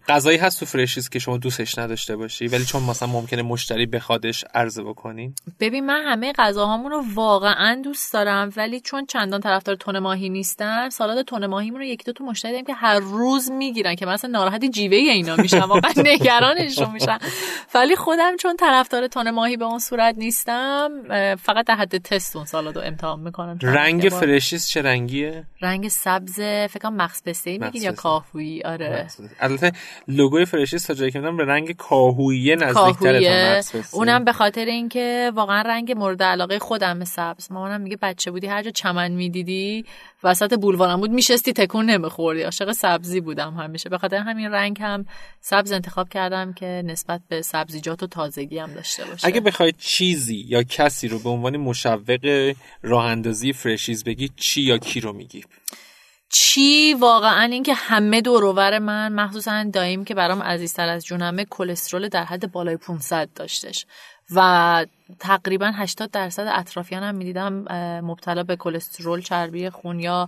غذایی 0.07 0.37
هست 0.37 0.59
تو 0.59 0.65
فرشیز 0.65 1.09
که 1.09 1.19
شما 1.19 1.37
دوستش 1.37 1.77
نداشته 1.77 2.15
باشی. 2.21 2.47
ولی 2.47 2.65
چون 2.65 2.83
مثلا 2.83 3.09
ممکنه 3.09 3.41
مشتری 3.41 3.85
بخوادش 3.85 4.45
عرضه 4.53 4.83
بکنین 4.83 5.35
ببین 5.59 5.85
من 5.85 6.03
همه 6.05 6.33
غذاهامون 6.37 6.91
رو 6.91 7.03
واقعا 7.13 7.81
دوست 7.83 8.13
دارم 8.13 8.49
ولی 8.57 8.79
چون 8.79 9.05
چندان 9.05 9.41
طرفدار 9.41 9.75
تون 9.75 9.99
ماهی 9.99 10.29
نیستم 10.29 10.89
سالاد 10.89 11.25
تون 11.25 11.45
ماهی 11.45 11.71
رو 11.71 11.83
یکی 11.83 12.03
دو 12.03 12.13
تا 12.13 12.25
مشتری 12.25 12.51
داریم 12.51 12.65
که 12.65 12.73
هر 12.73 12.99
روز 12.99 13.51
می‌گیرن 13.51 13.95
که 13.95 14.05
مثلا 14.05 14.31
ناراحت 14.31 14.65
جیوه 14.65 14.97
اینا 14.97 15.35
میشن 15.35 15.59
واقعا 15.59 15.91
نگرانشون 15.97 16.91
میشن 16.91 17.17
ولی 17.75 17.95
خودم 17.95 18.35
چون 18.37 18.55
طرفدار 18.57 19.07
تون 19.07 19.31
ماهی 19.31 19.57
به 19.57 19.65
اون 19.65 19.79
صورت 19.79 20.15
نیستم 20.17 20.89
فقط 21.35 21.65
در 21.65 21.75
حد 21.75 21.97
تست 21.97 22.35
اون 22.35 22.45
سالاد 22.45 22.75
رو 22.75 22.81
امتحان 22.81 23.19
می‌کنم. 23.19 23.59
رنگ 23.61 24.01
فرشیز 24.01 24.67
چه 24.67 24.81
رنگیه؟ 24.81 25.43
رنگ 25.61 25.87
سبز 25.87 26.39
فکر 26.41 26.79
کنم 26.79 27.07
پسته 27.25 27.57
میگین 27.57 27.81
یا 27.81 27.91
کاهویی 27.91 28.63
آره. 28.63 29.07
البته 29.39 29.71
لوگوی 30.07 30.45
فرشیز 30.45 30.87
تا 30.87 30.93
جایی 30.93 31.11
که 31.11 31.19
به 31.21 31.45
رنگ 31.45 31.75
کاهویی 32.13 32.55
نزدیک‌تره 32.55 33.61
تا 33.61 33.79
اونم 33.91 34.23
به 34.23 34.33
خاطر 34.33 34.65
اینکه 34.65 35.31
واقعا 35.35 35.61
رنگ 35.61 35.91
مورد 35.97 36.23
علاقه 36.23 36.59
خودم 36.59 37.03
سبز. 37.03 37.51
مامانم 37.51 37.81
میگه 37.81 37.97
بچه 38.01 38.31
بودی 38.31 38.47
هر 38.47 38.63
جا 38.63 38.71
چمن 38.71 39.11
می‌دیدی 39.11 39.85
وسط 40.23 40.53
بولوارم 40.53 40.99
بود 40.99 41.11
میشستی 41.11 41.53
تکون 41.53 41.85
نمیخوردی. 41.85 42.41
عاشق 42.41 42.71
سبزی 42.71 43.21
بودم 43.21 43.53
همیشه. 43.53 43.89
به 43.89 43.97
خاطر 43.97 44.17
همین 44.17 44.51
رنگ 44.51 44.77
هم 44.81 45.05
سبز 45.41 45.71
انتخاب 45.71 46.09
کردم 46.09 46.53
که 46.53 46.83
نسبت 46.85 47.21
به 47.29 47.41
سبزیجات 47.41 48.03
و 48.03 48.07
تازگی 48.07 48.57
هم 48.57 48.73
داشته 48.73 49.05
باشه. 49.05 49.27
اگه 49.27 49.41
بخواید 49.41 49.75
چیزی 49.77 50.45
یا 50.47 50.63
کسی 50.63 51.07
رو 51.07 51.19
به 51.19 51.29
عنوان 51.29 51.57
مشوق 51.57 52.53
راه 52.81 53.05
اندازی 53.05 53.53
فرشیز 53.53 54.03
بگی 54.03 54.29
چی 54.35 54.61
یا 54.61 54.77
کی 54.77 54.99
رو 54.99 55.13
میگی؟ 55.13 55.43
چی؟ 56.31 56.93
واقعا 56.93 57.43
اینکه 57.43 57.73
همه 57.73 58.21
دوروبر 58.21 58.79
من 58.79 59.13
مخصوصا 59.13 59.63
دایم 59.73 60.03
که 60.05 60.15
برام 60.15 60.43
عزیزتر 60.43 60.89
از 60.89 61.05
جونمه 61.05 61.45
کلسترول 61.45 62.07
در 62.07 62.23
حد 62.23 62.51
بالای 62.51 62.77
500 62.77 63.29
داشتش. 63.35 63.85
و 64.35 64.85
تقریبا 65.19 65.71
80 65.75 66.11
درصد 66.11 66.47
اطرافیانم 66.55 67.15
می‌دیدم 67.15 67.53
مبتلا 68.03 68.43
به 68.43 68.55
کلسترول 68.55 69.21
چربی 69.21 69.69
خون 69.69 69.99
یا 69.99 70.27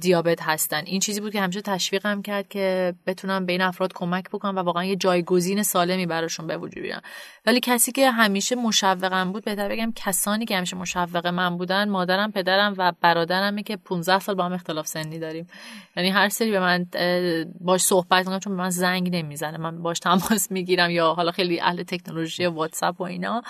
دیابت 0.00 0.42
هستن. 0.42 0.82
این 0.84 1.00
چیزی 1.00 1.20
بود 1.20 1.32
که 1.32 1.40
همیشه 1.40 1.60
تشویقم 1.60 2.22
کرد 2.22 2.48
که 2.48 2.94
بتونم 3.06 3.46
به 3.46 3.52
این 3.52 3.62
افراد 3.62 3.92
کمک 3.92 4.24
بکنم 4.30 4.56
و 4.56 4.58
واقعا 4.58 4.84
یه 4.84 4.96
جایگزین 4.96 5.62
سالمی 5.62 6.06
براشون 6.06 6.46
به 6.46 6.56
وجود 6.56 6.82
بیارم 6.82 7.02
ولی 7.46 7.60
کسی 7.60 7.92
که 7.92 8.10
همیشه 8.10 8.56
مشوقم 8.56 9.32
بود 9.32 9.44
بهتر 9.44 9.68
بگم 9.68 9.92
کسانی 9.96 10.44
که 10.44 10.56
همیشه 10.56 10.76
مشوق 10.76 11.26
من 11.26 11.56
بودن 11.56 11.88
مادرم 11.88 12.32
پدرم 12.32 12.74
و 12.78 12.92
برادرمه 13.00 13.62
که 13.62 13.76
15 13.76 14.18
سال 14.18 14.34
با 14.34 14.44
هم 14.44 14.52
اختلاف 14.52 14.86
سنی 14.86 15.18
داریم. 15.18 15.46
یعنی 15.96 16.10
هر 16.10 16.28
سری 16.28 16.50
به 16.50 16.60
من 16.60 16.86
باش 17.60 17.80
صحبت 17.80 18.18
می‌کنم 18.18 18.38
چون 18.38 18.56
به 18.56 18.62
من 18.62 18.70
زنگ 18.70 19.16
نمی‌زنه. 19.16 19.58
من 19.58 19.82
باش 19.82 19.98
تماس 19.98 20.50
می‌گیرم 20.50 20.90
یا 20.90 21.14
حالا 21.14 21.30
خیلی 21.30 21.60
اهل 21.60 21.82
تکنولوژی 21.82 22.46
واتساپ 22.46 23.00
و 23.00 23.04
اینا. 23.04 23.42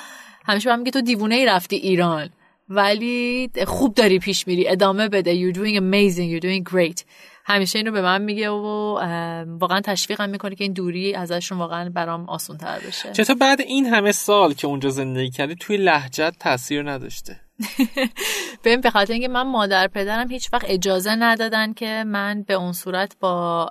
همیشه 0.45 0.71
من 0.71 0.79
میگه 0.79 0.91
تو 0.91 1.01
دیوونه 1.01 1.35
ای 1.35 1.47
رفتی 1.47 1.77
ایران 1.77 2.31
ولی 2.69 3.51
خوب 3.67 3.95
داری 3.95 4.19
پیش 4.19 4.47
میری 4.47 4.69
ادامه 4.69 5.09
بده. 5.09 5.35
You're 5.35 5.57
doing 5.57 5.77
amazing 5.77 6.41
you're 6.41 6.45
doing 6.47 6.73
great. 6.73 7.03
همیشه 7.45 7.79
اینو 7.79 7.93
به 7.93 8.03
من 8.03 8.23
میگه 8.23 8.51
و 8.51 8.99
واقعا 9.59 9.81
تشویقم 9.81 10.31
می‌کنه 10.31 10.55
که 10.55 10.65
این 10.65 10.73
دوری 10.73 11.15
ازشون 11.15 11.59
واقعا 11.59 11.91
برام 11.91 12.29
آسون 12.29 12.57
تر 12.57 12.79
بشه. 12.79 13.12
چطور 13.12 13.37
بعد 13.37 13.61
این 13.61 13.87
همه 13.87 14.12
سال 14.12 14.55
که 14.55 14.67
اونجا 14.67 14.89
زندگی 14.89 15.31
کردی 15.31 15.55
توی 15.55 15.77
لحجت 15.77 16.35
تاثیر 16.41 16.91
نداشته؟ 16.91 17.41
ببین 18.64 18.81
به 18.81 18.90
خاطر 18.90 19.12
اینکه 19.12 19.29
من 19.29 19.42
مادر 19.42 19.88
پدرم 19.88 20.31
هیچ 20.31 20.53
وقت 20.53 20.64
اجازه 20.69 21.14
ندادن 21.14 21.73
که 21.73 22.05
من 22.07 22.42
به 22.42 22.55
اون 22.55 22.73
صورت 22.73 23.16
با 23.21 23.71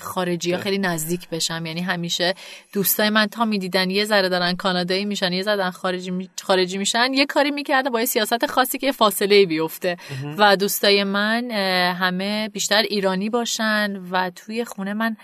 خارجی 0.00 0.52
ها 0.52 0.60
خیلی 0.60 0.78
نزدیک 0.78 1.28
بشم. 1.28 1.66
یعنی 1.66 1.80
همیشه 1.80 2.34
دوستای 2.72 3.10
من 3.10 3.26
تا 3.26 3.44
می‌دیدن 3.44 3.90
یه 3.90 4.04
ذره 4.04 4.28
دارن 4.28 4.56
کانادایی 4.56 5.04
میشن 5.04 5.32
یه 5.32 5.42
ذره 5.42 5.70
خارجی 5.70 6.30
خارجی 6.42 6.78
میشن 6.78 7.12
یه 7.12 7.26
کاری 7.26 7.50
می‌کردن 7.50 7.90
با 7.90 8.00
یه 8.00 8.06
سیاست 8.06 8.46
خاصی 8.46 8.78
که 8.78 8.92
فاصله 8.92 9.46
بیفته. 9.46 9.96
و 10.38 10.56
دوستای 10.56 11.04
من 11.04 11.50
همه 12.00 12.48
بیشتر 12.48 12.82
ایرانی 12.82 13.30
باشن 13.30 14.00
و 14.10 14.30
توی 14.30 14.64
خونه 14.64 14.94
من 14.94 15.16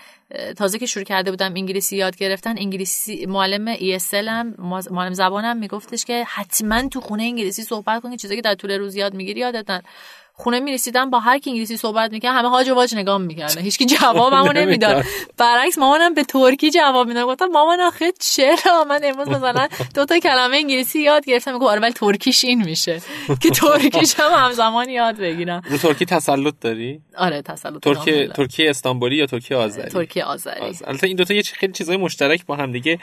تازه 0.57 0.79
که 0.79 0.85
شروع 0.85 1.05
کرده 1.05 1.31
بودم 1.31 1.53
انگلیسی 1.55 1.97
یاد 1.97 2.15
گرفتن 2.15 2.57
انگلیسی 2.57 3.25
معلم 3.25 3.75
ESL 3.75 4.13
هم 4.13 4.55
معلم 4.91 5.13
زبانم 5.13 5.57
میگفتش 5.57 6.05
که 6.05 6.23
حتما 6.27 6.87
تو 6.87 7.01
خونه 7.01 7.23
انگلیسی 7.23 7.63
صحبت 7.63 8.01
کنید 8.01 8.19
چیزایی 8.19 8.37
که 8.37 8.41
در 8.41 8.55
طول 8.55 8.71
روز 8.71 8.95
یاد 8.95 9.13
می‌گیری 9.13 9.39
یادتن 9.39 9.81
خونه 10.33 10.59
می‌رسیدم 10.59 11.09
با 11.09 11.19
هر 11.19 11.39
کی 11.39 11.49
انگلیسی 11.49 11.77
صحبت 11.77 12.11
می‌کرد 12.11 12.35
همه 12.35 12.49
هاج 12.49 12.69
و 12.69 12.73
واج 12.75 12.95
نگاه 12.95 13.17
می‌کردن. 13.17 13.61
هیچ 13.61 13.77
کی 13.77 13.85
جوابمو 13.85 14.51
نمی‌داد. 14.61 15.05
برعکس 15.37 15.77
مامانم 15.77 16.13
به 16.13 16.23
ترکی 16.23 16.71
جواب 16.71 17.07
می‌داد. 17.07 17.25
گفتم 17.27 17.45
مامان 17.45 17.81
آخه 17.81 18.13
چرا؟ 18.19 18.83
من 18.89 18.99
امروز 19.03 19.27
مثلا 19.27 19.67
دو 19.95 20.05
تا 20.05 20.19
کلمه 20.19 20.57
انگلیسی 20.57 20.99
یاد 21.01 21.25
گرفتم. 21.25 21.53
میگه 21.53 21.65
آره 21.65 21.79
ولی 21.81 21.93
ترکیش 21.93 22.43
این 22.43 22.63
میشه. 22.63 23.01
که 23.41 23.49
ترکیش 23.49 24.15
هم 24.19 24.31
همزمان 24.45 24.89
یاد 24.89 25.15
بگیرم. 25.17 25.61
رو 25.69 25.77
ترکی 25.77 26.05
تسلط 26.05 26.53
داری؟ 26.61 27.01
آره 27.17 27.41
تسلط 27.41 27.81
ترکی 27.81 28.27
ترکی 28.27 28.67
استانبولی 28.67 29.15
یا 29.15 29.25
ترکی 29.25 29.53
آذری؟ 29.53 29.89
ترکی 29.89 30.21
آذری. 30.21 30.77
البته 30.87 31.07
این 31.07 31.15
دو 31.15 31.23
تا 31.23 31.33
یه 31.33 31.41
خیلی 31.41 31.73
چیزای 31.73 31.97
مشترک 31.97 32.45
با 32.45 32.55
هم 32.55 32.71
دیگه 32.71 32.99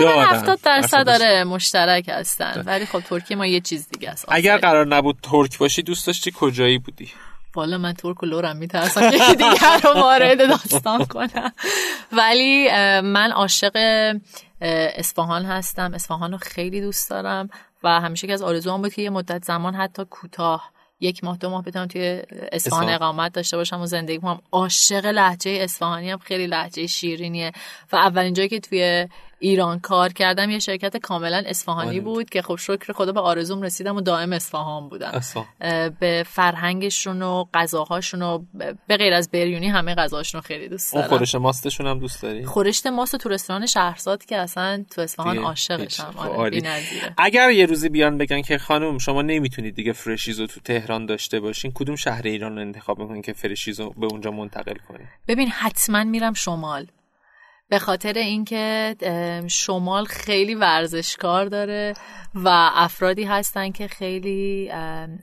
دارن. 0.00 0.24
70 0.24 0.60
درصد 0.62 1.06
داره 1.06 1.44
مشترک 1.44 2.08
هستن. 2.08 2.62
ولی 2.66 2.86
خب 2.86 3.00
ترکی 3.00 3.34
ما 3.34 3.46
یه 3.46 3.60
چیز 3.60 3.88
دیگه 3.88 4.10
است. 4.10 4.24
اگر 4.28 4.58
قرار 4.58 4.86
نبود 4.86 5.16
ترک 5.22 5.58
باشی 5.58 5.82
دوست 5.82 6.06
داشتی 6.06 6.30
کجایی 6.60 6.78
بودی؟ 6.78 7.10
والا 7.54 7.78
من 7.78 7.92
ترک 7.92 8.22
و 8.22 8.26
لورم 8.26 8.56
میترسم 8.56 9.10
یکی 9.12 9.34
دیگر 9.34 9.80
رو 9.84 9.92
وارد 9.92 10.48
داستان 10.48 11.04
کنم. 11.04 11.52
ولی 12.12 12.68
من 13.00 13.30
عاشق 13.30 13.72
اصفهان 14.60 15.44
هستم. 15.44 15.94
اصفهان 15.94 16.32
رو 16.32 16.38
خیلی 16.38 16.80
دوست 16.80 17.10
دارم 17.10 17.50
و 17.82 18.00
همیشه 18.00 18.26
که 18.26 18.32
از 18.32 18.42
آرزوام 18.42 18.82
بود 18.82 18.94
که 18.94 19.02
یه 19.02 19.10
مدت 19.10 19.44
زمان 19.44 19.74
حتی 19.74 20.04
کوتاه 20.10 20.70
یک 21.00 21.24
ماه 21.24 21.36
دو 21.36 21.50
ماه 21.50 21.62
بتونم 21.64 21.86
توی 21.86 22.22
اصفهان 22.52 22.88
اقامت 22.88 23.32
داشته 23.32 23.56
باشم 23.56 23.80
و 23.80 23.86
زندگی 23.86 24.18
کنم 24.18 24.40
عاشق 24.52 25.06
لحجه 25.06 25.50
اصفهانی 25.50 26.10
هم 26.10 26.18
خیلی 26.18 26.46
لحجه 26.46 26.86
شیرینیه. 26.86 27.52
و 27.92 27.96
اولین 27.96 28.34
جایی 28.34 28.48
که 28.48 28.60
توی 28.60 29.08
ایران 29.40 29.80
کار 29.80 30.12
کردم 30.12 30.50
یه 30.50 30.58
شرکت 30.58 30.96
کاملا 30.96 31.42
اصفهانی. 31.46 32.00
بود 32.00 32.30
که 32.30 32.42
خب 32.42 32.56
شکر 32.56 32.92
خدا 32.92 33.12
به 33.12 33.20
آرزوم 33.20 33.62
رسیدم 33.62 33.96
و 33.96 34.00
دائم 34.00 34.32
اصفهان 34.32 34.88
بودم. 34.88 35.20
به 36.00 36.24
فرهنگشون 36.26 37.22
و 37.22 37.44
غذاهاشون 37.54 38.22
و 38.22 38.44
به 38.86 38.96
غیر 38.96 39.14
از 39.14 39.30
بریونی 39.30 39.68
همه 39.68 39.94
غذاشون 39.94 40.40
رو 40.40 40.46
خیلی 40.46 40.68
دوست 40.68 40.92
دارم. 40.92 41.04
اون 41.04 41.18
خورش 41.18 41.34
ماستشون 41.34 41.86
هم 41.86 41.98
دوست 41.98 42.22
داری؟ 42.22 42.44
خورشت 42.44 42.86
ماست 42.86 43.16
تو 43.16 43.28
رستوران 43.28 43.66
شهرزاد 43.66 44.24
که 44.24 44.36
اصلا 44.36 44.84
تو 44.90 45.00
اصفهان 45.00 45.38
عاشقشم. 45.38 46.14
آره 46.16 46.62
اگر 47.18 47.50
یه 47.50 47.66
روزی 47.66 47.88
بیان 47.88 48.18
بگن 48.18 48.42
که 48.42 48.58
خانم 48.58 48.98
شما 48.98 49.22
نمی‌تونید 49.22 49.74
دیگه 49.74 49.92
فرشیزو 49.92 50.46
تو 50.46 50.60
تهران 50.60 51.06
داشته 51.06 51.40
باشین 51.40 51.72
کدوم 51.74 51.96
شهر 51.96 52.22
ایران 52.24 52.54
رو 52.54 52.60
انتخاب 52.60 52.98
می‌کنین 52.98 53.22
که 53.22 53.32
فرشیزو 53.32 53.90
به 53.90 54.06
اونجا 54.06 54.30
منتقل 54.30 54.76
کنین؟ 54.88 55.06
ببین 55.28 55.48
حتما 55.48 56.04
میرم 56.04 56.34
شمال. 56.34 56.86
به 57.70 57.78
خاطر 57.78 58.12
اینکه 58.12 58.96
شمال 59.48 60.04
خیلی 60.04 60.54
ورزشکار 60.54 61.44
داره 61.44 61.94
و 62.34 62.70
افرادی 62.74 63.24
هستن 63.24 63.70
که 63.70 63.88
خیلی 63.88 64.70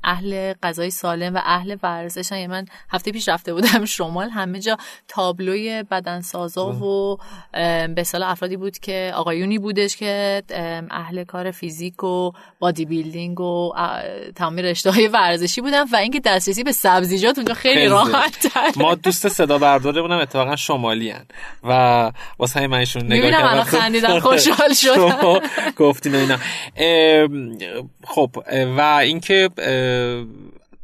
اهل 0.04 0.54
غذای 0.64 0.89
سالم 0.89 1.36
و 1.36 1.41
اهل 1.43 1.76
ورزشن 1.84 2.36
یعنی 2.36 2.48
من 2.48 2.66
هفته 2.89 3.12
پیش 3.12 3.30
رفته 3.30 3.54
بودم 3.54 3.86
شمال 3.95 4.30
همه 4.30 4.60
جا 4.60 4.78
تابلوی 5.08 5.84
بدنسازا 5.84 6.72
و 6.72 7.18
به 7.95 8.04
سال 8.04 8.24
افرادی 8.24 8.58
بود 8.58 8.80
که 8.80 9.12
آقایونی 9.16 9.60
بودش 9.60 9.95
که 9.98 10.43
اهل 10.91 11.24
کار 11.24 11.52
فیزیک 11.52 12.04
و 12.04 12.32
بادی 12.60 12.86
بیلدینگ 12.86 13.39
و 13.39 13.74
تمام 14.36 14.58
رشته 14.58 14.91
های 14.91 15.08
ورزشی 15.08 15.62
بودن 15.62 15.84
و 15.93 15.95
اینکه 15.95 16.20
دسترسی 16.20 16.64
به 16.64 16.72
سبزیجات 16.72 17.38
اونجا 17.38 17.54
خیلی, 17.54 17.88
راحت 17.88 18.78
ما 18.78 18.95
دوست 18.95 19.28
صدا 19.28 19.58
برداره 19.58 20.02
بودم 20.02 20.18
اتفاقا 20.18 20.56
شمالی 20.56 21.10
هن. 21.10 21.26
و 21.64 22.12
واسه 22.40 22.60
همین 22.60 22.72
منشون 22.72 23.06
نگاه 23.06 23.32
کردم. 23.32 23.64
خندیدم 23.64 24.20
خوشحال 24.20 24.74
شدم. 24.74 25.40
گفتین 25.78 26.16
اینا. 26.16 26.38
خب 28.04 28.44
و 28.78 28.82
اینکه 28.82 29.50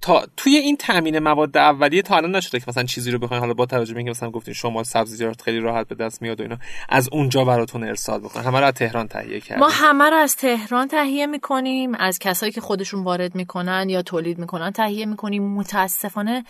تا 0.03 0.23
توی 0.37 0.55
این 0.55 0.77
تامین 0.77 1.19
مواد 1.19 1.57
اولیه 1.57 2.01
تا 2.01 2.15
الان 2.15 2.35
نشده 2.35 2.59
که 2.59 2.65
مثلا 2.67 2.83
چیزی 2.83 3.11
رو 3.11 3.19
بخواین. 3.19 3.41
حالا 3.41 3.53
با 3.53 3.65
توجه 3.65 3.93
به 3.93 3.97
اینکه 3.97 4.11
مثلا 4.11 4.29
گفتین 4.29 4.53
شما 4.53 4.83
سبزیجات 4.83 5.41
خیلی 5.41 5.59
راحت 5.59 5.87
به 5.87 5.95
دست 5.95 6.21
میاد 6.21 6.39
و 6.39 6.43
اینا 6.43 6.57
از 6.89 7.09
اونجا 7.11 7.45
براتون 7.45 7.83
ارسال 7.83 8.19
بکنن 8.19 8.43
همه 8.43 8.59
رو 8.59 8.65
از 8.65 8.73
تهران 8.73 9.07
تهیه 9.07 9.39
کردیم. 9.39 9.59
ما 9.59 9.69
همه 9.71 10.09
رو 10.09 10.15
از 10.15 10.35
تهران 10.35 10.87
تهیه 10.87 11.25
می‌کنیم. 11.25 11.95
از 11.95 12.19
کسایی 12.19 12.51
که 12.51 12.61
خودشون 12.61 13.03
وارد 13.03 13.35
می‌کنن 13.35 13.89
یا 13.89 14.01
تولید 14.01 14.39
می‌کنن 14.39 14.71
تهیه 14.71 15.05
می‌کنیم. 15.05 15.43
متاسفانه 15.53 16.43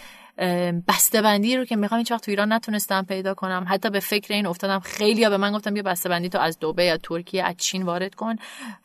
بسته 0.88 1.22
بندی 1.22 1.58
رو 1.58 1.66
که 1.66 1.76
می‌خوام 1.76 2.00
هیچ 2.00 2.12
وقت 2.12 2.26
تو 2.26 2.32
ایران 2.32 2.54
نتونستم 2.54 3.06
پیدا 3.08 3.34
کنم. 3.34 3.66
حتی 3.70 3.90
به 3.90 4.00
فکر 4.00 4.34
این 4.34 4.46
افتادم. 4.46 4.80
خیلی 4.80 5.24
ها 5.24 5.30
به 5.30 5.38
من 5.38 5.52
گفتم 5.52 5.74
بیا 5.74 5.84
بسته 5.84 6.10
بندی 6.10 6.30
تو 6.30 6.40
از 6.40 6.60
دبی 6.60 6.84
یا 6.84 6.98
ترکیه 6.98 7.44
از 7.44 7.58
چین 7.58 7.84
وارد 7.84 8.16
کن. 8.16 8.36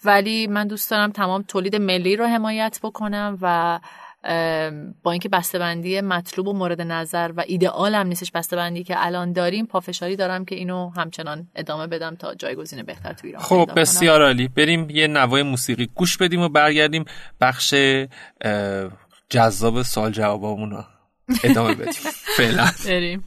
ولی 0.05 0.47
من 0.47 0.67
دوست 0.67 0.91
دارم 0.91 1.11
تمام 1.11 1.43
تولید 1.43 1.77
ملی 1.77 2.17
رو 2.17 2.27
حمایت 2.27 2.81
بکنم 2.83 3.39
و 3.43 3.81
با 5.03 5.11
اینکه 5.11 5.29
بندی 5.29 6.01
مطلوب 6.01 6.49
و 6.49 6.53
مورد 6.53 6.81
نظر 6.81 7.33
و 7.37 7.45
ایدئال 7.47 7.95
هم 7.95 8.07
نیستش 8.07 8.31
بندی 8.31 8.85
که 8.85 8.95
الان 9.07 9.33
داریم 9.33 9.67
پافشاری 9.67 10.17
دارم 10.17 10.45
که 10.45 10.55
اینو 10.55 10.91
همچنان 10.97 11.49
ادامه 11.55 11.87
بدم 11.87 12.15
تا 12.15 12.35
جایگزین 12.35 12.83
بهتر 12.83 13.13
تو 13.13 13.27
ایران 13.27 13.43
خب 13.43 13.71
بسیار 13.77 14.23
عالی. 14.23 14.49
بریم 14.49 14.91
یه 14.91 15.07
نوای 15.07 15.43
موسیقی 15.43 15.89
گوش 15.95 16.17
بدیم 16.17 16.41
و 16.41 16.49
برگردیم 16.49 17.05
بخش 17.41 17.75
جذاب 19.29 19.83
سال 19.83 20.13
جوابامون 20.13 20.85
ادامه 21.45 21.75
بدیم. 21.75 21.93
فعلا. 22.37 22.71
بریم. 22.87 23.25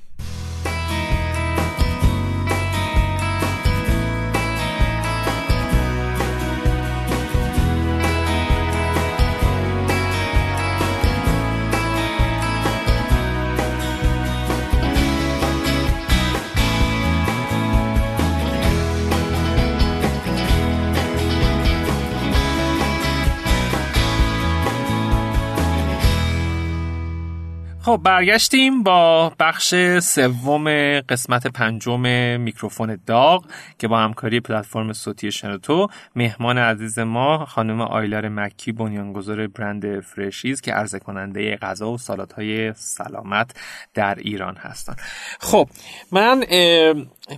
خب 27.85 27.99
برگشتیم 28.03 28.83
با 28.83 29.31
بخش 29.39 29.75
سوم 29.99 30.99
قسمت 30.99 31.47
پنجم 31.47 31.99
میکروفون 32.39 32.97
داغ 33.05 33.45
که 33.79 33.87
با 33.87 33.99
همکاری 33.99 34.39
پلتفرم 34.39 34.93
صوتی 34.93 35.31
شنوتو 35.31 35.87
مهمان 36.15 36.57
عزیز 36.57 36.99
ما 36.99 37.45
خانم 37.45 37.81
آیلار 37.81 38.29
مکی 38.29 38.71
بنیانگذار 38.71 39.47
برند 39.47 39.99
فرشیز 39.99 40.61
که 40.61 40.73
عرضه 40.73 40.99
کننده 40.99 41.55
غذا 41.55 41.91
و 41.91 41.97
های 42.37 42.73
سلامت 42.73 43.51
در 43.93 44.15
ایران 44.15 44.55
هستن. 44.55 44.95
خب 45.39 45.69
من 46.11 46.43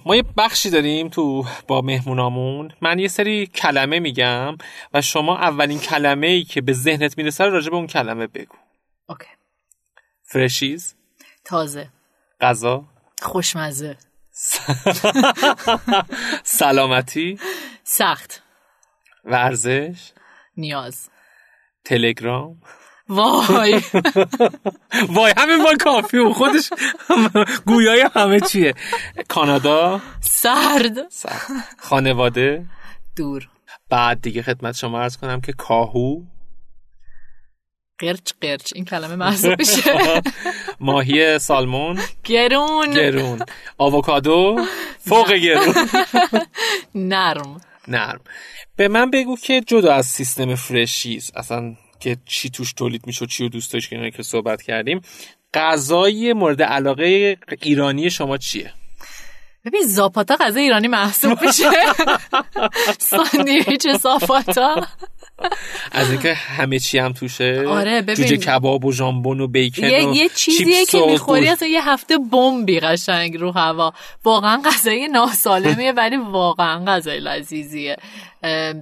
ما 0.05 0.15
یه 0.15 0.23
بخشی 0.37 0.69
داریم 0.69 1.09
تو 1.09 1.45
با 1.67 1.81
مهمونامون. 1.81 2.71
من 2.81 2.99
یه 2.99 3.07
سری 3.07 3.47
کلمه 3.47 3.99
میگم 3.99 4.57
و 4.93 5.01
شما 5.01 5.37
اولین 5.37 5.79
کلمه 5.79 6.27
ای 6.27 6.43
که 6.43 6.61
به 6.61 6.73
ذهنت 6.73 7.17
می‌رسه 7.17 7.45
راجع 7.45 7.69
به 7.69 7.75
اون 7.75 7.87
کلمه 7.87 8.27
بگو. 8.27 8.55
اوکی. 9.09 9.42
فرشیز. 10.34 10.95
تازه. 11.45 11.89
غذا. 12.41 12.86
خوشمزه. 13.21 13.97
سلامتی. 16.59 17.39
سخت. 17.84 18.43
ورزش. 19.25 20.11
نیاز. 20.57 21.09
تلگرام. 21.86 22.61
وای. 23.09 23.73
وای 25.15 25.34
همین 25.38 25.63
با 25.63 25.73
کافی 25.84 26.17
و 26.17 26.34
خودش 26.34 26.69
گویای 27.65 28.09
همه 28.15 28.39
چیه. 28.39 28.73
کانادا. 29.27 30.01
سرد. 30.21 30.97
خانواده. 31.79 32.65
دور. 33.15 33.49
بعد 33.89 34.21
دیگه 34.21 34.41
خدمت 34.41 34.75
شما 34.75 35.01
ارز 35.01 35.17
کنم 35.17 35.41
که 35.41 35.53
کاهو. 35.53 36.21
قرچ 38.04 38.32
قرچ. 38.41 38.72
این 38.76 38.86
کلمه 38.86 39.16
محسوب 39.16 39.60
میشه. 39.60 39.82
ماهی 40.80 41.39
سالمون. 41.39 41.99
گرون. 42.24 42.91
گرون. 42.91 43.39
آووکادو. 43.78 44.66
فوق 44.99 45.34
گرون. 45.34 45.76
نرم. 46.95 47.62
نرم. 47.88 48.22
به 48.76 48.88
من 48.88 49.12
بگو 49.12 49.38
که 49.38 49.62
جدا 49.62 49.93
از 49.93 50.06
سیستم 50.06 50.56
فرشیز 50.56 51.32
اصلا 51.36 51.76
که 51.99 52.18
چی 52.26 52.49
توش 52.49 52.74
تولید 52.74 53.08
میشه 53.08 53.26
چی 53.26 53.43
رو 53.43 53.49
دوست 53.49 53.74
داشت 53.74 53.89
که 53.89 54.24
صحبت 54.24 54.62
کردیم 54.62 55.01
غذای 55.54 56.34
مورد 56.34 56.62
علاقه 56.62 57.38
ایرانی 57.62 58.10
شما 58.10 58.38
چیه؟ 58.38 58.74
ببین 59.66 59.82
زاپاتا 59.82 60.36
غذای 60.36 60.64
ایرانی 60.64 60.88
محسوب 60.88 61.41
میشه. 61.41 61.70
ساندویچ 63.10 63.88
زاپاتا 64.01 64.88
از 65.91 66.11
اینکه 66.11 66.34
همه 66.34 66.79
چی 66.79 66.97
هم 66.97 67.13
توشه. 67.13 67.63
آره 67.67 68.01
ببین 68.01 68.15
جوجه 68.15 68.38
کباب 68.38 68.86
و 68.86 68.91
ژامبون 68.91 69.39
و 69.39 69.47
بیکن 69.47 69.88
یه, 69.88 70.07
و 70.07 70.15
یه 70.15 70.29
چیزیه 70.29 70.86
که 70.86 71.01
می‌خوری 71.07 71.49
اصلا 71.49 71.67
یه 71.67 71.89
هفته 71.89 72.17
بمبی 72.17 72.79
قشنگ 72.79 73.38
رو 73.38 73.51
هوا. 73.51 73.93
واقعا 74.23 74.61
غذای 74.65 75.07
ناسالمیه 75.07 75.91
ولی 75.91 76.17
واقعا 76.17 76.86
غذای 76.86 77.19
لذیذیه. 77.19 77.97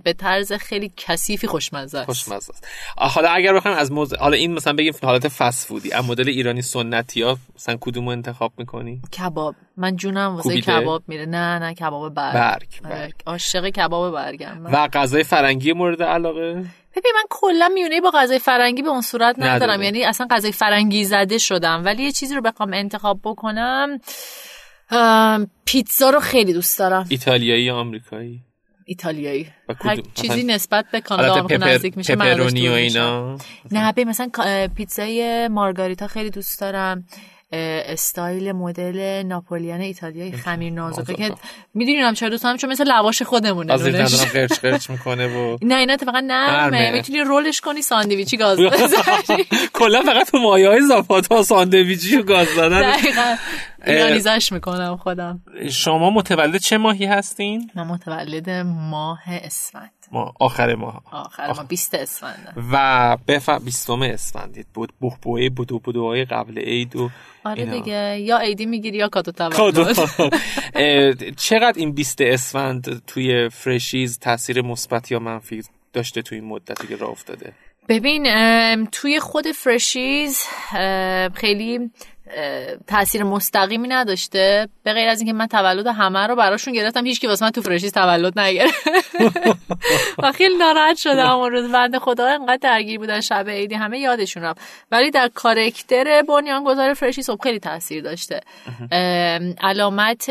به 0.03 0.13
طرز 0.17 0.53
کسی 0.53 0.91
کثیفی 0.97 1.47
خوشمزه 1.47 1.97
است. 1.97 2.05
خوشمزه 2.05 2.53
است. 2.53 2.67
حالا 2.97 3.29
اگر 3.29 3.53
بخوایم 3.53 3.77
از 3.77 3.91
موز... 3.91 4.13
حالا 4.13 4.37
این 4.37 4.53
مثلا 4.53 4.73
بگیم 4.73 4.93
حالت 5.03 5.27
فست 5.27 5.67
فودی. 5.67 5.91
از 5.91 6.09
مدل 6.09 6.29
ایرانی 6.29 6.61
سنتی 6.61 7.21
ها 7.21 7.37
مثلا 7.55 7.77
کدوم 7.81 8.07
انتخاب 8.07 8.53
می‌کنی؟ 8.57 9.01
کباب. 9.19 9.55
من 9.77 9.95
جونم 9.95 10.35
واسه 10.35 10.61
کباب 10.61 11.03
میره. 11.07 11.25
نه 11.25 11.59
نه 11.59 11.73
کباب 11.73 12.13
برگ. 12.13 12.33
برگ, 12.33 12.81
برگ. 12.83 13.13
عاشق 13.25 13.69
کباب 13.69 14.13
برگم. 14.13 14.65
و 14.65 14.87
غذای 14.93 15.23
فرنگی 15.23 15.73
مورد 15.73 16.03
علاقه؟ 16.03 16.53
ببین 16.95 17.11
من 17.15 17.23
کلا 17.29 17.69
میونه 17.73 18.01
با 18.01 18.11
غذای 18.13 18.39
فرنگی 18.39 18.81
به 18.81 18.89
اون 18.89 19.01
صورت 19.01 19.35
ندارم. 19.39 19.81
یعنی 19.81 20.03
اصلا 20.03 20.27
غذای 20.31 20.51
فرنگی 20.51 21.03
زده 21.03 21.37
شدم. 21.37 21.81
ولی 21.85 22.03
یه 22.03 22.11
چیزی 22.11 22.35
رو 22.35 22.41
بخوام 22.41 22.73
انتخاب 22.73 23.19
بکنم. 23.23 23.99
پیتزا 25.65 26.09
رو 26.09 26.19
خیلی 26.19 26.53
دوست 26.53 26.79
دارم. 26.79 27.05
ایتالیایی 27.09 27.63
یا 27.63 27.75
آمریکایی؟ 27.75 28.43
ایتالیایی 28.85 29.47
هر؟ 29.85 29.99
چیزی 30.15 30.43
نسبت 30.43 30.85
به 30.91 31.01
کانادا 31.01 31.43
پپر... 31.43 31.57
نزدیک 31.57 31.97
میشه 31.97 32.15
پپرونی 32.15 32.67
و. 32.67 32.71
اینا 32.71 33.37
نه 33.71 33.91
ببین 33.91 34.09
مثلا 34.09 34.29
پیتزای 34.75 35.47
مارگاریتا 35.47 36.07
خیلی 36.07 36.29
دوست 36.29 36.61
دارم 36.61 37.05
استایل 37.53 38.51
مدل 38.51 39.23
ناپولیان 39.25 39.81
ایتالیایی 39.81 40.31
خمیر 40.31 40.73
نازکه 40.73 41.13
که. 41.13 41.33
می‌دونم 41.73 42.13
چرا 42.13 42.29
دوست 42.29 42.43
دارم 42.43 42.57
چون 42.57 42.69
مثل 42.69 42.87
لواش 42.87 43.21
خودمونه 43.21 43.73
از. 43.73 43.83
دندونم 43.83 44.25
قرچ 44.33 44.59
قرچ 44.59 44.89
می‌کنه 44.89 45.27
و 45.27 45.57
نه 45.61 45.75
اینا 45.75 45.93
اتفاقا 45.93 46.19
نرمه. 46.19 46.91
می‌تونی 46.91 47.19
رولش 47.19 47.61
کنی 47.61 47.81
ساندویچی 47.81 48.37
گاز 48.37 48.59
بزنی 48.61 49.45
کلا 49.73 50.01
فقط 50.01 50.31
تو 50.31 50.37
مایه 50.37 50.69
های 50.69 50.81
زاپاتا 50.81 51.43
ساندویچی 51.43 52.17
و 52.17 52.23
گاز 52.23 52.47
دقیقا 52.57 53.35
ایرانیزش 53.87 54.51
می‌کنم 54.51 54.97
خودم. 54.97 55.41
شما 55.71 56.09
متولد 56.09 56.57
چه 56.57 56.77
ماهی 56.77 57.05
هستین؟ 57.05 57.71
من 57.75 57.83
متولد 57.83 58.49
ماه 58.65 59.21
اسفند. 59.27 59.91
ما 60.11 60.33
آخر 60.39 60.75
ماه. 60.75 61.01
آخر 61.11 61.53
ما 61.53 61.63
20 61.63 61.95
اسفند. 61.95 62.53
و 62.71 63.17
بف 63.27 63.49
20 63.49 63.89
اسفندید. 63.89 64.67
بود 64.73 64.93
بوه 64.99 65.49
بودو 65.49 65.79
بودوهای 65.79 66.25
قبل 66.25 66.59
عید 66.59 66.95
و 66.95 67.09
آره 67.43 67.63
اینا. 67.63 67.73
دیگه. 67.73 68.19
یا 68.19 68.37
عیدی 68.37 68.65
می‌گیری 68.65 68.97
یا 68.97 69.07
کادو. 69.09 69.31
تولد 69.31 69.97
چقدر 71.37 71.73
این 71.75 71.91
20 71.91 72.21
اسفند 72.21 73.01
توی 73.07 73.49
فرشیز 73.49 74.19
تاثیر 74.19 74.61
مثبت 74.61 75.11
یا 75.11 75.19
منفی 75.19 75.63
داشته 75.93 76.21
توی 76.21 76.37
این 76.39 76.47
مدتی 76.47 76.87
که 76.87 76.95
راه 76.95 77.09
افتاده؟ 77.09 77.53
ببین 77.89 78.23
توی 78.85 79.19
خود 79.19 79.47
فرشیز 79.47 80.45
خیلی 81.33 81.91
تاثیر 82.87 83.23
مستقیمی 83.23 83.87
نداشته 83.87 84.69
به 84.83 84.93
غیر 84.93 85.09
از 85.09 85.19
اینکه 85.19 85.33
من 85.33 85.47
تولد 85.47 85.87
همه 85.87 86.27
رو 86.27 86.35
براشون 86.35 86.73
گرفتم 86.73 87.05
هیچ 87.05 87.19
کی 87.21 87.27
واسه 87.27 87.45
من 87.45 87.51
تو 87.51 87.61
فرشیز 87.61 87.91
تولد 87.91 88.39
نگرفت. 88.39 88.87
و 90.23 90.31
خیلی 90.31 90.57
ناراحت 90.57 90.97
شدم 90.97 91.29
اون 91.29 91.51
روز. 91.51 91.71
بنده 91.71 91.99
خدا 91.99 92.27
انقدر 92.27 92.59
درگیر 92.61 92.99
بودن 92.99 93.21
شب 93.21 93.49
عیدی 93.49 93.75
همه 93.75 93.99
یادشون 93.99 94.43
رفت. 94.43 94.61
ولی 94.91 95.11
در 95.11 95.29
کارکتر 95.33 96.21
بنیانگذار 96.21 96.93
فرشیز 96.93 97.29
خب 97.29 97.39
خیلی 97.43 97.59
تاثیر 97.59 98.03
داشته. 98.03 98.41
ام، 98.91 99.55
علامت 99.61 100.25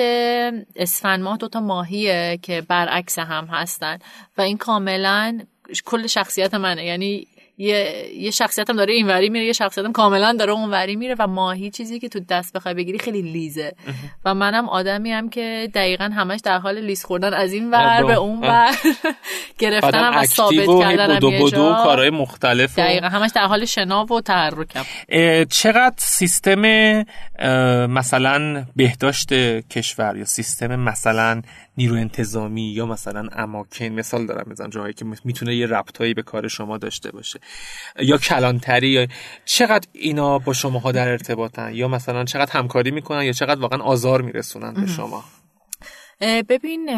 اسفند 0.77 1.21
ماه 1.21 1.37
دوتا 1.37 1.61
ماهیه 1.61 2.39
که 2.43 2.63
برعکس 2.69 3.19
هم 3.19 3.45
هستن 3.47 3.99
و 4.39 4.43
این 4.43 4.57
کاملا 4.57 5.41
کل 5.85 6.07
شخصیت 6.07 6.55
منه. 6.55 6.85
یعنی 6.85 7.27
یه 7.61 8.07
یه 8.17 8.31
شخصیتم 8.31 8.77
داره 8.77 8.93
اینوری 8.93 9.29
میره 9.29 9.45
یه 9.45 9.53
شخصیتم 9.53 9.93
کاملا 9.93 10.33
داره 10.33 10.53
اونوری 10.53 10.97
میره 10.97 11.15
و 11.19 11.27
ماهی 11.27 11.71
چیزی 11.71 11.99
که 11.99 12.09
تو 12.09 12.21
دست 12.21 12.53
بخوای 12.53 12.75
بگیری 12.75 12.99
خیلی 12.99 13.23
لیزه. 13.23 13.73
و 14.25 14.35
منم 14.35 14.69
آدمی 14.69 15.13
هم 15.13 15.31
که 15.31 15.69
دقیقا 15.75 16.05
همش 16.05 16.41
در 16.45 16.59
حال 16.59 16.79
لیز 16.79 17.05
خوردن 17.05 17.35
از 17.35 17.53
این 17.53 17.71
ور 17.71 18.05
به 18.05 18.15
اون 18.15 18.41
ور 18.41 18.75
گرفتنم 19.59 20.11
بعدم 20.11 20.19
و 20.19 20.25
ثابت 20.25 20.67
کردنم 20.81 21.17
بدو 21.17 21.31
بدو. 21.31 21.75
کارهای 21.75 22.11
مختلف 22.11 22.79
دقیقا 22.79 23.09
همش 23.09 23.31
در 23.35 23.47
حال 23.47 23.65
شنا 23.65 24.05
و 24.05 24.21
تحرکم. 24.21 24.85
چقدر 25.51 25.95
سیستم 25.97 26.63
مثلا 27.87 28.65
بهداشت 28.77 29.33
کشور 29.69 30.17
یا 30.17 30.25
سیستم 30.25 30.77
مثلا 30.77 31.43
نیرو 31.81 31.97
انتظامی 31.97 32.73
یا 32.73 32.87
مثلا 32.87 33.29
اماکن 33.33 33.85
مثال 33.85 34.27
دارم 34.27 34.51
بزنم 34.51 34.71
جاهایی 34.71 34.95
که 34.95 35.05
می‌تونه 35.25 35.57
یه 35.57 35.67
ربطایی 35.67 36.15
به 36.15 36.23
کار 36.23 36.49
شما 36.49 36.79
داشته 36.79 37.11
باشه. 37.11 37.41
یا 37.99 38.19
کلانتری 38.19 38.89
یا 38.89 39.07
چقدر 39.45 39.87
اینا 39.93 40.39
با 40.39 40.53
شماها 40.53 40.93
در 40.93 41.09
ارتباطن 41.09 41.75
یا 41.75 41.89
مثلا 41.89 42.25
چقدر 42.25 42.53
همکاری 42.53 42.91
می‌کنن 42.91 43.23
یا 43.23 43.33
چقدر 43.33 43.61
واقعا 43.61 43.79
آزار 43.79 44.23
میرسونن 44.23 44.75
به 44.75 44.87
شما؟ 44.87 45.25
ببین 46.49 46.91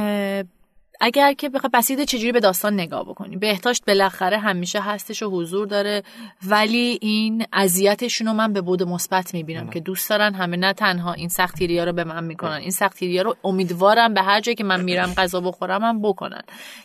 اگر 1.05 1.33
که 1.33 1.49
بخوای 1.49 1.71
بسیده 1.75 2.05
چجوری 2.05 2.33
به 2.33 2.41
داستان 2.41 2.75
نگاه 2.75 3.05
بکنی؟ 3.05 3.37
بهداشت 3.37 3.85
بالاخره 3.87 4.39
همیشه 4.39 4.81
هستش 4.81 5.23
و 5.23 5.31
حضور 5.31 5.67
داره 5.67 6.03
ولی 6.47 6.99
این 7.01 7.47
اذیتشون 7.53 8.27
رو 8.27 8.33
من 8.33 8.53
به 8.53 8.61
بود 8.61 8.83
مثبت 8.83 9.35
می‌بینم 9.35 9.71
که 9.71 9.81
دوست 9.81 10.11
دارن 10.11 10.35
همه 10.35 10.57
نه 10.57 10.73
تنها 10.73 11.13
این 11.13 11.29
سختگیری 11.29 11.79
ها 11.79 11.85
رو 11.85 11.93
به 11.93 12.05
من 12.05 12.25
می‌کنن 12.25 12.53
این 12.53 12.71
سختگیری 12.71 13.17
ها 13.17 13.23
رو 13.23 13.37
امیدوارم 13.45 14.15
به 14.15 14.23
هر 14.23 14.41
جایی 14.41 14.57
که 14.57 14.65
من 14.65 14.81
میرم 14.85 15.15
غذا 15.15 15.41
بخورم 15.41 15.85
هم 15.85 16.03
بکنن. 16.03 16.43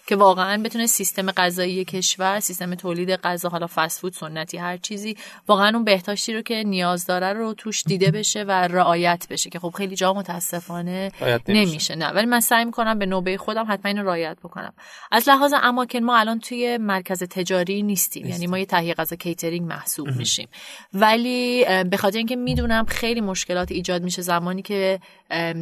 که 0.07 0.15
واقعا 0.15 0.63
بتونه 0.63 0.85
سیستم 0.85 1.31
غذایی 1.31 1.85
کشور 1.85 2.39
سیستم 2.39 2.75
تولید 2.75 3.09
غذا 3.11 3.49
حالا 3.49 3.67
فست 3.75 3.99
فود 3.99 4.13
سنتی 4.13 4.57
هر 4.57 4.77
چیزی 4.77 5.17
واقعا 5.47 5.71
اون 5.73 5.83
بهداشتی 5.83 6.33
رو 6.33 6.41
که 6.41 6.63
نیاز 6.63 7.05
داره 7.05 7.33
رو 7.33 7.53
توش 7.53 7.83
دیده 7.83 8.11
بشه 8.11 8.43
و 8.43 8.51
رعایت 8.51 9.27
بشه 9.29 9.49
که 9.49 9.59
خب 9.59 9.73
خیلی 9.77 9.95
جا 9.95 10.13
متاسفانه 10.13 11.11
نمیشه. 11.21 11.53
نمیشه. 11.53 11.95
نه 11.95 12.07
ولی 12.07 12.25
من 12.25 12.39
سعی 12.39 12.65
می‌کنم 12.65 12.99
به 12.99 13.05
نوبه 13.05 13.37
خودم 13.37 13.65
حتما 13.69 14.01
رعایت 14.07 14.37
بکنم. 14.43 14.73
از 15.11 15.29
لحاظ 15.29 15.53
اماکن 15.63 15.99
ما 15.99 16.17
الان 16.17 16.39
توی 16.39 16.77
مرکز 16.77 17.23
تجاری 17.23 17.83
نیستیم. 17.83 18.25
یعنی 18.25 18.47
ما 18.47 18.59
یه 18.59 18.65
تهیه 18.65 18.93
غذا 18.93 19.15
کیترینگ 19.15 19.67
محسوب 19.67 20.07
میشیم. 20.07 20.47
ولی 20.93 21.65
به 21.89 21.97
خاطر 21.97 22.17
اینکه 22.17 22.35
می‌دونم 22.35 22.85
خیلی 22.85 23.21
مشکلات 23.21 23.71
ایجاد 23.71 24.03
میشه 24.03 24.21
زمانی 24.21 24.61
که 24.61 24.99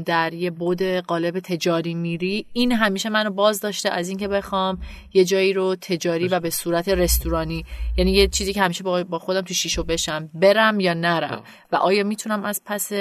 در 0.05 0.33
یه 0.33 0.51
بود 0.51 0.81
قالب 0.83 1.39
تجاری 1.39 1.93
میری 1.93 2.45
این 2.53 2.71
همیشه 2.71 3.09
منو 3.09 3.29
باز 3.29 3.59
داشته 3.59 3.89
از 3.89 4.09
اینکه 4.09 4.27
بخوام 4.27 4.79
یه 5.13 5.25
جایی 5.25 5.53
رو 5.53 5.75
تجاری 5.75 6.27
و 6.27 6.39
به 6.39 6.49
صورت 6.49 6.89
رستورانی 6.89 7.65
یعنی 7.97 8.11
یه 8.11 8.27
چیزی 8.27 8.53
که 8.53 8.61
همیشه 8.61 8.83
با 8.83 9.03
با 9.03 9.19
خودم 9.19 9.41
تو 9.41 9.53
شیشو 9.53 9.83
بشم 9.83 10.29
برم 10.33 10.79
یا 10.79 10.93
نرم. 10.93 11.43
و 11.71 11.75
آیا 11.75 12.03
می‌تونم 12.03 12.43
از 12.43 12.61
پس 12.65 12.91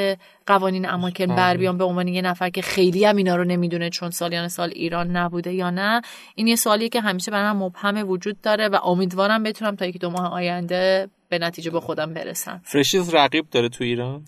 قوانین 0.46 0.88
اماکن 0.88 1.26
بر 1.26 1.56
بیام 1.56 1.78
به 1.78 1.84
عنوان 1.84 2.08
یه 2.08 2.22
نفر 2.22 2.50
که 2.50 2.62
خیلی 2.62 3.04
هم 3.04 3.16
اینا 3.16 3.36
رو 3.36 3.44
نمی‌دونه 3.44 3.90
چون 3.90 4.10
سالیان 4.10 4.48
سال 4.48 4.70
ایران 4.74 5.16
نبوده 5.16 5.52
یا 5.52 5.70
نه. 5.70 6.02
این 6.34 6.46
یه 6.46 6.56
سوالیه 6.56 6.88
که 6.88 7.00
همیشه 7.00 7.30
برای 7.30 7.52
من 7.52 7.58
مبهم 7.58 8.08
وجود 8.08 8.40
داره 8.40 8.68
و 8.68 8.76
امیدوارم 8.84 9.42
بتونم 9.42 9.76
تا 9.76 9.86
یک 9.86 10.00
دو 10.00 10.10
ماه 10.10 10.32
آینده 10.32 11.08
به 11.28 11.38
نتیجه 11.38 11.70
با 11.70 11.80
خودم 11.80 12.14
برسم. 12.14 12.60
فرشیز 12.64 13.14
رقیب 13.14 13.50
داره 13.50 13.68
تو 13.68 13.84
ایران؟ 13.84 14.24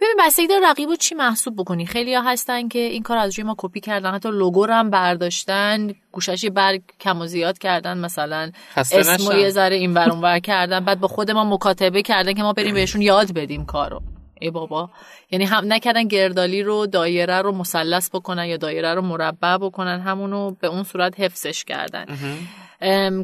ببین 0.00 0.16
بستگی 0.20 0.46
داره 0.46 0.70
رقیب 0.70 0.88
رو 0.88 0.96
چی 0.96 1.14
محسوب 1.14 1.56
بکنی؟ 1.56 1.86
خیلی 1.86 2.14
ها 2.14 2.22
هستن 2.22 2.68
که 2.68 2.78
این 2.78 3.02
کار 3.02 3.18
از 3.18 3.38
روی 3.38 3.46
ما 3.46 3.54
کپی 3.58 3.80
کردن 3.80 4.14
حتی 4.14 4.28
لوگو 4.28 4.66
رو 4.66 4.74
هم 4.74 4.90
برداشتن 4.90 5.94
گوشش 6.12 6.44
یه 6.44 6.50
برگ 6.50 6.82
کم 7.00 7.20
و 7.20 7.26
زیاد 7.26 7.58
کردن 7.58 7.98
مثلا 7.98 8.50
نشن. 8.76 9.38
یه 9.38 9.50
ذره 9.50 9.76
این 9.76 9.94
ور 9.94 10.38
کردن 10.38 10.84
بعد 10.84 11.00
با 11.00 11.08
خود 11.08 11.30
ما 11.30 11.44
مکاتبه 11.44 12.02
کردن 12.02 12.32
که 12.32 12.42
ما 12.42 12.52
بریم 12.52 12.74
بهشون 12.74 13.02
یاد 13.02 13.32
بدیم 13.32 13.64
کارو. 13.64 14.02
ای 14.40 14.50
بابا. 14.50 14.90
یعنی 15.30 15.44
هم 15.44 15.72
نکردن 15.72 16.08
گردالی 16.08 16.62
رو 16.62 16.86
دایره 16.86 17.42
رو 17.42 17.52
مثلث 17.52 18.10
بکنن 18.10 18.46
یا 18.46 18.56
دایره 18.56 18.94
رو 18.94 19.02
مربع 19.02 19.56
بکنن 19.56 20.00
همونو 20.00 20.50
به 20.50 20.66
اون 20.66 20.82
صورت 20.82 21.20
حفظش 21.20 21.64
کردن. 21.64 22.06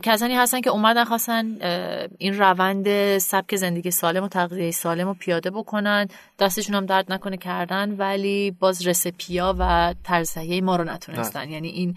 کسانی 0.03 0.35
هستن 0.35 0.61
که 0.61 0.71
اومدن 0.71 1.05
خواستن 1.05 1.45
این 2.19 2.39
روند 2.39 3.19
سبک 3.19 3.57
زندگی 3.57 3.91
سالم 3.91 4.25
و 4.25 4.29
تغذیه 4.29 4.71
سالم 4.71 5.09
رو 5.09 5.15
پیاده 5.15 5.51
بکنن. 5.51 6.09
دستشون 6.39 6.75
هم 6.75 6.87
درد 6.87 7.13
نکنه 7.13 7.37
کردن 7.37 7.91
ولی 7.99 8.51
باز 8.51 8.87
رسپیا 8.87 9.55
و 9.59 9.95
طرز 10.05 10.33
تهیه 10.33 10.61
ما 10.61 10.77
رو 10.77 10.85
نتونستن. 10.85 11.51
یعنی 11.51 11.69
این 11.69 11.97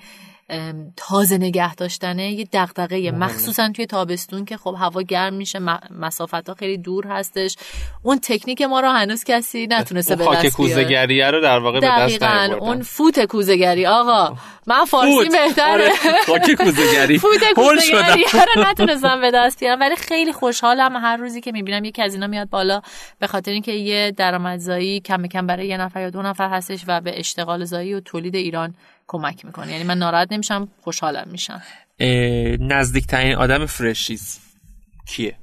تازه 0.98 1.38
نگه 1.38 1.76
داشتنه 1.76 2.32
یه 2.32 2.48
دغدغه 2.54 3.12
مخصوصا 3.12 3.70
توی 3.70 3.86
تابستون 3.86 4.46
که 4.46 4.58
خب 4.58 4.76
هوا 4.80 5.02
گرم 5.02 5.34
میشه 5.34 5.60
مسافت 6.00 6.50
ها 6.50 6.56
خیلی 6.56 6.78
دور 6.78 7.08
هستش. 7.08 7.56
اون 8.04 8.20
تکنیک 8.20 8.62
ما 8.62 8.80
رو 8.80 8.90
هنوز 8.90 9.24
کسی 9.24 9.68
نتونسته 9.68 10.16
به 10.16 10.24
دست 10.24 10.32
بیاره. 10.32 10.50
کوزگریه 10.50 11.32
رو 11.32 11.42
در 11.42 11.60
واقع 11.60 11.80
به 11.80 11.88
دست. 11.88 12.24
اون 12.60 12.82
فوت 12.82 13.26
کوزگری 13.26 13.86
آقا 13.86 14.36
من 14.68 14.86
فارسی. 14.86 15.30
بهتره. 15.30 15.74
آره، 15.74 15.92
خاک 16.26 16.52
کوزگری 16.52 17.18
فوت 17.26 17.54
کوزگری 17.56 18.26
رو 18.56 18.64
نتونستم 18.64 19.22
به 19.22 19.32
دست 19.32 19.60
بیارم. 19.60 19.80
ولی 19.80 19.96
خیلی 19.96 20.34
خوشحالم 20.34 20.96
هر 20.96 21.18
روزی 21.18 21.42
که 21.42 21.52
می‌بینم 21.52 21.86
یکی 21.86 22.02
از 22.02 22.14
اینا 22.14 22.28
میاد 22.28 22.50
بالا. 22.50 22.82
به 23.20 23.28
خاطر 23.28 23.52
اینکه 23.52 23.72
یه 23.72 24.12
درآمدزایی 24.12 25.00
کم 25.00 25.28
کم 25.28 25.48
برای 25.48 25.68
یه 25.68 25.78
نفر 25.78 26.02
یا 26.02 26.10
دو 26.10 26.22
نفر 26.22 26.50
هستش 26.50 26.84
و 26.88 27.02
به 27.02 27.20
اشتغال 27.20 27.66
زایی 27.66 27.94
و 27.94 28.00
تولید 28.00 28.36
ایران 28.36 28.76
کمک 29.08 29.46
می‌کنه 29.46 29.72
یعنی 29.72 29.84
من 29.84 29.98
ناراحت 29.98 30.32
نمیشم 30.32 30.68
خوشحالم 30.82 31.28
میشم. 31.32 31.62
نزدیکترین 32.60 33.36
آدم 33.36 33.66
فرشیز 33.66 34.40
کیه؟ 35.08 35.38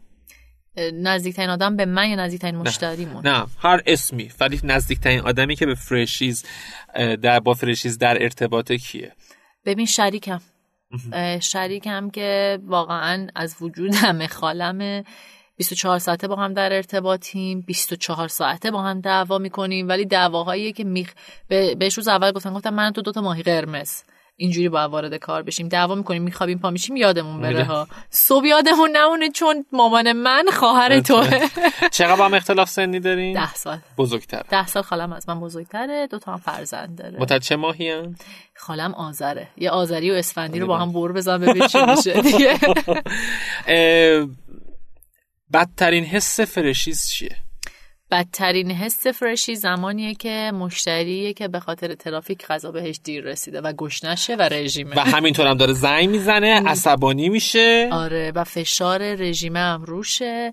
نزدیکترین 0.95 1.51
آدم 1.51 1.77
به 1.77 1.85
من 1.85 2.09
یا 2.09 2.17
نزدیکترین 2.17 2.57
مشتریمون؟ 2.57 3.27
نه 3.27 3.47
هر 3.59 3.81
اسمی 3.87 4.31
ولی 4.41 4.61
نزدیکترین 4.65 5.21
آدمی 5.21 5.57
که 5.57 5.67
به 5.67 5.75
فرشیز 5.75 6.45
در 7.23 7.41
با 7.41 7.55
فرشیز 7.55 7.99
در 7.99 8.23
ارتباط 8.23 8.73
کیه؟ 8.73 9.13
ببین 9.65 9.87
شریکم. 9.87 10.41
شریکم 11.41 12.11
که 12.11 12.59
واقعا 12.67 13.27
از 13.35 13.57
وجود 13.61 13.95
همه 13.95 14.27
خالمه. 14.27 15.05
24 15.63 15.99
ساعته 15.99 16.29
با 16.29 16.37
هم 16.37 16.55
در 16.55 16.73
ارتباطیم 16.73 17.61
24 17.61 18.29
ساعته 18.29 18.71
با 18.71 18.83
هم 18.83 19.01
دعوا 19.01 19.39
می‌کنیم. 19.39 19.89
ولی 19.89 20.05
دعواهایی 20.05 20.73
که 20.73 20.85
میخ 20.85 21.13
به- 21.49 21.75
بهش 21.75 21.95
روز 21.95 22.09
اول 22.09 22.33
گفتم 22.33 22.55
گفتم 22.55 22.75
من 22.75 22.93
تو 22.93 23.03
دوتا 23.03 23.21
ماهی 23.21 23.43
قرمز. 23.43 24.03
اینجوری 24.37 24.69
باید 24.69 24.91
وارد 24.91 25.15
کار 25.15 25.43
بشیم. 25.43 25.69
دعوا 25.69 25.95
می‌کنیم 25.95 26.23
میخوابیم 26.23 26.59
پا 26.59 26.71
میشیم 26.71 26.97
یادمون 26.97 27.41
بره 27.41 27.65
ها. 27.65 27.89
صبح 28.11 28.47
یادمون 28.47 28.97
نمونه 28.97 29.31
چون 29.31 29.65
مامان 29.73 30.13
من 30.13 30.45
خواهر 30.53 31.01
توه. 31.01 31.31
چقدر 31.93 32.25
هم 32.25 32.35
اختلاف 32.35 32.69
سنی 32.69 33.01
دارین 33.01 33.35
ده 33.35 33.55
سال. 33.55 33.79
بزرگتر. 33.99 34.43
ده 34.51 34.67
سال 34.67 34.83
خالم 34.83 35.13
از 35.13 35.29
من 35.29 35.41
بزرگتره 35.41 36.07
دو 36.07 36.19
تا 36.19 36.33
هم 36.33 36.39
فرزند 36.39 36.99
داره. 36.99 37.19
متولد 37.21 37.43
چه 37.43 37.57
ماهی 37.57 37.91
هم؟ 37.91 38.17
خالم 38.57 38.95
آذره. 38.95 39.49
یه 39.57 39.71
آذری 39.71 40.11
و 40.11 40.15
اسفندی 40.15 40.59
رو 40.61 40.67
با 40.67 40.79
هم 40.79 40.93
بر 40.93 41.13
بزن 41.13 41.39
ببین 41.39 41.67
چی 41.67 41.79
میشه 41.87 42.21
دیگه. 42.23 42.59
بدترین 45.53 46.05
حس 46.05 46.41
فرشیز 46.41 47.09
چیه؟ 47.09 47.37
بدترین 48.11 48.71
حس 48.71 49.07
فرشی 49.07 49.57
زمانیه 49.57 50.15
که 50.15 50.53
مشتریه 50.55 51.33
که 51.33 51.49
به 51.49 51.61
خاطر 51.61 51.95
ترافیک 51.95 52.47
غذا 52.47 52.71
بهش 52.71 53.01
دیر 53.05 53.25
رسیده 53.25 53.61
و 53.61 53.73
گشنشه 53.73 54.37
و 54.37 54.43
رژیمه. 54.43 54.97
و 54.97 55.01
همینطور 55.01 55.47
هم 55.47 55.57
داره 55.57 55.73
زنگ 55.73 56.09
می‌زنه 56.09 56.63
عصبانی 56.71 57.29
میشه. 57.29 57.89
آره 57.93 58.33
و 58.35 58.45
فشار 58.45 59.15
رژیمه 59.15 59.59
هم 59.59 59.83
روشه. 59.83 60.53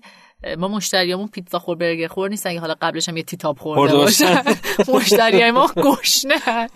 ما 0.58 0.68
مشتریامون 0.68 1.28
پیتزا 1.28 1.58
خور 1.58 1.76
برگر 1.76 2.08
خور 2.08 2.28
نیستن 2.28 2.54
که 2.54 2.60
حالا 2.60 2.74
قبلش 2.80 3.08
هم 3.08 3.16
یه 3.16 3.22
تیتاب 3.22 3.58
خورده 3.58 3.96
باشن 3.96 4.42
مشتریای 4.94 5.50
ما 5.50 5.70
گشنه. 5.76 6.68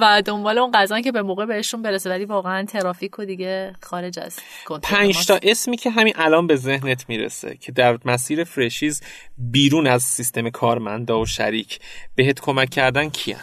و 0.00 0.22
دنبال 0.22 0.58
اون 0.58 0.72
غذا 0.72 1.00
که 1.00 1.12
به 1.12 1.22
موقع 1.22 1.46
بهشون 1.46 1.82
برسه. 1.82 2.10
ولی 2.10 2.24
واقعا 2.24 2.64
ترافیک 2.64 3.18
و 3.18 3.24
دیگه 3.24 3.72
خارج 3.82 4.18
از 4.18 4.38
پنج. 4.82 5.26
تا 5.26 5.38
اسمی 5.42 5.76
که 5.76 5.90
همین 5.90 6.14
الان 6.16 6.46
به 6.46 6.56
ذهنت 6.56 7.08
می‌رسه 7.08 7.56
که 7.60 7.72
در 7.72 7.98
مسیر 8.04 8.44
فرشیز 8.44 9.02
بیرون 9.38 9.86
از 9.86 10.02
سیستم 10.02 10.50
کارمندا 10.50 11.20
و 11.20 11.26
شریک 11.26 11.80
بهت 12.14 12.40
کمک 12.40 12.70
کردن 12.70 13.08
کیان؟ 13.08 13.40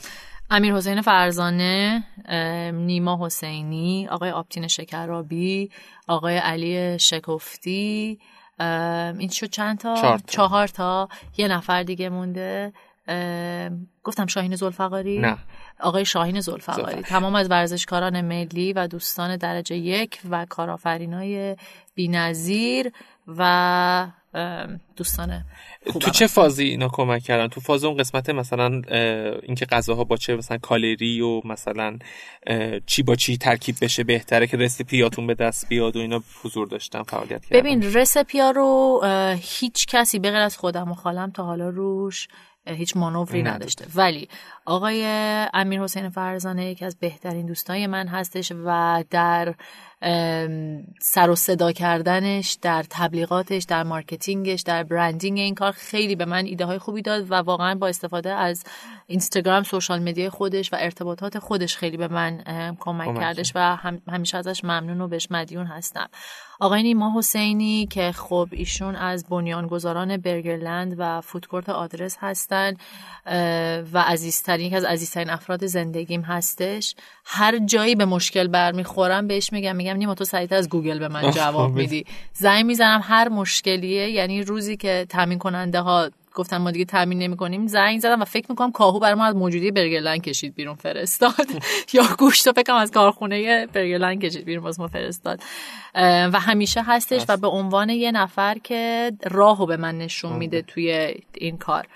امیر 0.50 0.74
حسین 0.74 1.02
فرزانه 1.02 2.04
نیما 2.74 3.26
حسینی 3.26 4.08
آقای 4.08 4.32
آبتین 4.32 4.68
شکرابی 4.68 5.70
آقای 6.08 6.38
علی 6.38 7.00
شکفتی 7.00 8.20
این 9.18 9.30
شد 9.30 9.50
چند 9.50 9.78
تا؟ 9.78 9.96
چهار 9.96 10.18
تا. 10.18 10.24
چهار 10.28 10.68
تا. 10.68 11.10
یه 11.38 11.48
نفر 11.48 11.84
دیگه 11.84 12.10
مونده. 12.10 12.74
گفتم 14.04 14.26
شاهین 14.26 14.56
زلفقاری؟ 14.56 15.20
نه. 15.20 15.38
آقای 15.80 16.06
شاهین 16.06 16.40
زلفقاری. 16.42 16.82
زلفقاری. 16.82 17.04
تمام 17.04 17.36
از 17.36 17.52
ورزشکاران 17.52 18.22
ملی 18.22 18.74
و 18.74 18.88
دوستان 18.88 19.38
درجه 19.38 19.76
یک 19.76 20.20
و 20.30 20.46
کارآفرینای 20.46 21.56
بینظیر 21.96 22.92
و 23.28 24.08
دوستان 24.96 25.44
تو 26.00 26.12
چه 26.12 26.28
فازی 26.28 26.64
اینا 26.64 26.88
کمک 26.88 27.24
کردن؟ 27.24 27.48
تو 27.48 27.62
فاز 27.62 27.84
اون 27.84 27.98
قسمت 27.98 28.30
مثلا 28.30 28.82
اینکه 29.44 29.66
غذاها 29.66 30.04
با 30.04 30.18
چه 30.18 30.36
مثلا 30.36 30.58
کالری 30.58 31.22
و 31.22 31.42
مثلا 31.46 31.98
چی 32.86 33.04
با 33.04 33.16
چی 33.16 33.38
ترکیب 33.38 33.76
بشه 33.82 34.04
بهتره 34.04 34.48
که 34.48 34.58
recipe 34.58 35.05
اتون 35.05 35.28
به 35.28 35.34
دست 35.34 35.70
بیاد 35.70 35.96
و 35.96 36.00
اینا 36.00 36.24
حضور 36.44 36.68
داشتن 36.68 37.04
فعالیت 37.04 37.46
کردن. 37.46 37.60
ببین 37.60 37.94
recipe 37.94 38.44
ا 38.44 38.52
رو 38.52 39.02
هیچ 39.42 39.86
کسی 39.88 40.20
به 40.20 40.32
غیر 40.32 40.42
از 40.42 40.58
خودم 40.58 40.92
و 40.92 40.94
خالم 40.94 41.32
تا 41.32 41.44
حالا 41.44 41.70
روش 41.70 42.28
هیچ 42.68 42.98
مانوری. 42.98 43.44
نداشته. 43.44 43.86
ولی 43.96 44.30
آقای 44.66 45.06
امیر 45.54 45.82
حسین 45.82 46.10
فرزانه 46.10 46.66
یکی 46.66 46.86
از 46.86 46.98
بهترین 47.00 47.46
دوستای 47.46 47.88
من 47.88 48.08
هستش 48.08 48.52
و 48.66 49.04
در 49.10 49.54
سر 51.02 51.30
و 51.30 51.36
صدا 51.36 51.72
کردنش 51.72 52.58
در 52.62 52.86
تبلیغاتش 52.90 53.64
در 53.64 53.84
marketing 53.84 54.48
ش 54.48 54.62
در 54.62 54.84
branding 54.84 55.40
این 55.40 55.56
کار 55.56 55.72
خیلی 55.72 56.16
به 56.16 56.26
من 56.26 56.46
ایده 56.46 56.66
های 56.66 56.78
خوبی 56.78 57.02
داد 57.02 57.32
و 57.32 57.36
واقعا 57.36 57.76
با 57.76 57.88
استفاده 57.88 58.34
از 58.34 58.64
اینستاگرام 59.08 59.64
social 59.64 60.02
media 60.02 60.30
خودش 60.30 60.74
و 60.74 60.78
ارتباطات 60.80 61.40
خودش 61.40 61.78
خیلی 61.78 61.98
به 61.98 62.08
من 62.08 62.38
کمک 62.80 63.06
کمک 63.06 63.20
کردش 63.20 63.52
و 63.56 63.76
هم- 63.76 64.02
همیشه 64.08 64.38
ازش 64.38 64.64
ممنون 64.64 65.02
و 65.02 65.08
بهش 65.08 65.28
مدیون 65.32 65.66
هستم. 65.66 66.08
آقای 66.62 66.84
نیما 66.84 67.14
حسینی 67.18 67.88
که 67.92 68.12
خب 68.12 68.48
ایشون 68.52 68.96
از 68.96 69.26
بنیانگذاران 69.30 70.18
برگرلند 70.18 70.96
و 70.98 71.22
فودکورت 71.22 71.70
آدرس 71.70 72.18
هستن 72.20 72.74
و 73.94 74.04
عزیزترین 74.08 74.66
یکی 74.66 74.76
از 74.76 74.84
عزیزترین 74.84 75.30
افراد 75.30 75.66
زندگیم 75.66 76.22
هستش 76.22 76.96
هر 77.26 77.58
جایی 77.58 77.96
به 77.96 78.06
مشکل 78.06 78.48
برمیخورم 78.48 79.28
بهش 79.28 79.54
میگم 79.54 79.76
میگم 79.76 79.98
نیما 79.98 80.16
تو 80.16 80.24
سریعتر 80.24 80.56
از 80.56 80.70
گوگل 80.70 81.00
به 81.00 81.08
من 81.08 81.32
جواب. 81.32 81.72
میدی 81.72 82.06
زنگ 82.34 82.66
می‌زنم 82.66 83.02
هر 83.04 83.30
مشکلیه 83.30 84.10
یعنی 84.10 84.44
روزی 84.44 84.78
که 84.78 85.06
تامین 85.10 85.40
کننده 85.40 85.80
ها 85.80 86.10
گفتن 86.36 86.58
ما 86.58 86.72
دیگه 86.72 86.86
تامین 86.86 87.20
نمی 87.20 87.38
کنیم 87.38 87.68
زنگ 87.68 88.00
زدم 88.00 88.22
و 88.22 88.26
فکر 88.26 88.46
می‌کنم 88.50 88.72
کاهو 88.72 89.00
برای 89.00 89.14
ما 89.14 89.26
از 89.26 89.36
موجودی 89.36 89.72
برگرلند 89.72 90.22
کشید 90.22 90.56
بیرون 90.56 90.76
فرستاد. 90.76 91.48
یا 91.94 92.04
گوشت 92.18 92.48
رو 92.48 92.54
فکرم 92.54 92.76
از 92.76 92.92
کارخونه 92.92 93.68
برگرلند 93.68 94.22
کشید 94.22 94.46
بیرون 94.46 94.64
باز 94.64 94.80
ما 94.80 94.88
فرستاد. 94.88 95.40
و 96.34 96.40
همیشه 96.40 96.84
هستش 96.84 97.26
و 97.30 97.38
به 97.38 97.48
عنوان 97.48 97.90
یه 97.90 98.12
نفر 98.12 98.58
که 98.58 99.12
راهو 99.24 99.66
به 99.66 99.78
من 99.78 99.98
نشون 99.98 100.34
میده 100.34 100.62
توی 100.62 101.16
این 101.34 101.58
کار. 101.58 101.88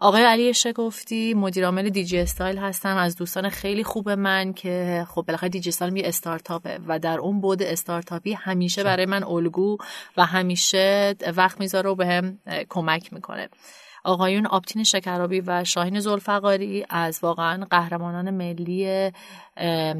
آقای 0.00 0.22
علی 0.22 0.54
شگفتی 0.54 1.34
مدیر 1.34 1.64
عامل 1.64 1.88
دیجی 1.88 2.18
استایل 2.18 2.58
هستن 2.58 2.96
از 2.96 3.16
دوستان 3.16 3.48
خیلی 3.48 3.84
خوب 3.84 4.10
من 4.10 4.52
که 4.52 5.06
خب 5.08 5.24
بالاخره 5.26 5.48
دیجی 5.48 5.68
استایل 5.68 5.96
یه 5.96 6.08
استارتاپه 6.08 6.78
و 6.86 6.98
در 6.98 7.18
اون 7.18 7.40
بود 7.40 7.62
استارتاپی 7.62 8.32
همیشه 8.32 8.84
برای 8.84 9.06
من 9.06 9.24
الگو 9.24 9.76
و 10.16 10.26
همیشه 10.26 11.14
وقت 11.36 11.60
می‌ذاره 11.60 11.90
و 11.90 11.94
بهم 11.94 12.38
اه، 12.46 12.64
کمک 12.64 13.12
می‌کنه. 13.12 13.48
آقایون 14.04 14.46
آبتین 14.46 14.84
شکرابی 14.84 15.40
و 15.40 15.64
شاهین 15.64 16.00
زلفقاری 16.00 16.86
از 16.90 17.18
واقعا 17.22 17.64
قهرمانان 17.70 18.30
ملی 18.30 19.10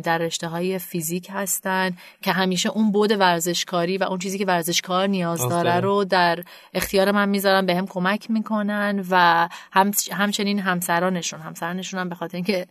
در 0.03 0.19
رشته 0.19 0.49
های 0.49 0.79
فیزیک 0.79 1.29
هستن 1.33 1.91
که 2.23 2.33
همیشه 2.33 2.69
اون 2.69 2.93
بود 2.93 3.11
ورزشکاری 3.11 3.99
و 3.99 4.05
اون 4.05 4.19
چیزی 4.19 4.39
که 4.39 4.47
ورزشکار 4.47 5.07
نیاز 5.07 5.49
داره. 5.49 5.81
رو 5.81 6.05
در 6.05 6.45
اختیار 6.75 7.11
من 7.11 7.29
می‌ذارن 7.29 7.67
به 7.67 7.75
هم 7.75 7.87
کمک 7.87 8.31
می‌کنن 8.31 9.05
و 9.11 9.49
هم 9.73 9.91
همچنین 10.13 10.59
همسرانشون 10.59 11.41
همسرانشون 11.41 12.01
هم 12.01 12.09
به 12.09 12.15
خاطر 12.15 12.37
اینکه 12.37 12.67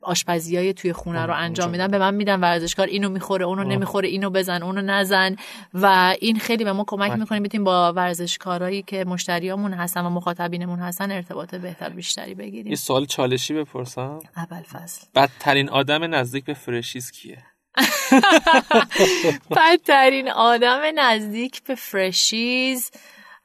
آشپزی 0.00 0.56
های 0.56 0.72
توی 0.72 0.92
خونه 0.92 1.26
رو 1.26 1.34
انجام 1.34 1.70
میدن. 1.70 1.88
به 1.88 1.98
من 1.98 2.14
میدن 2.14 2.40
ورزشکار 2.40 2.86
اینو 2.86 3.08
می‌خوره 3.08 3.44
اونو 3.44 3.64
نمی‌خوره 3.64 4.08
اینو 4.08 4.30
بزن 4.30 4.62
اونو 4.62 4.82
نزن. 4.82 5.36
و 5.74 6.14
این 6.20 6.38
خیلی 6.38 6.64
به 6.64 6.72
ما 6.72 6.84
کمک 6.86 7.12
می‌کنه. 7.12 7.40
بتونیم 7.40 7.64
با 7.64 7.92
ورزشکارایی 7.92 8.82
که 8.82 9.04
مشتریامون 9.04 9.72
هستن 9.72 10.00
و 10.04 10.10
مخاطبینمون 10.10 10.78
هستن 10.78 11.12
ارتباط 11.12 11.54
بهتر 11.54 11.88
بیشتری 11.88 12.28
یه 12.28 12.34
بگیریم 12.34 12.74
سوال 12.74 13.06
چالشی 13.06 13.54
بپرسم. 13.54 14.18
اول 14.36 14.62
فصل. 14.62 15.06
بدترین 15.14 15.68
آدم 15.68 16.14
نزدیک 16.14 16.44
به 16.44 16.54
فرشیز 16.54 17.10
کیه؟ 17.10 17.38
بدترین 19.56 20.28
آدم 20.28 20.80
نزدیک 20.96 21.62
به 21.62 21.74
فرشیز 21.74 22.90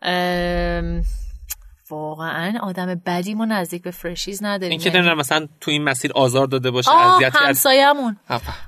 ام، 0.02 1.02
واقعا 1.92 2.54
آدم 2.64 3.02
بدی 3.06 3.34
ما 3.34 3.46
نزدیک 3.46 3.82
به 3.82 3.92
فرشیز 3.92 4.44
نداریم. 4.44 4.72
این 4.72 4.80
که 4.80 4.86
یعنی- 4.86 4.98
نمی‌دونم 5.00 5.20
مثلا 5.20 5.48
تو 5.62 5.72
این 5.72 5.84
مسیر 5.84 6.12
آزار 6.16 6.48
داده 6.48 6.72
باشه 6.72 6.92
به- 7.20 7.30
همسایه‌مون. 7.34 8.18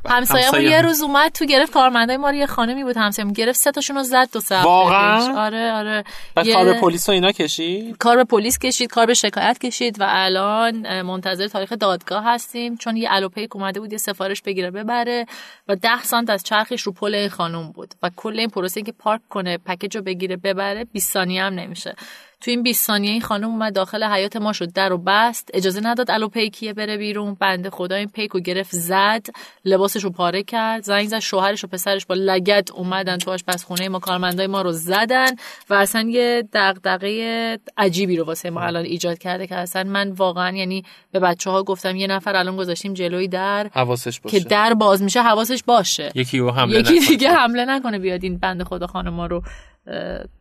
همسایه 0.10 0.64
یه. 0.72 0.82
روز 0.82 1.02
اومد 1.02 1.32
تو 1.32 1.46
گرفت 1.46 1.74
کارمندای 1.74 2.18
ما 2.18 2.30
رو 2.30 2.36
یه 2.36 2.46
خانمی 2.46 2.84
بود 2.84 2.98
همسایه‌مون 2.98 3.34
گرفت 3.34 3.60
سه 3.60 3.72
تاشون 3.72 3.96
رو 3.96 4.04
زد 4.04 4.30
دو 4.34 4.40
سه 4.40 4.62
واقعا؟ 4.62 5.46
آره 5.46 5.72
آره. 5.72 6.04
بعد 6.36 6.46
یه- 6.46 6.54
کار 6.54 6.66
به 6.66 6.74
پلیس 6.74 7.10
و 7.10 7.12
اینا 7.12 7.32
کشید؟ 7.32 7.98
کار 7.98 8.16
به 8.16 8.24
پلیس 8.24 8.58
کشید 8.60 8.90
کار 8.90 9.06
به 9.06 9.14
شکایت 9.14 9.58
کشید 9.60 10.02
و 10.02 10.06
الان 10.08 11.02
منتظر 11.02 11.48
تاریخ 11.48 11.74
دادگاه 11.74 12.24
هستیم. 12.26 12.78
چون 12.78 12.98
یه 12.98 13.08
الوپیک 13.12 13.56
اومده 13.56 13.80
بود 13.80 13.92
یه 13.92 13.98
سفارش 13.98 14.42
بگیره 14.42 14.72
ببره 14.72 15.26
و 15.68 15.76
ده 15.76 16.04
سانت 16.04 16.30
از 16.30 16.44
چرخش 16.44 16.82
رو 16.82 16.92
پل 16.92 17.16
این 17.16 17.30
خانم 17.30 17.72
بود. 17.72 17.94
و 18.04 18.10
کل 18.16 18.40
این 18.40 18.50
پروسه 18.50 18.82
که 18.82 18.92
پارک 18.92 19.22
کنه 19.30 19.58
پکیج 19.58 19.98
رو 19.98 20.04
بگیره 20.04 20.36
ببره 20.38 20.86
20 20.86 21.14
ثانیه 21.14 21.44
هم 21.44 21.54
نمیشه. 21.54 21.96
تو 22.44 22.52
این 22.52 22.64
20 22.64 22.88
ثانیه 22.88 23.12
این 23.12 23.22
خانم 23.22 23.48
اومد 23.48 23.76
داخل 23.76 24.04
حیات 24.04 24.36
ما 24.36 24.54
شد 24.54 24.74
در 24.74 24.94
و 24.94 24.98
بست. 24.98 25.50
اجازه 25.54 25.82
نداد 25.84 26.12
الوپیکیه 26.12 26.74
بره 26.74 26.98
بیرون. 26.98 27.38
بنده 27.40 27.70
خدا 27.70 27.96
این 27.96 28.08
پیک 28.08 28.32
رو 28.32 28.40
گرفت 28.40 28.76
زد 28.76 29.26
لباسش 29.66 30.04
رو 30.04 30.10
پاره 30.10 30.44
کرد 30.44 30.84
زنگ 30.84 31.08
زد 31.08 31.20
شوهرش 31.20 31.64
و 31.64 31.68
پسرش 31.68 32.06
با 32.06 32.16
لگت 32.16 32.72
اومدن 32.72 33.18
تو 33.18 33.32
آشپزخونه 33.32 33.90
ما. 33.90 34.00
کارمندای 34.00 34.48
ما 34.48 34.62
رو 34.62 34.72
زدن 34.72 35.30
و 35.70 35.74
اصلا 35.74 36.02
یه 36.10 36.48
دغدغه 36.54 37.60
عجیبی 37.78 38.18
رو 38.18 38.26
واسه 38.26 38.50
ما 38.50 38.62
الان 38.62 38.86
ایجاد 38.86 39.18
کرده 39.18 39.48
که 39.48 39.56
اصلا 39.56 39.84
من 39.84 40.12
واقعا 40.12 40.58
یعنی 40.58 40.84
به 41.12 41.20
بچه 41.20 41.50
ها 41.50 41.64
گفتم 41.64 41.96
یه 41.96 42.08
نفر 42.08 42.36
الان 42.36 42.58
گذاشتیم 42.58 42.94
جلوی 42.94 43.28
در 43.28 43.70
حواسش 43.74 44.20
باشه. 44.20 44.40
که 44.40 44.46
در 44.50 44.74
باز 44.74 45.04
میشه 45.04 45.22
حواسش 45.22 45.64
باشه. 45.64 46.12
یکی 46.16 46.40
رو 46.40 46.52
حمله 46.52 46.80
یکی 46.80 46.94
نکنه. 46.94 47.08
دیگه 47.08 47.30
حمله 47.30 47.66
نکنه 47.66 48.00
بیاد 48.00 48.24
این 48.24 48.38
بند 48.38 48.64
خدا 48.64 48.88
خانم 48.88 49.14
ما 49.14 49.26
رو 49.26 49.44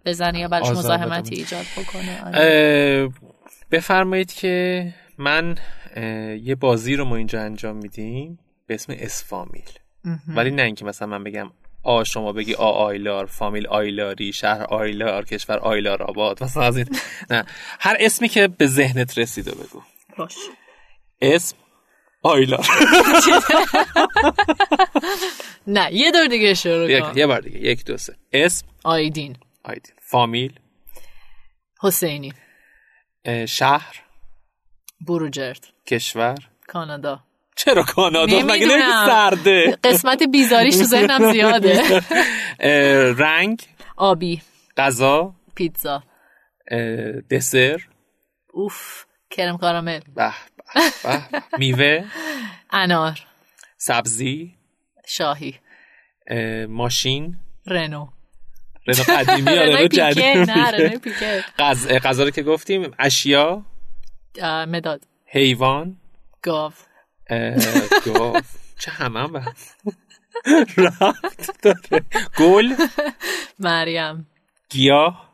بزنه 0.04 0.38
یا 0.38 0.48
براش 0.48 0.68
مزاحمتی. 0.70 1.34
ایجاد 1.34 1.66
بکنه. 1.76 2.24
آره. 2.26 3.08
بفرمایید 3.70 4.32
که 4.32 4.86
من 5.18 5.58
یه 6.42 6.54
بازی 6.54 6.96
رو 6.96 7.04
ما 7.04 7.16
اینجا 7.16 7.40
انجام 7.42 7.76
میدیم 7.76 8.38
به 8.66 8.74
اسم 8.74 8.94
اسفامیل 8.98 9.70
ولی 10.28 10.50
نه 10.50 10.62
اینکه 10.62 10.84
مثلا 10.84 11.08
من 11.08 11.24
بگم 11.24 11.50
آ 11.82 12.04
شما 12.04 12.32
بگی 12.32 12.54
آ 12.54 12.70
آیلار 12.70 13.26
فامیل 13.26 13.66
آیلاری 13.66 14.32
شهر 14.32 14.62
آیلار 14.62 15.24
کشور 15.24 15.58
آیلار 15.58 16.02
آباد. 16.02 16.44
مثلا 16.44 16.62
از 16.62 16.76
این 16.76 16.86
نه. 17.30 17.44
هر 17.80 17.96
اسمی 18.00 18.28
که 18.28 18.48
به 18.48 18.66
ذهنت 18.66 19.18
رسیده 19.18 19.50
بگو. 19.50 19.82
باش. 20.18 20.34
اسم 21.22 21.56
آیلا 22.22 22.58
نه 25.66 25.88
یه 25.92 26.10
دور 26.10 26.26
دیگه 26.26 26.54
شروع 26.54 27.00
کن 27.00 27.18
یه 27.18 27.26
بار 27.26 27.40
دیگه 27.40 27.58
یک 27.58 27.84
دو 27.84 27.96
سه 27.96 28.16
اسم 28.32 28.66
آیدین 28.84 29.36
آیدین 29.64 29.94
فامیل 30.00 30.58
حسینی 31.82 32.32
شهر 33.48 34.02
بروجرد 35.00 35.66
کشور 35.86 36.34
کانادا 36.66 37.20
چرا 37.56 37.82
کانادا 37.82 38.36
مگه 38.36 38.44
نمی‌دونم. 38.44 38.72
نمیگی 38.72 38.92
سرده 39.06 39.78
قسمت 39.84 40.22
بیزاریش 40.22 40.76
تو 40.76 40.84
ذهنم 40.84 41.32
زیاده 41.32 41.82
رنگ 43.18 43.62
آبی 43.96 44.42
غذا 44.76 45.34
پیتزا 45.54 46.02
دسر 47.30 47.82
اوف 48.52 49.04
کرم 49.30 49.56
کارامل 49.56 50.00
به. 50.14 50.32
میوه 51.58 52.04
انار 52.70 53.20
سبزی 53.76 54.54
شاهی 55.06 55.54
اه، 56.26 56.66
ماشین. 56.66 57.36
رنو. 57.66 58.08
رنو 58.86 59.02
قدیمی 59.18 59.52
یا 59.52 59.62
رنو 59.62 59.86
جدید 59.88 60.50
غذا 61.98 62.24
رو 62.24 62.30
که 62.30 62.42
گفتیم 62.42 62.94
اشیا. 62.98 63.62
مداد. 64.42 65.02
حیوان. 65.26 65.96
گاو. 66.42 66.72
گاو. 68.04 68.40
چه 68.78 68.90
همه 68.90 69.28
به 69.28 69.42
رفت 70.76 71.62
داره. 71.62 72.04
گل. 72.38 72.74
مریم. 73.58 74.26
گیاه. 74.68 75.32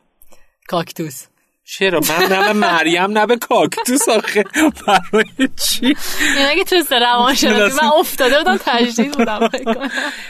کاکتوس. 0.69 1.27
چرا؟ 1.71 2.01
من 2.01 2.37
نه 2.37 2.47
به 2.47 2.53
مریم 2.53 3.19
نه 3.19 3.27
به 3.27 3.37
کاکتوس 3.37 4.09
آخه. 4.09 4.45
برای 4.87 5.25
چی؟ 5.69 5.97
یعنی 6.37 6.49
اگه 6.51 6.65
تو 6.65 6.77
روان 6.91 7.35
شناسی 7.35 7.77
من 7.83 7.89
افتاده 7.99 8.39
بودم 8.39 8.57
تجدید 8.65 9.13
بودم. 9.13 9.51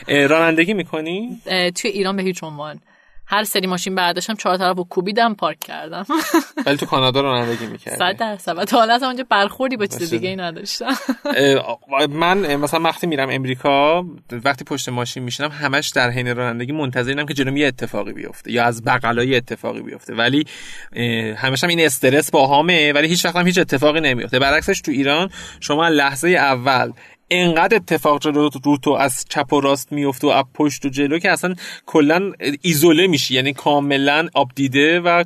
رانندگی 0.09 0.74
می‌کنی؟ 0.74 1.43
توی 1.74 1.91
ایران 1.91 2.16
به 2.16 2.22
هیچ 2.22 2.45
عنوان. 2.45 2.80
هر 3.31 3.45
سری 3.45 3.66
ماشین 3.66 3.95
برداشتم 3.95 4.35
چهار 4.35 4.57
طرف 4.57 4.79
و 4.79 4.85
کوبیدم 4.85 5.35
پارک 5.35 5.59
کردم. 5.59 6.07
ولی 6.66 6.76
تو 6.76 6.87
کانادا 6.87 7.20
رانندگی 7.20 7.66
می‌کردی. 7.66 7.97
صد 7.97 8.16
درصد. 8.16 8.59
و 8.59 8.64
تا 8.64 8.79
حالا 8.79 8.99
اونجا 9.03 9.24
برخوردی 9.31 9.76
با 9.76 9.87
چیز. 9.87 10.11
دیگه 10.11 10.29
ای 10.29 10.37
نداشتم. 10.37 10.87
من 12.11 12.57
مثلا 12.57 12.81
وقتی 12.81 13.07
میرم 13.07 13.31
امریکا 13.31 14.05
وقتی 14.45 14.64
پشت 14.64 14.89
ماشین 14.89 15.22
میشینم 15.22 15.51
همش 15.51 15.89
در 15.89 16.11
حین 16.11 16.37
رانندگی 16.37 16.72
منتظر 16.72 17.09
اینم 17.09 17.26
که 17.26 17.35
جلوم 17.35 17.57
یه 17.57 17.66
اتفاقی 17.66 18.12
بیفته 18.12 18.53
یا 18.53 18.64
از 18.64 18.85
بغلا 18.85 19.24
یه 19.24 19.37
اتفاقی 19.37 19.83
بیفته. 19.83 20.14
ولی 20.14 20.45
همش 21.37 21.64
هم 21.64 21.70
این 21.70 21.81
استرس 21.81 22.31
باهامه 22.31 22.93
ولی 22.93 23.09
هیچ 23.09 23.24
وقت 23.24 23.37
هم 23.37 23.47
هیچ 23.47 23.59
اتفاقی 23.59 24.01
نمیفته 24.01 24.39
برعکسش 24.39 24.81
تو 24.81 24.91
ایران 24.91 25.31
شما 25.61 25.89
لحظه 25.89 26.29
اول 26.29 26.93
انقدر 27.31 27.76
اتفاق 27.76 28.20
جلو 28.20 28.49
رو 28.64 28.76
تو 28.76 28.91
از 28.91 29.24
چپ 29.29 29.53
و 29.53 29.61
راست 29.61 29.93
میفته 29.93 30.26
و 30.26 30.31
از 30.31 30.45
پشت 30.55 30.85
و 30.85 30.89
جلو 30.89 31.18
که 31.18 31.31
اصلا 31.31 31.55
کلا 31.87 32.33
ایزوله 32.62 33.07
میشی. 33.07 33.35
یعنی 33.35 33.53
کاملا 33.53 34.29
آب 34.35 34.51
دیده 34.55 35.01
و 35.01 35.24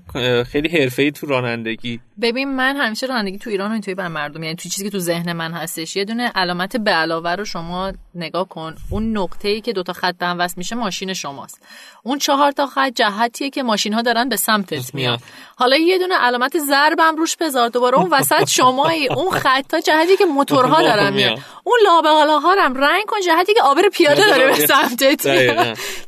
خیلی 0.53 0.69
حرفه‌ای 0.69 1.11
تو 1.11 1.27
رانندگی. 1.27 2.01
ببین 2.23 2.57
من 2.57 2.77
همیشه 2.77 3.07
رانندگی 3.07 3.39
تو 3.39 3.51
ایران 3.51 3.71
و 3.71 3.73
اینطوری 3.73 3.95
بر 3.95 4.09
مردم. 4.09 4.43
یعنی 4.43 4.57
تو 4.57 4.69
چیزی 4.69 4.85
که 4.85 4.91
تو 4.91 4.99
ذهن 4.99 5.33
من 5.33 5.53
هستش. 5.53 5.97
یه 5.97 6.05
دونه 6.05 6.29
علامت 6.35 6.77
به 6.77 6.91
علاوه 6.91 7.31
رو 7.31 7.45
شما 7.45 7.93
نگاه 8.15 8.49
کن. 8.49 8.75
اون 8.91 9.17
نقطه 9.17 9.49
ای 9.49 9.61
که 9.61 9.73
دوتا 9.73 9.93
خط 9.93 10.17
به 10.19 10.27
هم 10.27 10.39
وصل 10.39 10.55
میشه 10.57 10.77
ماشین 10.77 11.13
شماست. 11.13 11.61
اون 12.03 12.19
چهار 12.19 12.53
تا 12.53 12.67
خط 12.67 12.93
جهتیه 12.95 13.51
که 13.51 13.63
ماشین 13.63 13.93
ها 13.93 14.03
دارن 14.03 14.29
به 14.29 14.37
سمتت 14.37 14.73
میان. 14.73 14.87
میان. 14.95 15.19
حالا 15.57 15.77
یه 15.77 15.99
دونه 15.99 16.15
علامت 16.15 16.59
ضربم 16.59 17.17
روش 17.17 17.37
بذار. 17.37 17.69
دوباره 17.69 17.99
اون 17.99 18.09
وسط 18.11 18.49
شمایی 18.59 19.09
اون 19.09 19.31
خطا 19.31 19.81
جهتی 19.81 20.17
که 20.17 20.25
موتورها 20.25 20.83
دارن 20.83 21.13
میان. 21.13 21.29
میان. 21.29 21.43
اون 21.93 22.05
لابقالا 22.05 22.39
هم 22.39 22.75
رنگ 22.75 23.05
کن 23.07 23.21
جهتی 23.21 23.55
که 23.55 23.63
آبر 23.63 23.83
پیاده 23.89 24.27
داره 24.27 24.47
به 24.47 24.55
سمتت. 24.67 25.27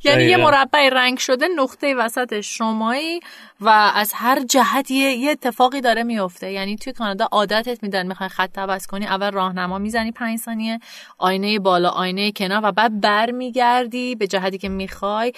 یعنی 0.05 0.25
یه. 0.25 0.37
مربع 0.37 0.89
رنگ 0.89 1.19
شده 1.19 1.49
نقطه 1.49 1.95
وسط 1.95 2.41
شمایی. 2.41 3.21
و 3.61 3.69
از 3.95 4.13
هر 4.15 4.45
جهتی 4.45 4.95
یه 4.95 5.31
اتفاقی 5.31 5.81
داره 5.81 6.03
میفته. 6.03 6.53
یعنی 6.53 6.77
توی 6.77 6.93
کانادا 6.93 7.29
عادتت 7.33 7.83
میدن 7.83 8.07
می‌خوای 8.07 8.29
خط 8.29 8.59
عوض 8.59 8.87
کنی 8.87 9.07
اول 9.07 9.31
راهنما 9.31 9.79
می‌زنی 9.79 10.13
پنج 10.13 10.39
ثانیه 10.39 10.79
آینه 11.19 11.59
بالا 11.59 11.91
آینه 11.91 12.33
کنار 12.33 12.61
و 12.65 12.73
بعد 12.73 13.01
برمیگردی 13.01 14.15
به 14.15 14.27
جهتی 14.27 14.59
که 14.59 14.69
می‌خوای 14.69 15.33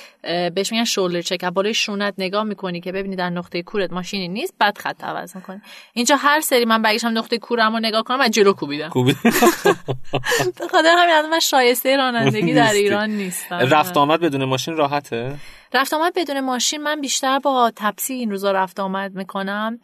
بهش 0.55 0.73
میگن 0.73 0.85
شولدر 0.85 1.23
چک. 1.23 1.45
بالای 1.45 1.75
شونت 1.75 2.14
نگاه 2.19 2.45
می‌کنی 2.45 2.81
که 2.81 2.93
ببینی 2.93 3.17
در 3.17 3.31
نقطه 3.31 3.62
کورت 3.62 3.93
ماشینی 3.93 4.29
نیست 4.29 4.55
بعد 4.59 4.79
خط 4.79 5.05
عوض 5.05 5.37
می‌کنی. 5.37 5.61
اینجا 5.93 6.17
هر 6.17 6.41
سری 6.41 6.64
من 6.64 6.83
برگشتم 6.83 7.19
نقطه 7.19 7.39
کورم 7.39 7.73
رو 7.73 7.79
نگاه 7.81 8.03
کنم 8.03 8.21
و 8.21 8.29
جلو 8.29 8.53
کوبیدم. 8.53 8.91
به 10.59 10.69
خاطر 10.71 10.95
همین 10.99 11.14
الان 11.14 11.31
من 11.31 11.41
شایسته 11.41 11.97
رانندگی 11.97 12.55
در. 12.55 12.73
ایران 12.73 13.11
نیستم. 13.11 13.55
رفت 13.55 13.97
آمد 13.97 14.21
بدون 14.21 14.45
ماشین 14.45 14.77
راحته؟ 14.77 15.37
رفت 15.77 15.95
آمد 15.95 16.12
بدون 16.16 16.41
ماشین. 16.41 16.83
من 16.83 17.01
بیشتر 17.01 17.39
با 17.39 17.72
تپسی 17.77 18.14
این 18.14 18.31
روزا 18.31 18.53
رفت 18.53 18.81
آمد 18.81 19.14
می‌کنم 19.14 19.79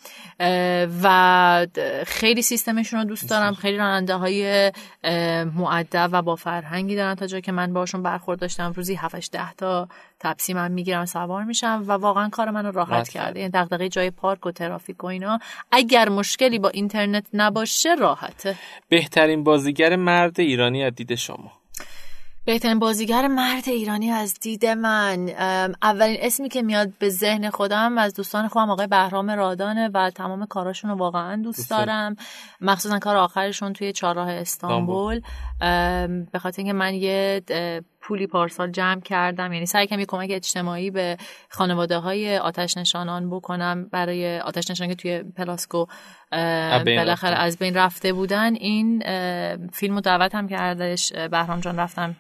و 1.03 1.67
خیلی 2.07 2.43
سیستمشون 2.43 2.99
رو 3.01 3.05
دوست 3.05 3.31
دارم. 3.31 3.55
خیلی 3.55 3.77
راننده 3.77 4.15
های 4.15 4.73
معدب 5.55 6.11
و 6.13 6.23
با 6.23 6.37
فرهنگی 6.37 6.97
دارن 6.97 7.15
تا 7.15 7.27
جایی 7.27 7.43
که 7.43 7.53
من 7.53 7.73
باشون 7.73 8.03
برخورد 8.03 8.41
داشتم. 8.41 8.73
روزی 8.73 8.95
7 8.95 9.31
ده 9.31 9.53
تا 9.53 9.89
تپسی 10.21 10.55
من 10.55 10.73
می‌گیرم 10.73 11.05
سوار 11.05 11.45
میشم 11.45 11.85
و 11.87 11.93
واقعا 11.93 12.29
کار 12.29 12.51
منو 12.51 12.71
راحت 12.71 12.91
راحت 12.91 13.09
کرده. 13.09 13.41
یعنی 13.41 13.53
دغدغه 13.55 13.89
جای 13.89 14.11
پارک 14.11 14.47
و 14.47 14.51
ترافیک 14.51 15.05
و 15.05 15.07
اینا. 15.07 15.39
اگر 15.73 16.09
مشکلی 16.09 16.59
با 16.59 16.69
اینترنت 16.69 17.27
نباشه 17.35 17.95
راحته. 17.95 18.57
بهترین 18.89 19.45
بازیگر 19.45 19.97
مرد 19.97 20.41
ایرانی 20.41 20.85
از 20.85 20.95
دید 20.95 21.15
شما. 21.15 21.62
بهترین 22.45 22.79
بازیگر 22.79 23.29
مرد 23.29 23.69
ایرانی 23.69 24.11
از 24.11 24.35
دید 24.35 24.67
من. 24.67 25.29
اولین 25.83 26.17
اسمی 26.21 26.49
که 26.49 26.63
میاد 26.63 26.93
به 26.99 27.09
ذهن 27.09 27.51
خودم 27.51 27.99
از 27.99 28.15
دوستان 28.15 28.49
خودم 28.49 28.71
آقای 28.71 28.87
بهرام 28.87 29.31
رادانه 29.31 29.91
و 29.95 30.11
تمام 30.11 30.47
کاراشون 30.47 30.91
رو 30.91 30.97
واقعا 30.97 31.43
دوست. 31.43 31.71
دارم. 31.71 32.17
مخصوصا 32.61 32.99
کار 32.99 33.17
آخرشون 33.17 33.73
توی 33.73 33.93
چهارراه 33.93 34.31
استانبول. 34.31 35.21
به 36.33 36.39
خاطر 36.39 36.63
اینکه 36.63 36.73
من 36.73 36.95
یه 36.95 37.43
پولی 38.03 38.27
پارسال 38.27 38.71
جمع 38.71 39.01
کردم. 39.01 39.53
یعنی 39.53 39.67
سعی 39.67 39.87
کنم 39.87 40.01
یه 40.01 40.07
کمک 40.07 40.31
اجتماعی 40.33 40.91
به 40.91 41.17
خانواده 41.49 41.99
های 41.99 42.39
آتش 42.39 42.77
نشانان 42.77 43.31
بکنم. 43.31 43.89
برای 43.93 44.39
آتش 44.39 44.71
نشان 44.71 44.89
که 44.89 44.95
توی 44.95 45.23
پلاسکو 45.23 45.87
بالاخره. 46.87 47.37
از 47.37 47.59
بین 47.59 47.75
رفته 47.75 48.13
بودن. 48.13 48.55
این 48.55 49.03
فیلم 49.73 49.95
رو 49.95 50.01
دعوت 50.01 50.35
هم 50.35 50.49
کردش. 50.49 51.13
بهرام 51.13 51.61
جان 51.61 51.77
رفتم 51.77 52.17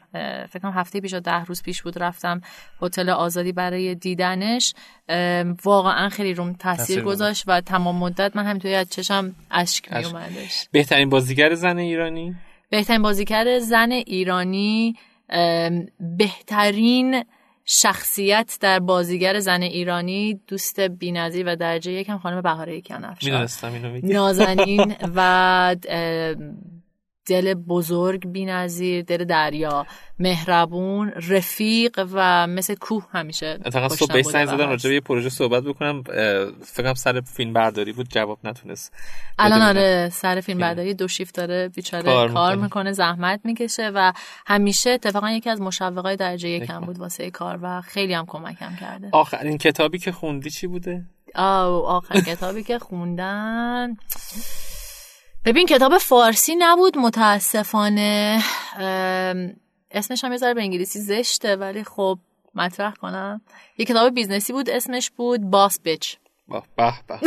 فکر 0.49 0.59
کنم 0.62 0.72
هفته 0.72 1.01
پیش 1.01 1.12
یا 1.12 1.20
ده 1.20 1.45
روز 1.45 1.62
پیش 1.62 1.83
بود 1.83 2.03
رفتم 2.03 2.41
هتل 2.83 3.09
آزادی 3.11 3.53
برای 3.53 3.95
دیدنش. 3.95 4.74
واقعا 5.64 6.09
خیلی 6.09 6.35
روم 6.35 6.53
تاثیر 6.53 7.03
گذاشت. 7.03 7.45
و 7.47 7.61
تمام 7.61 7.97
مدت 7.97 8.37
من 8.37 8.45
همینطوری 8.45 8.74
از 8.74 8.91
چشم 8.91 9.35
اشک 9.51 9.93
می. 9.93 10.05
اومدش 10.05 10.68
بهترین 10.72 11.09
بازیگر 11.09 11.55
زن 11.55 11.78
ایرانی؟ 11.78 12.35
بهترین 12.70 13.03
بازیگر 13.03 13.59
زن 13.59 13.91
ایرانی 13.93 14.95
بهترین 16.01 17.24
شخصیت 17.64 18.59
در 18.61 18.78
بازیگر 18.78 19.39
زن 19.39 19.62
ایرانی 19.62 20.41
دوست 20.47 20.80
بی‌نظیر 20.80 21.47
و 21.47 21.57
درجه 21.57 21.93
یکم 21.93 22.18
خانم 22.18 22.41
بهاره 22.41 22.80
کیانفشا 22.80 23.30
می‌دونستم 23.30 23.72
اینو 23.72 23.91
میگی. 23.91 24.12
نازنین 24.12 24.95
و 25.16 25.76
دل 27.27 27.55
بزرگ 27.55 28.33
بی‌نظیر 28.33 29.03
دل 29.03 29.25
دریا. 29.25 29.87
مهربون 30.18 31.12
رفیق 31.29 32.09
و 32.12 32.47
مثل 32.47 32.75
کوه 32.75 33.07
همیشه 33.12 33.59
اتفاقا 33.64 33.89
صبح 33.89 34.12
بهش 34.12 34.27
زنگ 34.27 34.47
زدم. 34.47 34.68
راجع 34.68 34.89
به 34.89 34.95
یه 34.95 35.01
پروژه 35.01 35.29
صحبت 35.29 35.62
بکنم. 35.62 36.03
فکرم 36.64 36.95
سر 36.95 37.20
فیلم 37.20 37.53
برداری 37.53 37.93
بود. 37.93 38.09
جواب 38.11 38.39
نتونست 38.45 38.93
الان 39.39 39.62
آره 39.62 40.11
سر 40.12 40.41
فیلم 40.41 40.59
برداری 40.59 40.95
دو 40.95 41.09
شیفت 41.09 41.35
داره 41.35 41.68
بیچاره 41.68 42.05
کار 42.05 42.33
کار, 42.33 42.57
می‌کنه. 42.57 42.93
زحمت 42.93 43.41
می‌کشه 43.45 43.91
و 43.95 44.12
همیشه 44.47 44.91
اتفاقا 44.91 45.31
یکی 45.31 45.51
از 45.51 45.61
مشوقای 45.61 46.16
درجه 46.16 46.49
یکم. 46.49 46.81
بود 46.81 46.99
واسه 46.99 47.31
کار 47.31 47.59
و 47.62 47.81
خیلی 47.81 48.14
هم 48.14 48.27
کمکم 48.27 48.77
کرده. 48.81 49.09
آخرین 49.12 49.59
کتابی 49.59 49.99
که 49.99 50.12
خوندی 50.12 50.51
چی 50.51 50.66
بوده؟ 50.66 51.05
آه 51.35 51.87
آخر 51.87 52.20
کتابی 52.20 52.62
که 52.62 52.79
خوندن 52.79 53.97
ببین 55.45 55.66
کتاب 55.66 55.99
فارسی 55.99 56.55
نبود 56.59 56.99
متاسفانه. 56.99 58.43
اسمش 59.90 60.24
هم 60.24 60.32
یه 60.32 60.38
ذره 60.38 60.55
به 60.55 60.61
انگلیسی 60.61 60.99
زشته 60.99 61.57
ولی 61.57 61.84
خب 61.84 62.18
مطرح 62.55 62.95
کنم. 62.95 63.40
یه 63.78 63.84
کتاب 63.86 64.14
business 64.14 64.48
ی 64.48 64.53
بود 64.53 64.70
اسمش 64.70 65.11
بود 65.11 65.40
Boss 65.41 65.81
Bitch 65.81 66.16
به 66.49 66.93
به. 67.07 67.18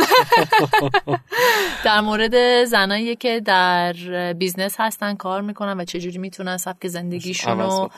در 1.84 2.00
مورد 2.00 2.64
زنایی 2.64 3.16
که 3.16 3.40
در 3.40 3.92
business 4.32 4.76
هستن 4.78 5.14
کار 5.14 5.40
می‌کنن 5.40 5.80
و 5.80 5.84
چجوری 5.84 6.18
می‌تونن 6.18 6.56
سبک 6.56 6.88
زندگیشون 6.88 7.58
رو 7.60 7.90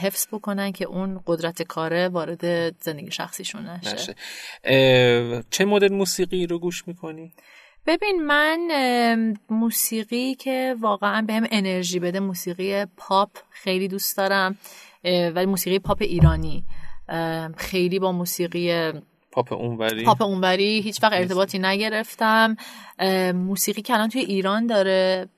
حفظ 0.00 0.26
بکنن 0.32 0.72
که 0.72 0.84
اون 0.84 1.20
قدرت 1.26 1.62
کاره 1.62 2.08
وارد 2.08 2.74
زندگی 2.82 3.10
شخصیشون 3.10 3.66
نشه. 3.66 4.14
چه 5.50 5.64
مدل 5.64 5.92
موسیقی 5.92 6.46
رو 6.46 6.58
گوش 6.58 6.88
می‌کنی؟ 6.88 7.32
ببین 7.86 8.26
من 8.26 8.58
موسیقی 9.50 10.34
که 10.34 10.76
واقعا 10.80 11.22
بهم 11.22 11.46
انرژی 11.50 11.98
بده 11.98 12.20
موسیقی 12.20 12.84
پاپ 12.96 13.30
خیلی 13.50 13.88
دوست 13.88 14.16
دارم 14.16 14.58
ولی 15.04 15.46
موسیقی 15.46 15.78
پاپ 15.78 15.98
ایرانی. 16.00 16.64
خیلی 17.56 17.98
با 17.98 18.12
موسیقی 18.12 18.92
پاپ 19.32 19.52
اونوری. 19.52 20.04
پاپ 20.04 20.22
اونوری 20.22 20.80
هیچ 20.80 21.02
وقت 21.02 21.12
ارتباطی 21.12 21.58
نگرفتم. 21.58 22.56
موسیقی 23.34 23.82
که 23.82 23.94
الان 23.94 24.08
توی 24.08 24.20
ایران 24.20 24.66
داره 24.66 25.28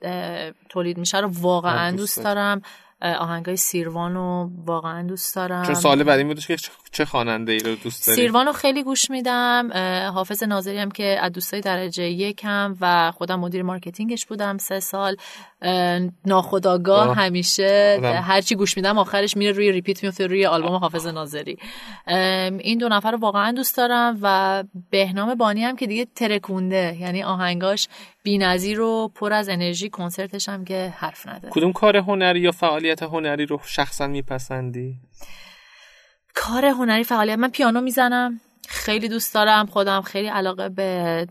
تولید 0.69 0.97
میشه 0.97 1.19
رو 1.19 1.29
واقعا 1.31 1.91
دوست 1.91 2.23
دارم. 2.23 2.61
آهنگای 3.03 3.57
سیروان 3.57 4.13
رو 4.13 4.49
واقعا 4.65 5.07
دوست 5.07 5.35
دارم. 5.35 5.65
چون 5.65 5.75
سال 5.75 6.03
بعدی 6.03 6.23
بودش 6.23 6.47
که 6.47 6.55
چه 6.91 7.05
خواننده 7.05 7.51
ای 7.51 7.59
رو 7.59 7.75
دوست 7.75 8.07
داری؟ 8.07 8.21
سیروان 8.21 8.45
رو 8.45 8.53
خیلی 8.53 8.83
گوش 8.83 9.09
میدم. 9.09 9.69
حافظ 10.13 10.43
ناظری 10.43 10.77
هم 10.77 10.91
که 10.91 11.17
از 11.21 11.31
دوستای 11.31 11.61
درجه 11.61 12.03
یکم 12.03 12.77
و 12.81 13.11
خودم 13.11 13.39
مدیر 13.39 13.63
marketing 13.63 14.14
ش 14.14 14.25
بودم 14.25 14.57
سه 14.57 14.79
سال. 14.79 15.15
ناخداگاه 16.25 17.15
همیشه 17.15 17.99
هرچی 18.03 18.55
گوش 18.55 18.77
میدم 18.77 18.97
آخرش 18.97 19.37
میره 19.37 19.51
روی 19.51 19.71
ریپیت 19.71 20.03
میفته 20.03 20.27
روی 20.27 20.45
آلبوم 20.45 20.75
حافظ 20.75 21.07
ناظری. 21.07 21.57
این 22.59 22.77
دو 22.77 22.89
نفر 22.89 23.11
رو 23.11 23.17
واقعا 23.17 23.51
دوست 23.51 23.77
دارم 23.77 24.19
و 24.21 24.63
بهنام 24.89 25.35
بانی 25.35 25.63
هم 25.63 25.75
که 25.75 25.87
دیگه 25.87 26.07
ترکونده 26.15 26.97
یعنی 26.99 27.23
آهنگاش 27.23 27.87
بی‌نظیر 28.23 28.81
و 28.81 29.11
پر 29.15 29.33
از 29.33 29.49
انرژی 29.49 29.89
کنسرتش 29.89 30.49
هم 30.49 30.65
که 30.65 30.93
حرف 30.97 31.27
نداره 31.27 31.49
کدوم 31.49 31.73
کار 31.73 31.97
هنری 31.97 32.39
یا 32.39 32.51
فعالیت 32.51 33.03
هنری 33.03 33.45
رو 33.45 33.59
شخصا 33.65 34.07
میپسندی؟ 34.07 34.95
کار 36.35 36.65
هنری 36.65 37.03
فعالیت 37.03 37.37
من 37.37 37.49
پیانو 37.49 37.81
می‌زنم 37.81 38.39
خیلی 38.69 39.09
دوست 39.09 39.33
دارم 39.33 39.65
خودم 39.65 40.01
خیلی 40.01 40.27
علاقه 40.27 40.69
به 40.69 41.27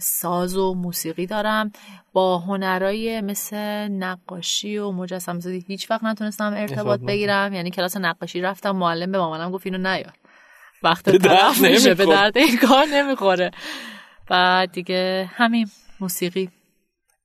ساز 0.00 0.56
و 0.56 0.74
موسیقی 0.74 1.26
دارم. 1.26 1.72
با 2.12 2.38
هنرای 2.38 3.20
مثل 3.20 3.56
نقاشی 3.88 4.78
و 4.78 4.90
مجسم 4.90 5.40
زدی 5.40 5.64
هیچ 5.68 5.90
وقت 5.90 6.04
نتونستم 6.04 6.54
ارتباط 6.56 7.00
بگیرم. 7.00 7.52
یعنی 7.52 7.70
کلاس 7.70 7.96
نقاشی 7.96 8.40
رفتم 8.40 8.70
معلم 8.70 9.12
به 9.12 9.18
مامانم 9.18 9.50
گفت 9.50 9.66
اینو 9.66 9.78
نیار. 9.78 10.12
وقت 10.82 11.16
طرف 11.16 11.60
میشه 11.60 11.94
به 11.94 12.06
درد 12.06 12.38
این 12.38 12.56
کار 12.56 12.86
نمی‌خوره. 12.86 13.50
بعد 14.28 14.72
دیگه 14.72 15.30
همین 15.34 15.70
موسیقی. 16.00 16.50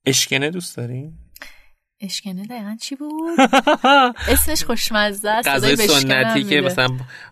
اشکنه 0.06 0.50
دوست 0.50 0.78
داریم 0.78 1.25
اشکنه 2.02 2.46
دقیقا 2.46 2.78
چی 2.82 2.96
بود؟ 2.96 3.40
اسمش 4.34 4.64
خوشمزه 4.64 5.30
است 5.30 5.48
غذای 5.48 5.76
سنتی 5.76 6.44
که 6.44 6.62
مثلا 6.62 6.88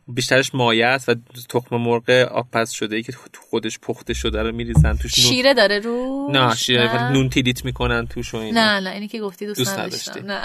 بیشترش 0.08 0.56
مایه 0.56 0.86
است 0.86 1.10
و 1.10 1.16
تخم 1.50 1.78
مرغ 1.78 2.10
آبپز 2.10 2.72
شده 2.72 2.96
ای 2.96 3.04
که 3.04 3.14
خودش 3.50 3.80
پخته 3.80 4.14
شده 4.14 4.44
رو 4.44 4.52
میریزن 4.52 4.94
توش 4.94 5.20
شیره 5.20 5.54
داره 5.54 5.80
رو؟ 5.80 6.30
نه 6.32 6.56
شیره 6.56 7.12
نون 7.12 7.30
تیلیت 7.30 7.66
می‌کنن 7.66 8.08
توش 8.08 8.34
و 8.34 8.38
اینا. 8.38 8.62
نه 8.62 8.90
نه 8.90 8.90
اینی 8.90 9.08
که 9.08 9.20
گفتی 9.20 9.46
دوست, 9.46 9.60
دوست 9.60 9.80
نداشتم. 9.80 10.26
نه. 10.26 10.42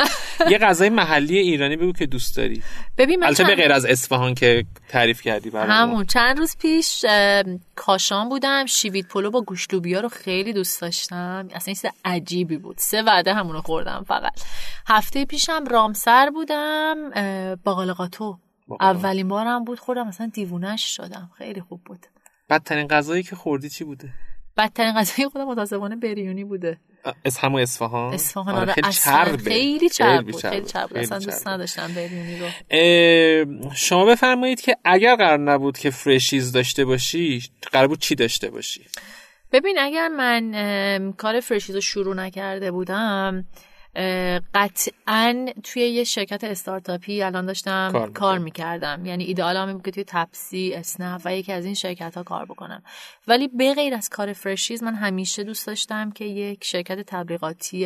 یه 0.51 0.59
غذای 0.59 0.89
محلی 0.89 1.39
ایرانی 1.39 1.77
بگو 1.77 1.93
که 1.93 2.07
دوست 2.07 2.37
داری. 2.37 2.62
ببین 2.99 3.25
البته 3.25 3.45
به 3.45 3.55
غیر 3.55 3.73
از 3.73 3.85
اصفهان 3.85 4.35
که 4.35 4.64
تعریف 4.89 5.23
کردی 5.23 5.51
برام 5.51 5.71
همون 5.71 6.05
چند 6.05 6.39
روز 6.39 6.57
پیش 6.57 7.05
کاشان 7.79 8.29
بودم 8.29 8.66
شیوید 8.66 9.09
پلو 9.09 9.31
با 9.31 9.41
گوشت 9.41 9.74
لوبیا 9.74 10.01
رو 10.01 10.09
خیلی 10.09 10.53
دوست 10.53 10.81
داشتم. 10.81 11.49
اصلا 11.53 11.74
چیز 11.74 11.85
عجیبی 12.05 12.57
بود. 12.57 12.79
سه 12.79 13.03
وعده 13.03 13.35
همونو 13.35 13.61
خوردم 13.61 14.05
فقط. 14.09 14.33
هفته 14.87 15.24
پیشم 15.24 15.64
رامسر 15.70 16.31
بودم 16.31 17.11
باقال 17.64 17.93
قاتو 17.93 18.39
اولین 18.81 19.29
بارم 19.29 19.64
بود 19.64 19.79
خوردم 19.79 20.09
مثلا 20.09 20.31
دیوونش 20.35 20.97
شدم. 20.97 21.31
خیلی 21.39 21.61
خوب 21.61 21.81
بود. 21.85 22.07
بدترین 22.51 22.87
غذایی 22.87 23.22
که 23.22 23.37
خوردی 23.37 23.68
چی 23.68 23.85
بوده؟ 23.85 24.09
بدترین 24.57 24.95
غذای 24.95 25.29
خودم 25.29 25.45
متاسفانه 25.45 25.97
بریونی 25.97 26.45
بوده. 26.45 26.79
از 27.25 27.39
همون 27.39 27.61
اصفهان. 27.61 28.15
اصفهان 28.15 28.55
آره 28.55 28.73
خیلی 28.73 28.93
چربه. 28.93 29.51
خیلی 29.51 29.89
چرب 29.89 30.37
خیلی 30.37 30.67
چرب. 30.67 30.97
اصلا 30.97 31.19
دوست 31.19 31.49
نداشتم 31.49 31.95
بریونی 31.95 32.39
رو. 32.39 32.47
شما 33.75 34.05
بفرمایید 34.05 34.61
که 34.61 34.77
اگر 34.85 35.17
قرار 35.17 35.39
نبود 35.39 35.79
که 35.79 35.91
فرشیز 35.91 36.53
داشته 36.53 36.85
باشی 36.85 37.43
قرار 37.73 37.89
بود 37.89 37.99
چی 37.99 38.15
داشته 38.15 38.51
باشی؟ 38.51 38.81
ببین 39.53 39.79
اگر 39.79 40.09
من 40.09 41.13
کار 41.13 41.41
فرشیز 41.41 41.75
رو 41.75 41.81
شروع 41.81 42.15
نکرده 42.15 42.71
بودم 42.71 43.45
قطعا 44.55 45.47
توی 45.62 45.82
یه 45.82 46.05
شرکت 46.05 46.45
استارتاپی 46.45 47.22
الان 47.22 47.47
داشتم 47.47 47.91
کار, 47.93 48.11
کار 48.11 48.39
می‌کردم. 48.39 49.07
یعنی 49.07 49.24
ایدئال 49.24 49.57
هم 49.57 49.72
بود 49.72 49.84
که 49.84 49.91
توی 49.91 50.05
تپسی 50.07 50.72
اسنپ 50.74 51.20
و 51.24 51.36
یکی 51.36 51.53
از 51.53 51.64
این 51.64 51.74
شرکت 51.74 52.16
ها 52.16 52.22
کار 52.22 52.45
بکنم. 52.45 52.82
ولی 53.28 53.49
به 53.49 53.74
غیر 53.74 53.95
از 53.95 54.09
کار 54.09 54.32
فرشیز 54.32 54.82
من 54.82 54.95
همیشه 54.95 55.45
دوست 55.45 55.66
داشتم 55.66 56.11
که 56.11 56.24
یک 56.24 56.64
شرکت 56.64 57.01
تبلیغاتی 57.01 57.84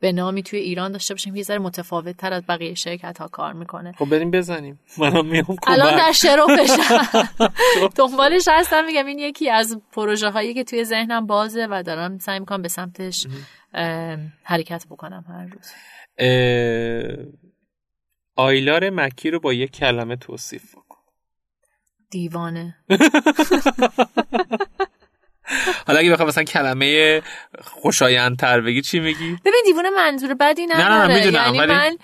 به 0.00 0.12
نامی 0.12 0.42
توی 0.42 0.58
ایران 0.58 0.92
داشته 0.92 1.14
باشیم 1.14 1.36
یه 1.36 1.42
ذره 1.42 1.58
متفاوت 1.58 2.16
تر 2.16 2.32
از 2.32 2.42
بقیه 2.48 2.74
شرکت 2.74 3.18
ها 3.18 3.28
کار 3.28 3.52
می‌کنه. 3.52 3.92
خب 3.92 4.04
بریم 4.04 4.30
بزنیم. 4.30 4.80
منم 4.98 5.26
میام 5.26 5.56
الان 5.66 5.96
در 5.96 6.12
بشم 6.58 7.28
دنبالش 7.98 8.48
هستم. 8.50 8.84
میگم 8.84 9.06
این 9.06 9.18
یکی 9.18 9.50
از 9.50 9.80
پروژه 9.92 10.30
هایی 10.30 10.54
که 10.54 10.64
توی 10.64 10.84
ذهنم 10.84 11.26
بازه 11.26 11.66
و 11.70 11.82
دارم 11.82 12.18
سعی 12.18 12.38
می‌کنم 12.38 12.62
به 12.62 12.68
سمتش 12.68 13.26
حرکت 14.42 14.86
بکنم 14.90 15.24
هر 15.28 15.46
روز. 15.46 15.72
آیلار 18.36 18.90
مکی 18.90 19.30
رو 19.30 19.40
با 19.40 19.52
یک 19.52 19.70
کلمه 19.70 20.16
توصیف 20.16 20.74
بکن. 20.74 20.98
دیوانه. 22.10 22.76
حالا 25.86 25.98
اگه 25.98 26.12
بخوام 26.12 26.28
مثلا 26.28 26.44
کلمه 26.44 27.22
خوشایندتر 27.60 28.60
بگی 28.60 28.82
چی 28.82 29.00
میگی؟ 29.00 29.36
ببین 29.44 29.62
دیوونه 29.64 29.90
منظور 29.90 30.34
بدی 30.34 30.66
نداره 30.66 30.88
نه 30.88 31.06
نه 31.06 31.14
می‌دونم 31.14 31.54
یعنی 31.54 31.66
من 31.66 31.96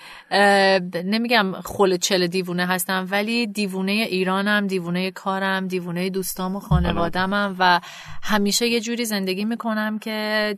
نمیگم 1.05 1.51
خل 1.61 1.97
چل 1.97 2.27
دیوونه 2.27 2.65
هستم 2.65 3.07
ولی 3.11 3.47
دیوونه 3.47 3.91
ایرانم 3.91 4.67
دیوونه 4.67 5.11
کارم 5.11 5.67
دیوونه 5.67 6.09
دوستام 6.09 6.55
و 6.55 6.59
خانوادمم 6.59 7.55
و 7.59 7.79
همیشه 8.23 8.67
یه 8.67 8.81
جوری 8.81 9.05
زندگی 9.05 9.45
می‌کنم 9.45 9.99
که 9.99 10.57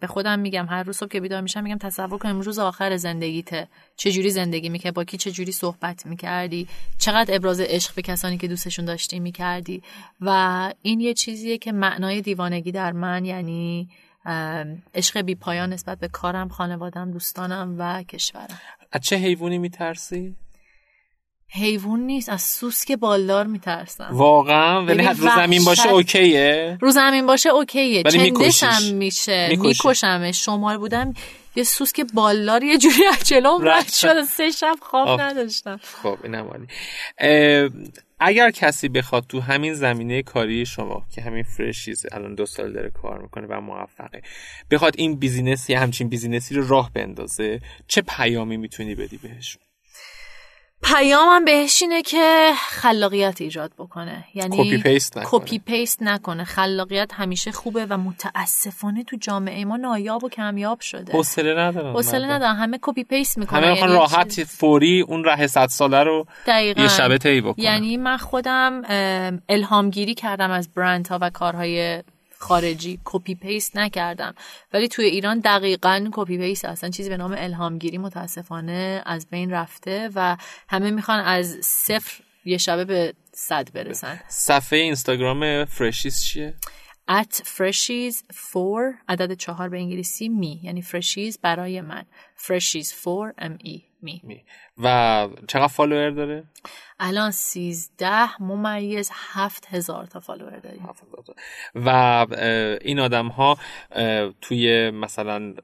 به 0.00 0.06
خودم 0.06 0.38
میگم 0.38 0.66
هر 0.66 0.82
روز 0.82 0.96
صبح 0.96 1.08
که 1.08 1.20
بیدار 1.20 1.40
میشم 1.40 1.62
میگم 1.62 1.78
تصور 1.78 2.18
کن 2.18 2.28
امروز 2.28 2.58
آخر 2.58 2.96
زندگیته. 2.96 3.68
چه 3.96 4.12
جوری 4.12 4.30
زندگی 4.30 4.68
می‌کردی 4.68 4.94
با 4.94 5.04
کی 5.04 5.16
چه 5.16 5.30
جوری 5.30 5.52
صحبت 5.52 6.06
می‌کردی 6.06 6.68
چقدر 6.98 7.34
ابراز 7.34 7.60
عشق 7.60 7.94
به 7.94 8.02
کسانی 8.02 8.38
که 8.38 8.48
دوستشون 8.48 8.84
داشتی 8.84 9.20
می‌کردی 9.20 9.82
و 10.20 10.72
این 10.82 11.00
یه 11.00 11.14
چیزیه 11.14 11.58
که 11.58 11.72
معنای 11.72 12.20
دیوانگی 12.20 12.72
در 12.72 12.92
من 12.92 13.24
یعنی 13.24 13.88
عشق 14.94 15.20
بی 15.20 15.34
پایان 15.34 15.72
نسبت 15.72 15.98
به 15.98 16.08
کارم 16.08 16.48
خانوادم 16.48 17.10
دوستانم 17.10 17.74
و 17.78 18.02
کشورم 18.02 18.60
از 18.92 19.00
چه 19.00 19.16
حیوانی 19.16 19.58
میترسی؟ 19.58 20.36
حیوان 21.48 22.00
نیست 22.00 22.28
از 22.28 22.42
سوسک 22.42 22.92
بالدار 22.92 23.46
میترسم 23.46 24.08
واقعا 24.10 24.84
ولی 24.84 25.04
رو 25.04 25.14
زمین 25.14 25.64
باشه 25.64 25.88
okay 25.88 26.48
ه؟ 26.48 26.78
رو 26.80 26.90
زمین 26.90 27.26
باشه 27.26 27.48
okay 27.48 27.91
ه 27.91 28.02
چندشم 28.02 28.94
میشه. 28.94 29.48
میکشمش. 29.50 30.44
شمال 30.44 30.78
بودم 30.78 31.14
یه 31.56 31.62
سوسک 31.62 32.00
بالدار 32.14 32.64
یه 32.64 32.78
جوری 32.78 33.06
از 33.12 33.28
جلوم 33.28 33.68
رد 33.68 33.88
شد. 33.88 34.22
سه 34.22 34.50
شب 34.50 34.76
خواب 34.80 35.20
نداشتم. 35.20 35.80
خب 36.02 36.18
اینم 36.24 36.66
اگر 38.20 38.50
کسی 38.50 38.88
بخواد 38.88 39.24
تو 39.28 39.40
همین 39.40 39.74
زمینه 39.74 40.22
کاری 40.22 40.66
شما 40.66 41.06
که 41.14 41.22
همین 41.22 41.42
فرشیز 41.42 42.06
الان 42.12 42.34
دو 42.34 42.46
سال 42.46 42.72
داره 42.72 42.90
کار 42.90 43.22
می‌کنه 43.22 43.46
و 43.46 43.60
موفقه 43.60 44.22
بخواد 44.70 44.94
این 44.98 45.16
business 45.16 45.70
یا 45.70 45.80
همچین 45.80 46.08
business 46.08 46.49
ی 46.49 46.54
رو 46.54 46.68
راه 46.68 46.90
بندازه 46.94 47.60
چه 47.88 48.02
پیامی 48.02 48.56
می‌تونی 48.56 48.94
بدی 48.94 49.16
بهشون؟ 49.16 49.62
پیامم 50.94 51.44
بهش 51.44 51.82
اینه 51.82 52.02
که 52.02 52.52
خلاقیت 52.68 53.40
ایجاد 53.40 53.72
بکنه. 53.78 54.24
یعنی 54.34 54.56
copy 54.56 54.82
paste 54.82 55.18
نکنه. 55.18 55.30
copy 55.30 55.58
paste 55.58 56.02
نکنه. 56.02 56.44
خلاقیت 56.44 57.10
همیشه 57.14 57.52
خوبه 57.52 57.86
و 57.86 57.98
متاسفانه 57.98 59.04
تو 59.04 59.16
جامعه 59.20 59.64
ما 59.64 59.76
نایاب 59.76 60.24
و 60.24 60.28
کمیاب 60.28 60.80
شده. 60.80 61.12
حوصله 61.12 61.60
ندارن 61.60 61.92
حوصله 61.92 62.26
ندارن 62.26 62.54
همه 62.54 62.78
copy 62.82 63.04
paste 63.04 63.38
می‌کنن. 63.38 63.64
همه 63.64 63.76
یعنی 63.76 63.92
راحت 63.92 64.44
فوری 64.44 65.00
اون 65.00 65.24
راه 65.24 65.46
100 65.46 65.66
ساله 65.66 66.02
رو 66.02 66.26
دقیقا. 66.46 66.82
یه 66.82 66.88
شبه 66.88 67.18
طی 67.18 67.40
بکنن. 67.40 67.64
یعنی 67.64 67.96
من 67.96 68.16
خودم 68.16 68.82
الهامگیری 69.48 70.14
کردم 70.14 70.50
از 70.50 70.68
برندها 70.74 71.18
و 71.20 71.30
کارهای 71.30 72.02
خارجی 72.46 73.00
copy 73.04 73.34
paste 73.34 73.76
نکردم. 73.76 74.34
ولی 74.72 74.88
توی 74.88 75.04
ایران 75.04 75.40
دقیقا 75.40 76.08
copy 76.12 76.38
paste 76.38 76.64
اصلا 76.64 76.90
چیزی 76.90 77.08
به 77.08 77.16
نام 77.16 77.34
الهامگیری 77.38 77.98
متاسفانه 77.98 79.02
از 79.06 79.26
بین 79.30 79.50
رفته 79.50 80.10
و 80.14 80.36
همه 80.68 80.90
می‌خوان 80.90 81.20
از 81.20 81.58
صفر 81.62 82.22
یه 82.44 82.58
شبه 82.58 82.84
به 82.84 83.14
صد 83.32 83.72
برسن. 83.72 84.20
صفحه 84.28 84.78
اینستاگرام 84.78 85.64
فرشیز 85.64 86.22
چیه؟ 86.24 86.54
at 87.08 87.34
freshies 87.34 88.22
4 88.52 88.94
عدد 89.08 89.32
چهار 89.32 89.68
به 89.68 89.78
انگلیسی 89.78 90.28
me 90.28 90.60
یعنی 90.62 90.82
فرشیز 90.82 91.38
برای 91.38 91.80
من. 91.80 92.04
فرشیز 92.36 92.94
4 93.04 93.34
m 93.38 93.66
e 93.66 93.80
me. 94.02 94.22
و 94.78 95.28
چقدر 95.48 95.66
follower 95.66 96.10
داره؟ 96.10 96.44
الان 97.00 97.30
سیزده 97.30 98.42
ممیز 98.42 99.10
هفت 99.12 99.66
هزار 99.70 100.06
تا 100.06 100.20
follower 100.20 100.58
داریم. 100.58 100.88
و 101.74 101.88
این 102.80 103.00
آدم 103.00 103.26
ها 103.26 103.58
توی 104.40 104.90
مثلا 104.90 105.54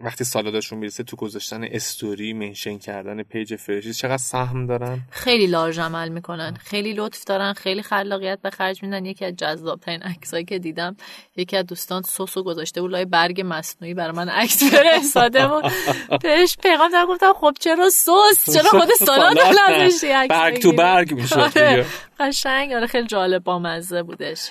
وقتی 0.00 0.24
سالادشون 0.24 0.78
می‌رسه 0.78 1.02
تو 1.02 1.16
گذاشتن 1.16 1.64
استوری 1.64 2.32
منشن 2.32 2.78
کردن 2.78 3.22
پیج 3.22 3.56
فرشیز 3.56 3.98
چقدر 3.98 4.16
سهم 4.16 4.66
دارن؟ 4.66 5.00
خیلی 5.10 5.46
large 5.46 5.78
عمل 5.78 6.08
می‌کنن. 6.08 6.54
خیلی 6.54 6.92
لطف 6.92 7.24
دارن 7.24 7.52
خیلی 7.52 7.82
خلاقیت 7.82 8.38
به 8.42 8.50
خرج 8.50 8.82
میدن. 8.82 9.04
یکی 9.04 9.24
از 9.24 9.36
جذابترین 9.36 10.02
عکسایی 10.02 10.44
که 10.44 10.58
دیدم 10.58 10.96
یکی 11.36 11.56
از 11.56 11.66
دوستان 11.66 12.02
سسو 12.02 12.42
گذاشته 12.42 12.80
بود 12.80 12.90
لای 12.90 13.04
برگ 13.04 13.42
مصنوعی 13.46 13.94
برای 13.94 14.16
من 14.16 14.28
عکس 14.28 14.62
فرستاده 14.64 15.44
و 15.44 15.62
بهش 16.22 16.56
پیغام 16.62 16.90
دادم 16.92 17.06
گفتم 17.06 17.32
خب 17.32 17.52
چرا 17.60 17.90
سس؟ 17.90 18.53
چرا 18.54 18.80
خود 18.80 18.88
سالاد 18.98 19.38
نذاشتی 19.38 20.28
برگ 20.28 20.58
تو 20.58 20.72
برگ 20.72 21.14
میشه 21.14 21.40
آره. 21.40 21.86
قشنگ. 22.20 22.72
آره 22.72 22.86
خیلی 22.86 23.06
جالب 23.06 23.44
با 23.44 23.58
مزه 23.58 24.02
بودش 24.02 24.50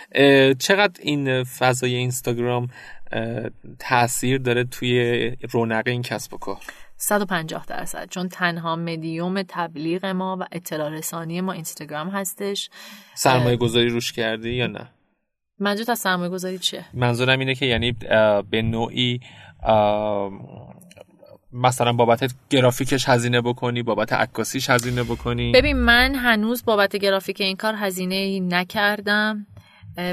چقدر 0.59 1.01
این 1.01 1.43
فضای 1.43 1.95
اینستاگرام 1.95 2.67
تاثیر 3.79 4.37
داره 4.37 4.63
توی 4.63 5.31
رونق 5.51 5.83
این 5.87 6.01
کسب 6.01 6.33
و 6.33 6.37
کار؟ 6.37 6.57
150 6.97 7.65
درصد. 7.65 8.09
چون 8.09 8.29
تنها 8.29 8.75
مدیوم 8.75 9.43
تبلیغ 9.47 10.05
ما 10.05 10.37
و 10.39 10.45
اطلاع 10.51 10.89
رسانی 10.89 11.41
ما 11.41 11.51
اینستاگرام 11.51 12.09
هستش. 12.09 12.69
سرمایه 13.13 13.57
گذاری 13.57 13.89
روش 13.89 14.13
کردی 14.13 14.53
یا 14.53 14.67
نه؟ 14.67 14.89
منظور 15.59 15.91
از 15.91 15.99
سرمایه 15.99 16.29
گذاری 16.29 16.59
چیه؟ 16.59 16.85
منظورم 16.93 17.39
اینه 17.39 17.55
که 17.55 17.65
یعنی 17.65 17.91
به 18.51 18.61
نوعی 18.61 19.19
مثلا 21.53 21.93
بابت 21.93 22.35
گرافیکش 22.49 23.09
هزینه 23.09 23.41
بکنی 23.41 23.83
بابت 23.83 24.13
عکاسیش 24.13 24.69
هزینه 24.69 25.03
بکنی. 25.03 25.51
ببین 25.51 25.77
من 25.77 26.15
هنوز 26.15 26.65
بابت 26.65 26.95
گرافیک 26.95 27.41
این 27.41 27.55
کار 27.55 27.73
هزینه 27.77 28.39
نکردم. 28.39 29.47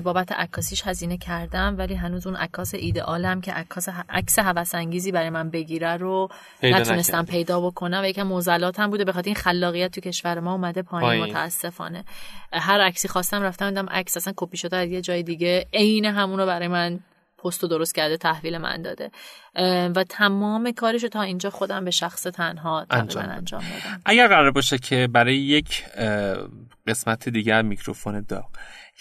بابت 0.04 0.32
عکاسیش 0.32 0.82
هزینه 0.86 1.16
کردم 1.16 1.74
ولی 1.78 1.94
هنوز 1.94 2.26
اون 2.26 2.36
عکاس 2.36 2.74
ایدئالم 2.74 3.40
که 3.40 3.52
عکاس 3.52 3.88
عکس 4.08 4.38
هوس 4.38 4.74
انگیزی 4.74 5.12
برای 5.12 5.30
من 5.30 5.50
بگیره 5.50 5.96
رو 5.96 6.28
نتونستم 6.62 7.24
پیدا 7.24 7.60
بکنم. 7.60 8.00
و 8.04 8.08
یکم 8.08 8.22
موزلاتم 8.22 8.90
بوده 8.90 9.04
به 9.04 9.12
خاطر 9.12 9.28
این 9.28 9.34
خلاقیت 9.34 9.90
تو 9.90 10.00
کشور 10.00 10.40
ما 10.40 10.52
اومده 10.52 10.82
پایین 10.82 11.24
متاسفانه. 11.24 12.04
هر 12.52 12.80
عکسی 12.80 13.08
خواستم 13.08 13.42
رفتم 13.42 13.68
دیدم 13.68 13.86
عکس 13.90 14.16
اصلا 14.16 14.32
کپی 14.36 14.56
شده 14.56 14.76
از 14.76 14.88
یه 14.88 15.00
جای 15.00 15.22
دیگه. 15.22 15.66
عین 15.72 16.04
همون 16.04 16.38
رو 16.38 16.46
برای 16.46 16.68
من 16.68 17.00
پست 17.44 17.64
درست 17.64 17.94
کرده 17.94 18.16
تحویل 18.16 18.58
من 18.58 18.82
داده. 18.82 19.10
و 19.96 20.04
تمام 20.08 20.72
کارش 20.72 21.02
رو 21.02 21.08
تا 21.08 21.22
اینجا 21.22 21.50
خودم 21.50 21.84
به 21.84 21.90
شخص 21.90 22.22
تنها 22.22 22.86
انجام, 22.90 23.28
انجام 23.28 23.60
دادم. 23.60 24.00
اگر 24.04 24.28
قرار 24.28 24.50
باشه 24.50 24.78
که 24.78 25.08
برای 25.12 25.36
یک 25.36 25.84
قسمت 26.86 27.28
دیگر 27.28 27.62
میکروفون 27.62 28.24
داغ 28.28 28.48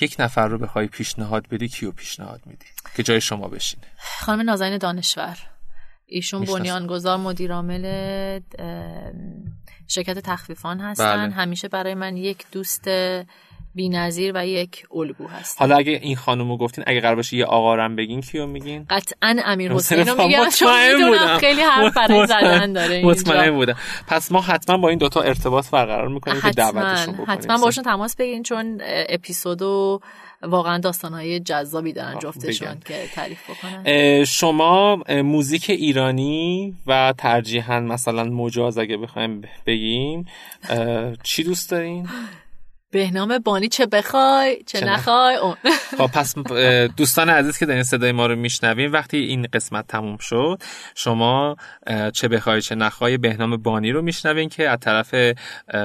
یک 0.02 0.16
نفر 0.20 0.48
رو 0.48 0.58
بخوای 0.58 0.88
پیشنهاد 0.88 1.48
بدی 1.48 1.68
کیو 1.68 1.92
پیشنهاد 1.92 2.42
میدی؟ 2.46 2.66
که 2.96 3.04
جای 3.04 3.22
شما 3.22 3.48
بشینه. 3.48 3.84
خانم 3.98 4.42
نازنین 4.42 4.78
دانشور. 4.78 5.38
ایشون 6.06 6.46
بنیانگذار 6.46 7.18
مدیر 7.18 7.54
عامل 7.54 8.40
شرکت 9.88 10.20
تخفیفان 10.20 10.80
هستن. 10.80 11.26
بله. 11.26 11.34
همیشه 11.34 11.68
برای 11.68 11.94
من 11.94 12.18
یک 12.18 12.46
دوست 12.52 12.90
بی‌نظیر 13.80 14.32
و 14.36 14.47
یک 14.47 14.86
الگو 14.95 15.27
هست 15.27 15.61
حالا 15.61 15.75
اگه 15.75 15.99
این 16.01 16.15
خانومو 16.15 16.57
گفتین 16.57 16.84
اگه 16.88 17.01
قرار 17.01 17.15
باشه 17.15 17.38
یه 17.38 17.45
آقا 17.45 17.75
رم 17.75 17.95
بگین 17.95 18.21
کیو 18.21 18.45
میگین؟ 18.45 18.86
قطعا 18.89 19.36
امیر 19.45 19.71
حسین 19.73 20.07
رو 20.07 20.23
میگم 20.23 20.49
چون 20.49 20.95
می‌دونم 20.95 21.38
خیلی 21.38 21.61
حرف 21.61 21.93
برای 21.93 22.27
زدن 22.27 22.73
داره 22.73 23.05
مطمئن 23.05 23.51
بودم. 23.51 23.75
پس 24.07 24.32
ما 24.32 24.41
حتما 24.41 24.77
با 24.77 24.89
این 24.89 24.97
دوتا 24.97 25.21
ارتباط 25.21 25.69
برقرار 25.69 26.07
می‌کنیم 26.07 26.41
که 26.41 26.49
دعوتشون 26.49 27.13
بکنیم. 27.13 27.32
حتما 27.32 27.57
باشون 27.57 27.84
تماس 27.84 28.15
بگیرین 28.15 28.43
چون 28.43 28.82
اپیزودو 29.09 30.01
واقعا 30.41 30.77
داستانهای 30.77 31.39
جذابی 31.39 31.93
دارن 31.93 32.19
جفتشون 32.19 32.80
که 32.86 32.93
تعریف 33.15 33.39
بکنن. 33.49 34.23
شما 34.25 35.03
موزیک 35.23 35.69
ایرانی 35.69 36.75
و 36.88 37.13
ترجیحاً 37.17 37.80
مثلا 37.80 38.23
مجاز 38.23 38.77
اگه 38.77 38.97
بخوایم 38.97 39.41
بگیم 39.65 40.25
چی 41.23 41.43
دوست 41.43 41.71
دارین؟ 41.71 42.07
بهنام 42.92 43.38
بانی 43.38 43.68
چه 43.68 43.86
بخوای 43.86 44.64
چه, 44.66 44.86
نخوای 44.86 45.36
اون. 45.36 45.56
خب 45.98 46.08
پس 46.08 46.36
دوستان 46.98 47.30
عزیز 47.30 47.58
که 47.58 47.66
دارین 47.66 47.84
صدای 47.84 48.12
ما 48.12 48.26
رو 48.26 48.36
میشنویم 48.36 48.94
وقتی 48.94 49.18
این 49.18 49.48
قسمت 49.54 49.88
تموم 49.88 50.18
شد 50.18 50.62
شما 50.96 51.56
چه 52.14 52.28
بخوای 52.28 52.62
چه 52.62 52.76
نخوای 52.76 53.18
بهنام 53.18 53.58
بانی 53.58 53.92
رو 53.92 54.02
میشنوین 54.02 54.50
که 54.50 54.70
از 54.70 54.80
طرف 54.80 55.16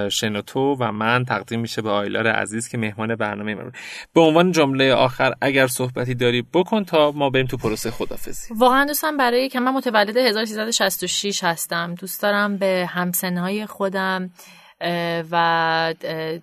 شنوتو 0.08 0.76
و 0.80 0.92
من 0.92 1.24
تقدیم 1.24 1.60
میشه 1.60 1.82
به 1.82 1.90
آیلار 1.90 2.26
عزیز 2.26 2.68
که 2.68 2.78
مهمان 2.78 3.16
برنامه 3.16 3.54
ما. 3.54 3.62
به 4.12 4.20
عنوان 4.20 4.52
جمله 4.52 4.92
آخر 4.92 5.34
اگر 5.40 5.66
صحبتی 5.66 6.14
داری 6.14 6.42
بکن 6.42 6.84
تا 6.84 7.12
ما 7.12 7.30
بریم 7.30 7.46
تو 7.46 7.56
پروسه 7.56 7.90
خدافزی. 7.90 8.54
واقعا 8.54 8.84
دوستم 8.84 9.16
برای 9.16 9.48
که 9.48 9.60
من 9.60 9.72
متولد 9.72 10.16
1366 10.16 11.44
هستم. 11.44 11.94
دوست 11.94 12.22
دارم 12.22 12.56
به 12.56 12.88
همسنهای 12.90 13.66
خودم 13.66 14.30
و 15.30 15.94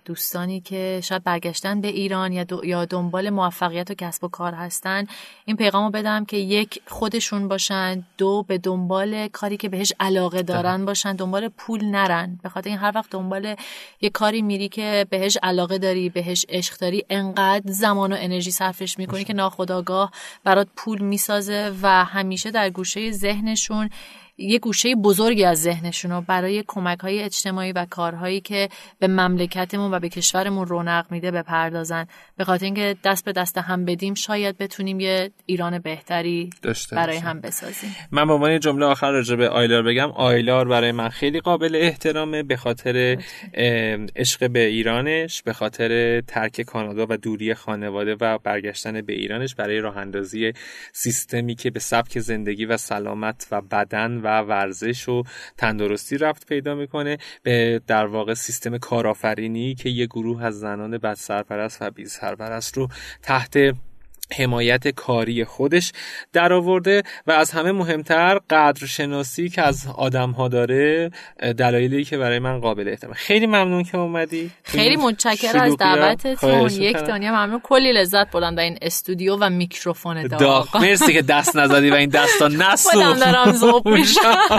دوستانی 0.04 0.60
که 0.60 1.00
شاید 1.04 1.24
برگشتن 1.24 1.80
به 1.80 1.88
ایران 1.88 2.32
یا, 2.32 2.46
یا 2.64 2.84
دنبال 2.84 3.30
موفقیت 3.30 3.90
و 3.90 3.94
کسب 3.94 4.24
و 4.24 4.28
کار 4.28 4.54
هستن 4.54 5.04
این 5.44 5.56
پیغامو 5.56 5.90
بدم 5.90 6.24
که 6.24 6.36
یک 6.36 6.82
خودشون 6.86 7.48
باشن 7.48 8.04
دو 8.18 8.44
به 8.48 8.58
دنبال 8.58 9.28
کاری 9.28 9.56
که 9.56 9.68
بهش 9.68 9.92
علاقه 10.00 10.42
دارن 10.42 10.84
باشن 10.84 11.16
دنبال 11.16 11.48
پول 11.48 11.84
نرن. 11.84 12.38
به 12.42 12.48
خاطر 12.48 12.70
این 12.70 12.78
هر 12.78 12.92
وقت 12.94 13.10
دنبال 13.10 13.54
یه 14.00 14.10
کاری 14.10 14.42
میری 14.42 14.68
که 14.68 15.06
بهش 15.10 15.38
علاقه 15.42 15.78
داری 15.78 16.08
بهش 16.08 16.46
عشق 16.48 16.78
داری 16.78 17.04
انقدر 17.10 17.72
زمان 17.72 18.12
و 18.12 18.16
انرژی 18.18 18.50
صرفش 18.50 18.98
می‌کنی 18.98 19.24
که 19.24 19.32
ناخداگاه 19.32 20.10
برات 20.44 20.68
پول 20.76 21.02
می‌سازه 21.02 21.72
و 21.82 22.04
همیشه 22.04 22.50
در 22.50 22.70
گوشه 22.70 23.10
ذهنشون 23.10 23.90
یه 24.38 24.58
گوشه 24.58 24.94
بزرگی 24.94 25.44
از 25.44 25.62
ذهنشون 25.62 26.20
برای 26.20 26.64
کمک 26.66 26.98
های 26.98 27.22
اجتماعی 27.22 27.72
و 27.72 27.86
کارهایی 27.90 28.40
که 28.40 28.68
به 28.98 29.06
مملکتمون 29.06 29.94
و 29.94 30.00
به 30.00 30.08
کشورمون 30.08 30.66
رونق 30.66 31.06
میده 31.10 31.30
بپردازن. 31.30 32.06
به 32.36 32.44
خاطر 32.44 32.64
اینکه 32.64 32.96
دست 33.04 33.24
به 33.24 33.32
دست 33.32 33.58
هم 33.58 33.84
بدیم 33.84 34.14
شاید 34.14 34.58
بتونیم 34.58 35.00
یه 35.00 35.30
ایران 35.46 35.78
بهتری 35.78 36.50
برای 36.92 37.16
هم 37.16 37.40
بسازیم. 37.40 37.96
من 38.10 38.26
به 38.26 38.32
عنوان 38.32 38.60
جمله 38.60 38.86
آخر 38.86 39.10
راجع 39.10 39.36
به 39.36 39.48
آیلار 39.48 39.82
بگم 39.82 40.10
آیلار 40.10 40.68
برای 40.68 40.92
من 40.92 41.08
خیلی 41.08 41.40
قابل 41.40 41.76
احترامه 41.76 42.42
به 42.42 42.56
خاطر 42.56 43.18
عشق 44.16 44.50
به 44.50 44.66
ایرانش 44.66 45.42
به 45.42 45.52
خاطر 45.52 46.20
ترک 46.20 46.60
کانادا 46.60 47.06
و 47.08 47.16
دوری 47.16 47.54
خانواده 47.54 48.16
و 48.20 48.38
برگشتن 48.38 49.00
به 49.00 49.12
ایرانش 49.12 49.54
برای 49.54 49.78
راه 49.78 49.96
اندازی 49.96 50.52
سیستمی 50.92 51.54
که 51.54 51.70
به 51.70 51.80
سبک 51.80 52.18
زندگی 52.18 52.64
و 52.64 52.76
سلامت 52.76 53.48
و 53.50 53.60
بدن 53.60 54.21
و 54.24 54.40
ورزش 54.40 55.08
و 55.08 55.22
تندرستی 55.56 56.18
رفت 56.18 56.46
پیدا 56.46 56.74
می‌کنه 56.74 57.18
به 57.42 57.80
در 57.86 58.06
واقع 58.06 58.34
سیستم 58.34 58.78
کارآفرینی 58.78 59.74
که 59.74 59.88
یه 59.88 60.06
گروه 60.06 60.44
از 60.44 60.60
زنان 60.60 60.98
بد 60.98 61.14
سرپرست 61.14 61.82
و 61.82 61.90
بی 61.90 62.04
سرپرست 62.04 62.76
رو 62.76 62.88
تحت 63.22 63.74
حمایت 64.32 64.88
کاری 64.88 65.44
خودش 65.44 65.92
در 66.32 66.52
آورده 66.52 67.02
و 67.26 67.32
از 67.32 67.50
همه 67.50 67.72
مهمتر 67.72 68.38
قدرشناسی 68.50 69.48
که 69.48 69.62
از 69.62 69.86
آدم 69.96 70.30
ها 70.30 70.48
داره 70.48 71.10
دلایلی 71.58 72.04
که 72.04 72.18
برای 72.18 72.38
من 72.38 72.60
قابل 72.60 72.88
احترام 72.88 73.14
خیلی 73.14 73.46
ممنون 73.46 73.82
که 73.82 73.98
اومدی. 73.98 74.50
خیلی 74.64 74.96
متشکرم 74.96 75.60
از 75.60 75.76
دعوتتون. 75.76 76.70
یک 76.70 76.96
دنیا 76.96 77.32
ممنون. 77.32 77.60
کلی 77.60 77.92
لذت 77.92 78.30
بردم 78.30 78.54
در 78.54 78.62
این 78.62 78.78
استودیو 78.82 79.36
و 79.40 79.50
میکروفون 79.50 80.26
داغ 80.26 80.76
مرسی 80.76 81.12
که 81.12 81.22
دست 81.22 81.56
نزدی 81.56 81.90
و 81.90 81.94
این 81.94 82.08
دستا 82.08 82.48
نسوخت. 82.62 83.86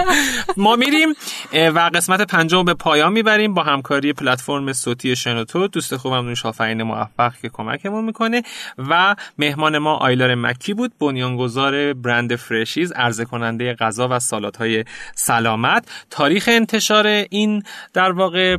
ما 0.57 0.75
میریم 0.75 1.09
و 1.53 1.89
قسمت 1.93 2.21
پنجم 2.21 2.65
به 2.65 2.73
پایان 2.73 3.13
می‌بریم 3.13 3.53
با 3.53 3.63
همکاری 3.63 4.13
پلتفرم 4.13 4.73
صوتی 4.73 5.15
شنوتو. 5.15 5.67
دوست 5.67 5.97
خوبم 5.97 6.25
نوش 6.29 6.45
موفق 6.61 7.33
که 7.41 7.49
کمکمون 7.49 8.05
می‌کنه. 8.05 8.43
و 8.77 9.15
مهمان 9.37 9.62
مهمان 9.63 9.77
ما 9.77 9.95
آیلار 9.95 10.35
مکی 10.35 10.73
بود 10.73 10.93
بنیانگذار 10.99 11.93
برند 11.93 12.35
فرشیز 12.35 12.91
عرضه 12.91 13.25
کننده 13.25 13.73
غذا 13.73 14.07
و 14.11 14.19
سالادهای 14.19 14.85
سلامت. 15.15 15.87
تاریخ 16.09 16.49
انتشار 16.51 17.07
این 17.07 17.63
در 17.93 18.11
واقع 18.11 18.57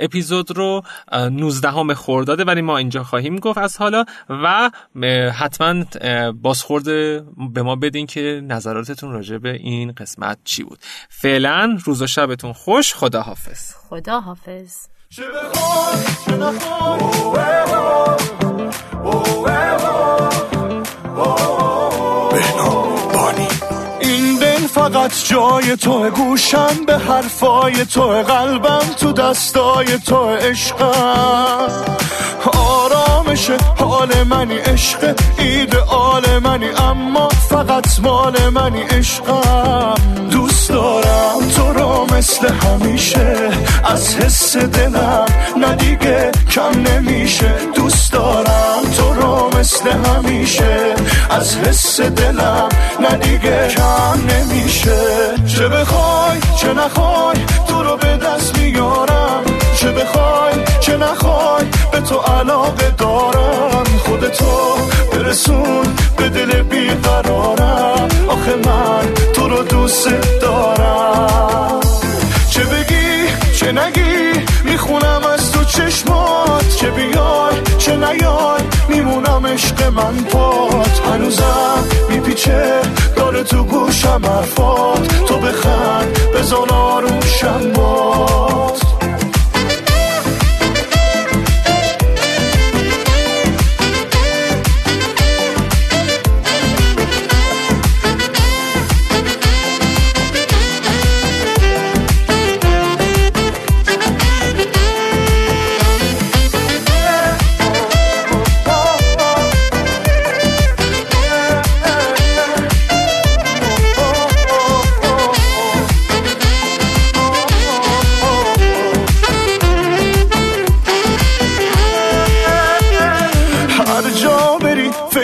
اپیزود 0.00 0.56
رو 0.56 0.82
19 1.12 1.94
خرداده 1.94 2.44
ولی 2.44 2.60
ما 2.60 2.78
اینجا 2.78 3.04
خواهیم 3.04 3.36
گفت 3.36 3.58
از 3.58 3.76
حالا 3.76 4.04
و 4.28 4.70
حتما 5.30 5.84
بازخورد 6.32 6.84
به 7.52 7.62
ما 7.62 7.76
بدین 7.76 8.06
که 8.06 8.42
نظراتتون 8.44 9.12
راجع 9.12 9.38
به 9.38 9.52
این 9.52 9.92
قسمت 9.92 10.38
چی 10.44 10.62
بود. 10.62 10.78
فعلا 11.08 11.78
روز 11.84 12.02
و 12.02 12.06
شبتون 12.06 12.52
خوش 12.52 12.94
خدا 12.94 13.22
حافظ 13.22 13.74
فقط 24.88 25.24
جای 25.24 25.76
تو 25.76 26.10
گوشم 26.10 26.84
به 26.86 26.98
حرفای 26.98 27.84
تو 27.84 28.02
قلبم 28.02 28.94
تو 29.00 29.12
دستای 29.12 29.98
تو 29.98 30.28
عشقم. 30.28 31.68
آرامش 32.92 33.50
حال 33.78 34.22
منی 34.22 34.58
عشق 34.58 35.14
آل 35.88 36.38
منی 36.38 36.68
اما 36.68 37.28
فقط 37.28 38.00
مال 38.00 38.48
منی 38.48 38.82
عشقم. 38.82 39.94
دوست 40.30 40.68
دارم 40.68 41.48
تو 41.56 41.72
رو 41.72 42.16
مثل 42.16 42.48
همیشه 42.48 43.36
از 43.84 44.16
حس 44.16 44.56
دلم 44.56 45.26
ندیگه 45.60 46.30
کم 46.50 46.80
نمیشه. 46.80 47.54
دوست 47.74 48.12
دارم 48.12 48.82
تو 48.96 49.14
رو 49.14 49.58
مثل 49.58 49.90
همیشه 49.90 50.94
از 51.30 51.56
حس 51.56 52.00
دلم 52.00 52.68
ندیگه 53.00 53.68
کم 53.68 54.20
نمیشه. 54.28 55.00
چه 55.46 55.68
بخوای 55.68 56.38
چه 56.60 56.72
نخوای 56.74 57.38
تو 57.68 57.82
رو 57.82 57.96
به 57.96 58.16
دست 58.16 58.58
میارم. 58.58 59.57
چه 59.78 59.92
بخوای 59.92 60.54
چه 60.80 60.96
نخوای 60.96 61.64
به 61.92 62.00
تو 62.00 62.18
علاقه 62.18 62.90
دارم. 62.90 63.84
خودتو 64.06 64.76
برسون 65.12 65.86
به 66.16 66.28
دل 66.28 66.62
بیقرارم. 66.62 68.08
آخه 68.28 68.54
من 68.54 69.14
تو 69.32 69.48
رو 69.48 69.62
دوست 69.62 70.08
دارم. 70.40 71.80
چه 72.50 72.64
بگی 72.64 73.28
چه 73.58 73.72
نگی 73.72 74.40
می‌خونم 74.64 75.22
از 75.34 75.52
تو 75.52 75.64
چشمات. 75.64 76.76
چه 76.76 76.90
بیای 76.90 77.56
چه 77.78 77.96
نیای 77.96 78.62
میمونم 78.88 79.46
عشق 79.46 79.82
من 79.82 80.16
پات. 80.30 81.00
هنوزم 81.12 81.84
میپیچه 82.08 82.80
داره 83.16 83.42
تو 83.42 83.64
گوشم 83.64 84.20
حرفات. 84.24 85.08
تو 85.26 85.38
بخند 85.38 86.18
بزن 86.34 86.70
آروشم 86.74 87.72
باد. 87.72 88.97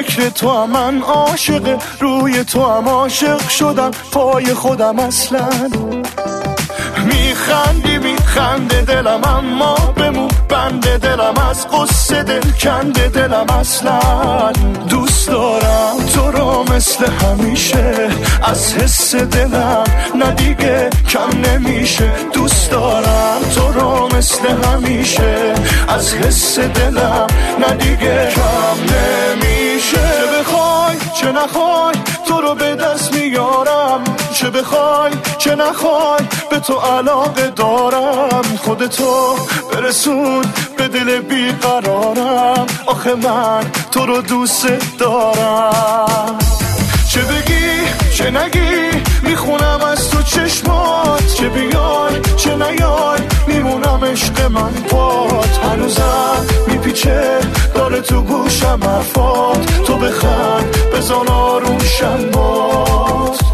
فکر 0.05 0.29
تو 0.29 0.67
من 0.67 1.03
عاشق 1.03 1.83
روی 2.01 2.45
تو 2.45 2.71
هم 2.71 2.89
عاشق 2.89 3.49
شدم 3.49 3.91
پای 4.13 4.55
خودم 4.55 4.99
اصلا. 4.99 5.49
میخندی 7.05 7.99
میخنده 7.99 8.83
دلم 8.83 9.25
اما 9.25 9.75
بمون 9.97 10.29
بنده 10.49 10.99
دلم 10.99 11.35
از 11.51 11.69
قصه 11.69 12.23
دل 12.23 12.51
کنده 12.61 13.09
دلم 13.09 13.47
اصلا. 13.61 14.53
دوست 14.89 15.29
دارم 15.29 15.97
تو 16.15 16.31
رو 16.31 16.75
مثل 16.75 17.07
همیشه 17.11 18.09
از 18.43 18.75
حس 18.75 19.15
دلم 19.15 19.85
ندیگه 20.15 20.91
کم 21.09 21.41
نمیشه. 21.51 22.13
دوست 22.33 22.71
دارم 22.71 23.41
تو 23.55 23.73
رو 23.73 24.17
مثل 24.17 24.49
همیشه 24.49 25.55
از 25.89 26.15
حس 26.15 26.59
دلم 26.59 27.27
ندیگه 27.69 28.29
کم 28.35 28.95
نمیشه. 28.95 29.64
چه 29.81 29.99
بخوای 30.39 30.97
چه 31.21 31.33
نخوای 31.33 31.95
تو 32.27 32.41
رو 32.41 32.55
به 32.55 32.75
دست 32.75 33.15
میارم. 33.15 34.05
چه 34.35 34.51
بخوای 34.51 35.13
چه 35.39 35.55
نخوای 35.55 36.21
به 36.51 36.59
تو 36.59 36.75
علاقه 36.75 37.51
دارم. 37.51 38.43
خودتو 38.65 39.37
برسون 39.73 40.45
به 40.77 40.89
دل 40.89 41.21
بیقرارم. 41.21 42.67
آخه 42.87 43.15
من 43.15 43.71
تو 43.91 44.07
رو 44.07 44.23
دوست 44.23 44.67
دارم. 44.99 46.39
چه 47.11 47.21
بگی 47.21 47.71
چه 48.17 48.31
نگی 48.31 49.03
می‌خونم 49.23 49.81
چشمات 50.25 51.35
چه 51.35 51.49
بیای 51.49 52.21
چه 52.37 52.57
نیای 52.57 53.21
میمونم 53.47 54.05
عشق 54.05 54.51
من 54.51 54.73
پات. 54.73 55.59
هنوزم 55.59 56.47
میپیچه 56.69 57.39
داره 57.75 58.01
تو 58.01 58.23
گوشم 58.23 58.79
حرفات. 58.83 59.85
تو 59.87 59.97
بخند 59.97 60.77
بزن 60.93 61.29
آروشم 61.29 62.31
باد 62.33 63.54